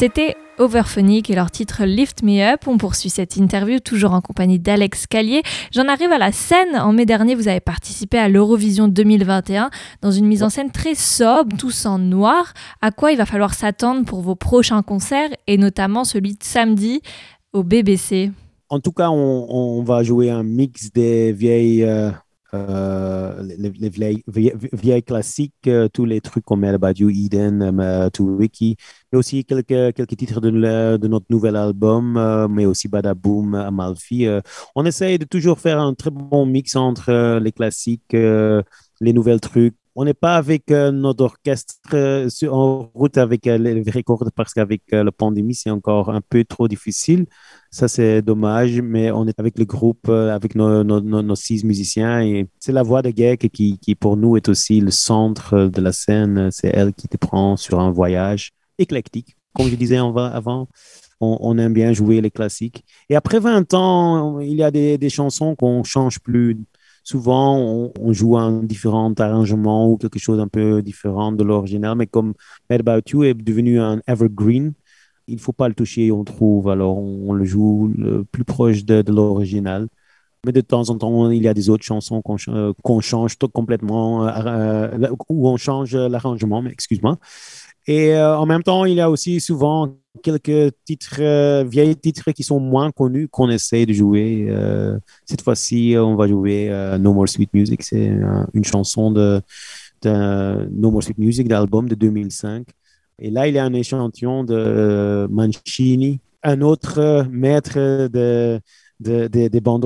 C'était 0.00 0.34
Overphonic 0.56 1.28
et 1.28 1.34
leur 1.34 1.50
titre 1.50 1.84
Lift 1.84 2.22
Me 2.22 2.40
Up. 2.40 2.60
On 2.66 2.78
poursuit 2.78 3.10
cette 3.10 3.36
interview 3.36 3.80
toujours 3.80 4.14
en 4.14 4.22
compagnie 4.22 4.58
d'Alex 4.58 5.06
Callier. 5.06 5.42
J'en 5.72 5.88
arrive 5.88 6.10
à 6.10 6.16
la 6.16 6.32
scène. 6.32 6.74
En 6.76 6.94
mai 6.94 7.04
dernier, 7.04 7.34
vous 7.34 7.48
avez 7.48 7.60
participé 7.60 8.16
à 8.16 8.30
l'Eurovision 8.30 8.88
2021 8.88 9.68
dans 10.00 10.10
une 10.10 10.24
mise 10.24 10.42
en 10.42 10.48
scène 10.48 10.70
très 10.70 10.94
sobre, 10.94 11.54
tous 11.58 11.84
en 11.84 11.98
noir. 11.98 12.54
À 12.80 12.92
quoi 12.92 13.12
il 13.12 13.18
va 13.18 13.26
falloir 13.26 13.52
s'attendre 13.52 14.06
pour 14.06 14.22
vos 14.22 14.36
prochains 14.36 14.80
concerts 14.80 15.28
et 15.46 15.58
notamment 15.58 16.04
celui 16.04 16.32
de 16.32 16.44
samedi 16.44 17.02
au 17.52 17.62
BBC 17.62 18.32
En 18.70 18.80
tout 18.80 18.92
cas, 18.92 19.10
on, 19.10 19.82
va 19.82 20.02
jouer 20.02 20.30
un 20.30 20.44
mix 20.44 20.90
des 20.94 21.30
vieilles, 21.30 21.84
euh, 21.84 22.10
euh, 22.52 23.42
les, 23.42 23.70
les 23.70 24.22
vieilles, 24.72 25.02
classiques, 25.02 25.54
euh, 25.66 25.88
tous 25.88 26.04
les 26.04 26.20
trucs 26.20 26.44
comme 26.44 26.64
About 26.64 26.92
You, 26.96 27.10
Eden, 27.10 27.62
euh, 27.80 28.10
To 28.10 28.36
Ricky, 28.36 28.76
mais 29.12 29.18
aussi 29.18 29.44
quelques, 29.44 29.94
quelques 29.94 30.16
titres 30.16 30.40
de, 30.40 30.50
de 30.96 31.08
notre 31.08 31.26
nouvel 31.30 31.56
album, 31.56 32.48
mais 32.50 32.66
aussi 32.66 32.88
Badaboom, 32.88 33.54
Amalfi. 33.54 34.26
On 34.74 34.84
essaye 34.84 35.18
de 35.18 35.24
toujours 35.24 35.58
faire 35.60 35.80
un 35.80 35.94
très 35.94 36.10
bon 36.10 36.46
mix 36.46 36.76
entre 36.76 37.38
les 37.38 37.52
classiques, 37.52 38.12
les 38.12 39.12
nouvelles 39.12 39.40
trucs. 39.40 39.76
On 39.96 40.04
n'est 40.04 40.14
pas 40.14 40.36
avec 40.36 40.70
notre 40.70 41.24
orchestre 41.24 41.78
en 42.48 42.90
route 42.94 43.18
avec 43.18 43.46
les 43.46 43.82
vrais 43.82 44.02
cordes 44.02 44.30
parce 44.34 44.54
qu'avec 44.54 44.82
la 44.92 45.12
pandémie, 45.12 45.54
c'est 45.54 45.70
encore 45.70 46.10
un 46.10 46.20
peu 46.20 46.44
trop 46.44 46.68
difficile. 46.68 47.26
Ça, 47.72 47.86
c'est 47.86 48.20
dommage, 48.20 48.80
mais 48.80 49.12
on 49.12 49.28
est 49.28 49.38
avec 49.38 49.56
le 49.56 49.64
groupe, 49.64 50.08
euh, 50.08 50.34
avec 50.34 50.56
nos, 50.56 51.34
six 51.36 51.64
musiciens. 51.64 52.20
Et 52.20 52.48
c'est 52.58 52.72
la 52.72 52.82
voix 52.82 53.00
de 53.00 53.12
Geek 53.16 53.48
qui, 53.52 53.94
pour 53.94 54.16
nous, 54.16 54.36
est 54.36 54.48
aussi 54.48 54.80
le 54.80 54.90
centre 54.90 55.66
de 55.66 55.80
la 55.80 55.92
scène. 55.92 56.50
C'est 56.50 56.70
elle 56.74 56.92
qui 56.92 57.06
te 57.06 57.16
prend 57.16 57.56
sur 57.56 57.78
un 57.78 57.92
voyage 57.92 58.50
éclectique. 58.78 59.36
Comme 59.54 59.68
je 59.68 59.76
disais 59.76 59.98
avant, 59.98 60.68
on, 61.20 61.58
aime 61.58 61.72
bien 61.72 61.92
jouer 61.92 62.20
les 62.20 62.30
classiques. 62.32 62.84
Et 63.08 63.14
après 63.14 63.38
20 63.38 63.72
ans, 63.74 64.40
il 64.40 64.54
y 64.54 64.64
a 64.64 64.72
des, 64.72 64.98
des 64.98 65.10
chansons 65.10 65.54
qu'on 65.54 65.84
change 65.84 66.18
plus. 66.18 66.58
Souvent, 67.04 67.56
on, 67.56 67.92
on 68.00 68.12
joue 68.12 68.36
un 68.36 68.64
différent 68.64 69.12
arrangement 69.16 69.88
ou 69.88 69.96
quelque 69.96 70.18
chose 70.18 70.40
un 70.40 70.48
peu 70.48 70.82
différent 70.82 71.30
de 71.32 71.44
l'original, 71.44 71.96
mais 71.96 72.06
comme 72.06 72.34
Mad 72.68 72.80
About 72.80 73.10
You 73.12 73.24
est 73.24 73.34
devenu 73.34 73.80
un 73.80 74.00
evergreen, 74.08 74.72
il 75.30 75.38
faut 75.38 75.52
pas 75.52 75.68
le 75.68 75.74
toucher, 75.74 76.12
on 76.12 76.24
trouve. 76.24 76.68
Alors, 76.68 76.98
on, 76.98 77.32
le 77.32 77.44
joue 77.44 77.92
le 77.96 78.24
plus 78.24 78.44
proche 78.44 78.84
de, 78.84 79.04
l'original. 79.10 79.88
Mais 80.46 80.52
de 80.52 80.60
temps 80.62 80.88
en 80.88 80.96
temps, 80.96 81.30
il 81.30 81.42
y 81.42 81.48
a 81.48 81.54
des 81.54 81.68
autres 81.68 81.84
chansons 81.84 82.22
qu'on 82.22 82.36
euh, 82.48 83.00
change 83.00 83.38
tout 83.38 83.48
complètement, 83.48 84.26
euh, 84.26 84.88
euh, 85.02 85.08
où 85.28 85.48
on 85.48 85.56
change 85.58 85.94
l'arrangement, 85.94 86.64
excuse-moi. 86.66 87.18
Et 87.86 88.16
en 88.16 88.46
même 88.46 88.62
temps, 88.62 88.84
il 88.84 88.94
y 88.94 89.00
a 89.00 89.10
aussi 89.10 89.40
souvent 89.40 89.96
quelques 90.22 90.72
titres, 90.84 91.64
vieilles 91.64 91.96
titres 91.96 92.30
qui 92.32 92.44
sont 92.44 92.60
moins 92.60 92.90
connus 92.92 93.28
qu'on 93.28 93.50
essaie 93.50 93.84
de 93.86 93.92
jouer. 93.92 94.48
Cette 95.26 95.42
fois-ci, 95.42 95.96
on 95.98 96.14
va 96.14 96.28
jouer 96.28 96.68
No 97.00 97.12
More 97.14 97.28
Sweet 97.28 97.52
Music. 97.52 97.82
C'est 97.82 98.12
une 98.54 98.64
chanson 98.64 99.10
de, 99.10 99.40
de 100.02 100.68
No 100.70 100.90
More 100.90 101.02
Sweet 101.02 101.18
Music, 101.18 101.48
d'album 101.48 101.88
de 101.88 101.94
2005. 101.94 102.66
Et 103.20 103.30
là, 103.30 103.48
il 103.48 103.54
y 103.54 103.58
a 103.58 103.64
un 103.64 103.72
échantillon 103.74 104.44
de 104.44 104.54
euh, 104.54 105.28
Mancini, 105.28 106.20
un 106.42 106.60
autre 106.62 106.98
euh, 106.98 107.24
maître 107.30 107.74
de, 108.08 108.60
de- 109.00 109.28
de- 109.28 109.48
des 109.48 109.60
bandes 109.60 109.84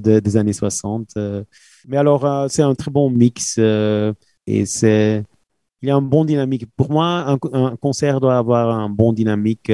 de- 0.00 0.20
des 0.20 0.36
années 0.36 0.52
60. 0.54 1.10
euh. 1.16 1.44
Mais 1.88 1.96
alors, 1.98 2.24
c'est 2.50 2.62
un 2.62 2.74
très 2.74 2.90
bon 2.90 3.10
mix 3.10 3.58
et 4.46 4.66
c'est, 4.66 5.24
il 5.82 5.88
y 5.88 5.92
a 5.92 5.96
un 5.96 6.02
bon 6.02 6.24
dynamique. 6.24 6.66
Pour 6.76 6.90
moi, 6.92 7.06
un, 7.28 7.38
co- 7.38 7.50
un 7.54 7.76
concert 7.76 8.20
doit 8.20 8.38
avoir 8.38 8.70
un 8.78 8.90
bon 8.90 9.12
dynamique 9.12 9.72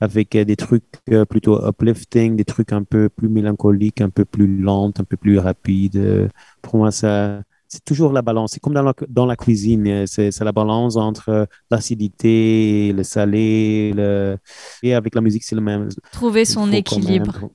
avec 0.00 0.30
des 0.36 0.56
trucs 0.56 0.84
plutôt 1.30 1.66
uplifting, 1.68 2.36
des 2.36 2.44
trucs 2.44 2.72
un 2.72 2.82
peu 2.84 3.08
plus 3.08 3.28
mélancoliques, 3.28 4.00
un 4.00 4.10
peu 4.10 4.24
plus 4.24 4.46
lents, 4.60 4.92
un 4.98 5.04
peu 5.04 5.16
plus 5.16 5.38
rapides. 5.38 6.30
Pour 6.62 6.76
moi, 6.78 6.90
ça, 6.92 7.42
c'est 7.68 7.84
toujours 7.84 8.12
la 8.12 8.22
balance. 8.22 8.52
C'est 8.52 8.60
comme 8.60 8.74
dans 8.74 8.82
la, 8.82 8.94
dans 9.08 9.26
la 9.26 9.36
cuisine, 9.36 9.86
euh, 9.86 10.04
c'est 10.06 10.40
la 10.40 10.52
balance 10.52 10.96
entre 10.96 11.28
euh, 11.28 11.44
l'acidité, 11.70 12.92
le 12.96 13.02
salé, 13.02 13.92
le... 13.94 14.36
et 14.82 14.94
avec 14.94 15.14
la 15.14 15.20
musique, 15.20 15.44
c'est 15.44 15.54
le 15.56 15.60
même. 15.60 15.88
Trouver 16.12 16.44
son 16.44 16.70
équilibre. 16.72 17.38
même- 17.40 17.50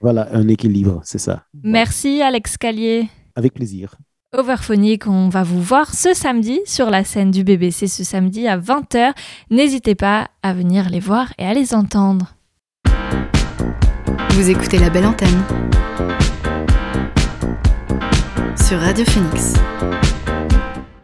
Voilà, 0.00 0.28
un 0.32 0.46
équilibre, 0.48 1.00
c'est 1.04 1.18
ça. 1.18 1.44
Merci 1.62 2.22
Alex 2.22 2.56
Callier. 2.56 3.08
Avec 3.34 3.54
plaisir. 3.54 3.94
Overphonic, 4.36 5.06
on 5.06 5.28
va 5.30 5.42
vous 5.44 5.62
voir 5.62 5.94
ce 5.94 6.12
samedi 6.12 6.60
sur 6.66 6.90
la 6.90 7.04
scène 7.04 7.30
du 7.30 7.42
BBC 7.44 7.86
ce 7.86 8.04
samedi 8.04 8.46
à 8.48 8.58
20h. 8.58 9.12
N'hésitez 9.50 9.94
pas 9.94 10.28
à 10.42 10.52
venir 10.52 10.90
les 10.90 11.00
voir 11.00 11.32
et 11.38 11.44
à 11.46 11.54
les 11.54 11.74
entendre. 11.74 12.34
Vous 14.30 14.50
écoutez 14.50 14.78
la 14.78 14.90
belle 14.90 15.06
antenne 15.06 15.42
sur 18.56 18.78
Radio 18.80 19.04
Phoenix. 19.04 19.54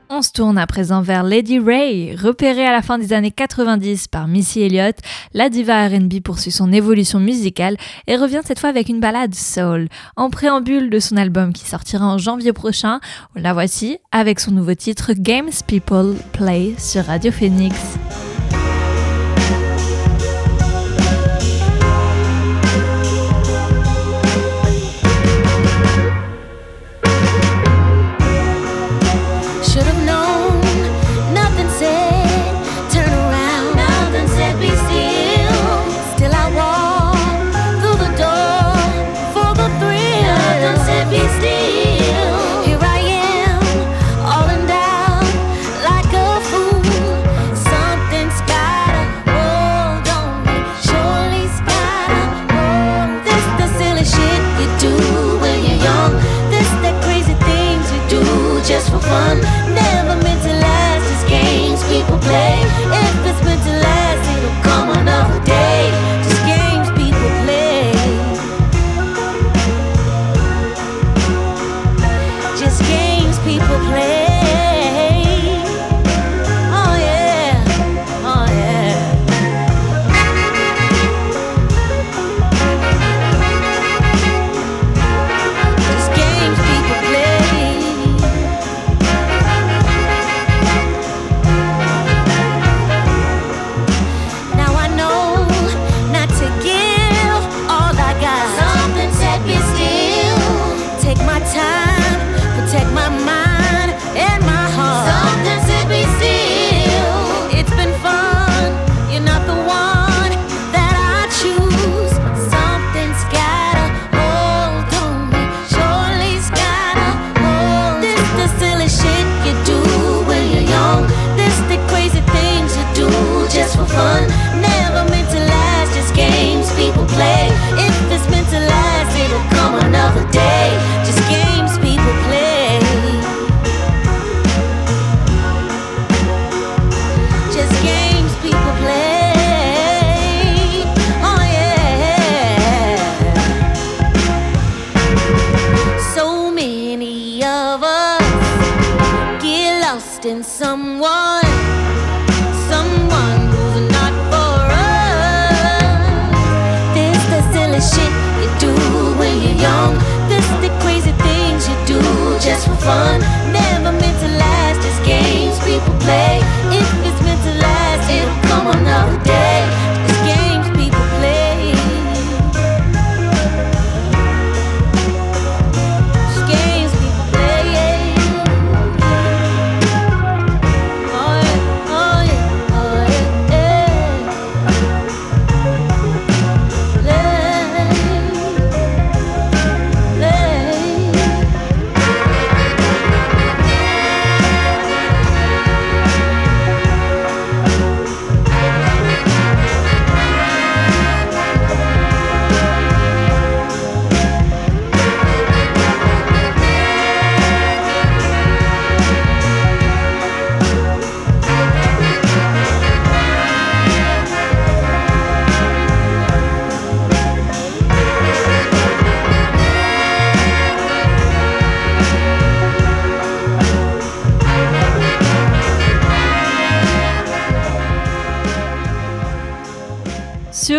On 0.08 0.22
se 0.22 0.32
tourne 0.32 0.58
à 0.58 0.66
présent 0.66 1.02
vers 1.02 1.22
Lady 1.22 1.58
Ray. 1.58 2.14
Repérée 2.14 2.66
à 2.66 2.72
la 2.72 2.82
fin 2.82 2.98
des 2.98 3.12
années 3.12 3.30
90 3.30 4.08
par 4.08 4.28
Missy 4.28 4.62
Elliott, 4.62 4.96
la 5.32 5.48
diva 5.48 5.86
RB 5.88 6.20
poursuit 6.22 6.50
son 6.50 6.72
évolution 6.72 7.18
musicale 7.18 7.76
et 8.06 8.16
revient 8.16 8.42
cette 8.44 8.58
fois 8.58 8.68
avec 8.68 8.88
une 8.88 9.00
balade 9.00 9.34
soul. 9.34 9.88
En 10.16 10.30
préambule 10.30 10.90
de 10.90 10.98
son 10.98 11.16
album 11.16 11.52
qui 11.52 11.66
sortira 11.66 12.06
en 12.06 12.18
janvier 12.18 12.52
prochain, 12.52 13.00
la 13.34 13.52
voici 13.52 13.98
avec 14.12 14.40
son 14.40 14.52
nouveau 14.52 14.74
titre 14.74 15.12
Games 15.14 15.50
People 15.66 16.14
Play 16.32 16.74
sur 16.78 17.04
Radio 17.06 17.32
Phoenix. 17.32 17.76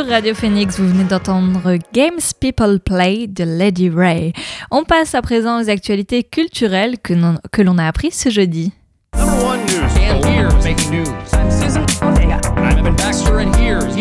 Sur 0.03 0.11
Radio 0.11 0.35
Phoenix, 0.35 0.79
vous 0.81 0.89
venez 0.89 1.05
d'entendre 1.05 1.77
Games 1.93 2.19
People 2.41 2.79
Play 2.79 3.27
de 3.27 3.45
Lady 3.45 3.89
Ray. 3.89 4.33
On 4.69 4.83
passe 4.83 5.15
à 5.15 5.21
présent 5.21 5.61
aux 5.63 5.69
actualités 5.69 6.23
culturelles 6.23 6.97
que 7.01 7.13
l'on- 7.13 7.37
que 7.53 7.61
l'on 7.61 7.77
a 7.77 7.87
apprises 7.87 8.15
ce 8.15 8.29
jeudi. 8.29 8.73
Number 9.15 9.45
one 9.45 9.59
news. 9.65 9.89
And 10.09 10.25
here's 10.25 10.53
making 10.63 10.91
news. 10.91 11.07
I'm 11.33 11.49
Susan 11.49 11.85
Ortega. 12.01 12.41
I'm 12.57 12.77
Evan 12.77 12.95
Baxter, 12.95 13.39
and 13.39 13.55
here's 13.55 13.95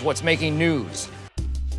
what's 0.00 0.22
making 0.22 0.56
news? 0.56 1.08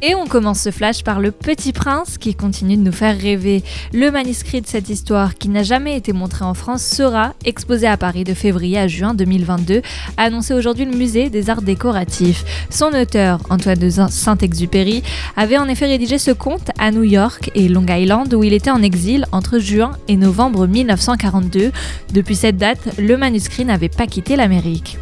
Et 0.03 0.13
on 0.13 0.27
commence 0.27 0.61
ce 0.61 0.69
flash 0.69 1.03
par 1.03 1.19
Le 1.19 1.31
Petit 1.31 1.73
Prince 1.73 2.19
qui 2.19 2.35
continue 2.35 2.77
de 2.77 2.83
nous 2.83 2.91
faire 2.91 3.17
rêver. 3.17 3.63
Le 3.93 4.11
manuscrit 4.11 4.61
de 4.61 4.67
cette 4.67 4.89
histoire 4.89 5.33
qui 5.33 5.49
n'a 5.49 5.63
jamais 5.63 5.97
été 5.97 6.13
montré 6.13 6.45
en 6.45 6.53
France 6.53 6.83
sera 6.83 7.33
exposé 7.45 7.87
à 7.87 7.97
Paris 7.97 8.23
de 8.23 8.35
février 8.35 8.77
à 8.77 8.87
juin 8.87 9.15
2022, 9.15 9.81
a 10.17 10.23
annoncé 10.23 10.53
aujourd'hui 10.53 10.85
le 10.85 10.95
musée 10.95 11.31
des 11.31 11.49
arts 11.49 11.63
décoratifs. 11.63 12.45
Son 12.69 12.93
auteur, 12.93 13.39
Antoine 13.49 13.79
de 13.79 13.89
Saint-Exupéry, 13.89 15.01
avait 15.35 15.57
en 15.57 15.67
effet 15.67 15.87
rédigé 15.87 16.19
ce 16.19 16.31
conte 16.31 16.69
à 16.77 16.91
New 16.91 17.03
York 17.03 17.49
et 17.55 17.67
Long 17.67 17.85
Island 17.89 18.31
où 18.35 18.43
il 18.43 18.53
était 18.53 18.69
en 18.69 18.83
exil 18.83 19.25
entre 19.31 19.57
juin 19.57 19.93
et 20.07 20.15
novembre 20.15 20.67
1942. 20.67 21.71
Depuis 22.13 22.35
cette 22.35 22.57
date, 22.57 22.99
le 22.99 23.17
manuscrit 23.17 23.65
n'avait 23.65 23.89
pas 23.89 24.05
quitté 24.05 24.35
l'Amérique. 24.35 24.99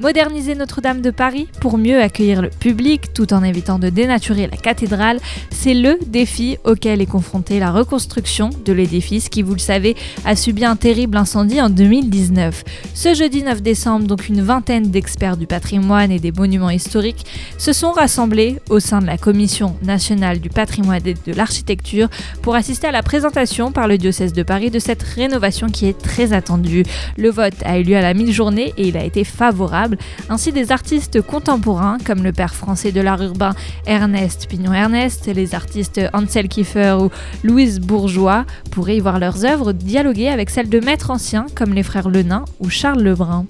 Moderniser 0.00 0.54
Notre-Dame 0.54 1.00
de 1.00 1.10
Paris 1.10 1.48
pour 1.60 1.78
mieux 1.78 2.00
accueillir 2.00 2.42
le 2.42 2.48
public 2.48 3.12
tout 3.12 3.32
en 3.34 3.42
évitant 3.44 3.78
de 3.78 3.88
dénaturer 3.88 4.46
la 4.46 4.56
cathédrale, 4.56 5.18
c'est 5.50 5.74
le 5.74 5.98
défi 6.06 6.56
auquel 6.64 7.00
est 7.00 7.06
confrontée 7.06 7.58
la 7.58 7.70
reconstruction 7.70 8.50
de 8.64 8.72
l'édifice 8.72 9.28
qui, 9.28 9.42
vous 9.42 9.52
le 9.52 9.58
savez, 9.58 9.96
a 10.24 10.34
subi 10.34 10.64
un 10.64 10.76
terrible 10.76 11.16
incendie 11.16 11.60
en 11.60 11.70
2019. 11.70 12.64
Ce 12.94 13.14
jeudi 13.14 13.42
9 13.42 13.62
décembre, 13.62 14.06
donc 14.06 14.28
une 14.28 14.42
vingtaine 14.42 14.90
d'experts 14.90 15.36
du 15.36 15.46
patrimoine 15.46 16.10
et 16.10 16.18
des 16.18 16.32
monuments 16.32 16.70
historiques 16.70 17.26
se 17.58 17.72
sont 17.72 17.92
rassemblés 17.92 18.60
au 18.70 18.80
sein 18.80 19.00
de 19.00 19.06
la 19.06 19.18
Commission 19.18 19.76
nationale 19.82 20.40
du 20.40 20.48
patrimoine 20.48 21.06
et 21.06 21.14
de 21.14 21.32
l'architecture 21.32 22.08
pour 22.40 22.54
assister 22.54 22.86
à 22.86 22.92
la 22.92 23.02
présentation 23.02 23.72
par 23.72 23.88
le 23.88 23.98
diocèse 23.98 24.32
de 24.32 24.42
Paris 24.42 24.70
de 24.70 24.78
cette 24.78 25.02
rénovation 25.02 25.68
qui 25.68 25.86
est 25.86 25.98
très 25.98 26.32
attendue. 26.32 26.84
Le 27.16 27.30
vote 27.30 27.54
a 27.64 27.78
eu 27.78 27.82
lieu 27.82 27.96
à 27.96 28.02
la 28.02 28.14
mi-journée 28.14 28.72
et 28.76 28.88
il 28.88 28.96
a 28.96 29.04
été 29.04 29.24
favorable. 29.24 29.81
Ainsi, 30.28 30.52
des 30.52 30.72
artistes 30.72 31.20
contemporains 31.22 31.98
comme 32.04 32.22
le 32.22 32.32
père 32.32 32.54
français 32.54 32.92
de 32.92 33.00
l'art 33.00 33.22
urbain 33.22 33.54
Ernest 33.86 34.46
Pignon-Ernest, 34.48 35.26
les 35.26 35.54
artistes 35.54 36.00
Ansel 36.12 36.48
Kiefer 36.48 36.96
ou 37.00 37.10
Louise 37.42 37.80
Bourgeois 37.80 38.44
pourraient 38.70 38.96
y 38.96 39.00
voir 39.00 39.18
leurs 39.18 39.44
œuvres 39.44 39.72
dialoguer 39.72 40.28
avec 40.28 40.50
celles 40.50 40.68
de 40.68 40.80
maîtres 40.80 41.10
anciens 41.10 41.46
comme 41.54 41.74
les 41.74 41.82
frères 41.82 42.08
Lenain 42.08 42.44
ou 42.60 42.70
Charles 42.70 43.02
Lebrun. 43.02 43.46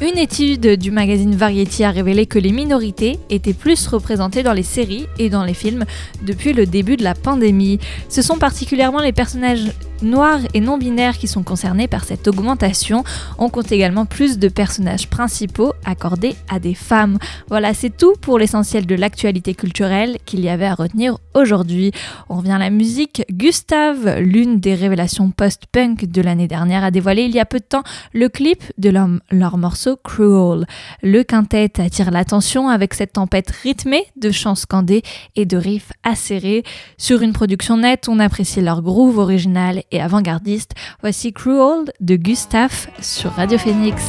Une 0.00 0.18
étude 0.18 0.66
du 0.78 0.90
magazine 0.90 1.36
Variety 1.36 1.84
a 1.84 1.92
révélé 1.92 2.26
que 2.26 2.40
les 2.40 2.50
minorités 2.50 3.20
étaient 3.30 3.52
plus 3.52 3.86
représentées 3.86 4.42
dans 4.42 4.52
les 4.52 4.64
séries 4.64 5.06
et 5.20 5.30
dans 5.30 5.44
les 5.44 5.54
films 5.54 5.84
depuis 6.22 6.52
le 6.52 6.66
début 6.66 6.96
de 6.96 7.04
la 7.04 7.14
pandémie. 7.14 7.78
Ce 8.08 8.20
sont 8.20 8.36
particulièrement 8.36 9.00
les 9.00 9.12
personnages 9.12 9.70
noirs 10.02 10.40
et 10.54 10.60
non 10.60 10.78
binaires 10.78 11.18
qui 11.18 11.28
sont 11.28 11.42
concernés 11.42 11.88
par 11.88 12.04
cette 12.04 12.28
augmentation. 12.28 13.04
On 13.38 13.48
compte 13.48 13.72
également 13.72 14.06
plus 14.06 14.38
de 14.38 14.48
personnages 14.48 15.08
principaux 15.08 15.72
accordés 15.84 16.34
à 16.48 16.58
des 16.58 16.74
femmes. 16.74 17.18
Voilà, 17.48 17.74
c'est 17.74 17.96
tout 17.96 18.14
pour 18.20 18.38
l'essentiel 18.38 18.86
de 18.86 18.94
l'actualité 18.94 19.54
culturelle 19.54 20.18
qu'il 20.24 20.40
y 20.40 20.48
avait 20.48 20.66
à 20.66 20.74
retenir 20.74 21.18
aujourd'hui. 21.34 21.92
On 22.28 22.36
revient 22.36 22.52
à 22.52 22.58
la 22.58 22.70
musique. 22.70 23.22
Gustave, 23.30 24.18
l'une 24.18 24.60
des 24.60 24.74
révélations 24.74 25.30
post-punk 25.30 26.06
de 26.06 26.22
l'année 26.22 26.48
dernière, 26.48 26.84
a 26.84 26.90
dévoilé 26.90 27.22
il 27.22 27.34
y 27.34 27.40
a 27.40 27.46
peu 27.46 27.58
de 27.58 27.64
temps 27.64 27.82
le 28.12 28.28
clip 28.28 28.62
de 28.78 28.90
leur, 28.90 29.08
leur 29.30 29.58
morceau 29.58 29.96
Cruel. 30.02 30.66
Le 31.02 31.22
quintet 31.22 31.80
attire 31.80 32.10
l'attention 32.10 32.68
avec 32.68 32.94
cette 32.94 33.14
tempête 33.14 33.50
rythmée 33.50 34.04
de 34.16 34.30
chants 34.30 34.54
scandés 34.54 35.02
et 35.36 35.46
de 35.46 35.56
riffs 35.56 35.92
acérés. 36.02 36.64
Sur 36.98 37.22
une 37.22 37.32
production 37.32 37.76
nette, 37.76 38.08
on 38.08 38.18
apprécie 38.18 38.60
leur 38.60 38.82
groove 38.82 39.18
original 39.18 39.82
et 39.92 40.00
avant-gardiste. 40.00 40.72
Voici 41.00 41.32
Cruel 41.32 41.92
de 42.00 42.16
Gustave 42.16 42.88
sur 43.00 43.30
Radio 43.32 43.58
Phoenix. 43.58 44.02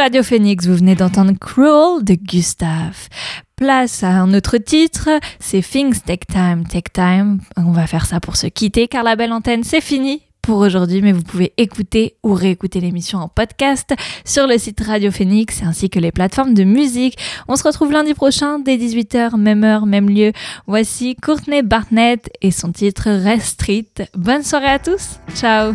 Radio 0.00 0.22
Phoenix, 0.22 0.66
vous 0.66 0.76
venez 0.76 0.94
d'entendre 0.94 1.32
Cruel 1.38 2.02
de 2.02 2.14
Gustave. 2.14 3.08
Place 3.54 4.02
à 4.02 4.08
un 4.08 4.32
autre 4.32 4.56
titre, 4.56 5.10
c'est 5.38 5.60
Things 5.60 6.00
Take 6.00 6.24
Time, 6.26 6.66
Take 6.66 6.90
Time. 6.94 7.38
On 7.58 7.72
va 7.72 7.86
faire 7.86 8.06
ça 8.06 8.18
pour 8.18 8.36
se 8.36 8.46
quitter 8.46 8.88
car 8.88 9.04
la 9.04 9.14
belle 9.14 9.30
antenne 9.30 9.62
c'est 9.62 9.82
fini 9.82 10.22
pour 10.40 10.56
aujourd'hui, 10.60 11.02
mais 11.02 11.12
vous 11.12 11.22
pouvez 11.22 11.52
écouter 11.58 12.16
ou 12.22 12.32
réécouter 12.32 12.80
l'émission 12.80 13.18
en 13.18 13.28
podcast 13.28 13.94
sur 14.24 14.46
le 14.46 14.56
site 14.56 14.80
Radio 14.80 15.10
Phoenix 15.10 15.62
ainsi 15.62 15.90
que 15.90 15.98
les 15.98 16.12
plateformes 16.12 16.54
de 16.54 16.64
musique. 16.64 17.18
On 17.46 17.56
se 17.56 17.64
retrouve 17.64 17.92
lundi 17.92 18.14
prochain 18.14 18.58
dès 18.58 18.78
18h, 18.78 19.36
même 19.36 19.64
heure, 19.64 19.84
même 19.84 20.08
lieu. 20.08 20.32
Voici 20.66 21.14
Courtney 21.14 21.62
Barnett 21.62 22.30
et 22.40 22.52
son 22.52 22.72
titre 22.72 23.10
Rest 23.10 23.60
Street. 23.60 23.92
Bonne 24.14 24.44
soirée 24.44 24.70
à 24.70 24.78
tous. 24.78 25.20
Ciao. 25.34 25.74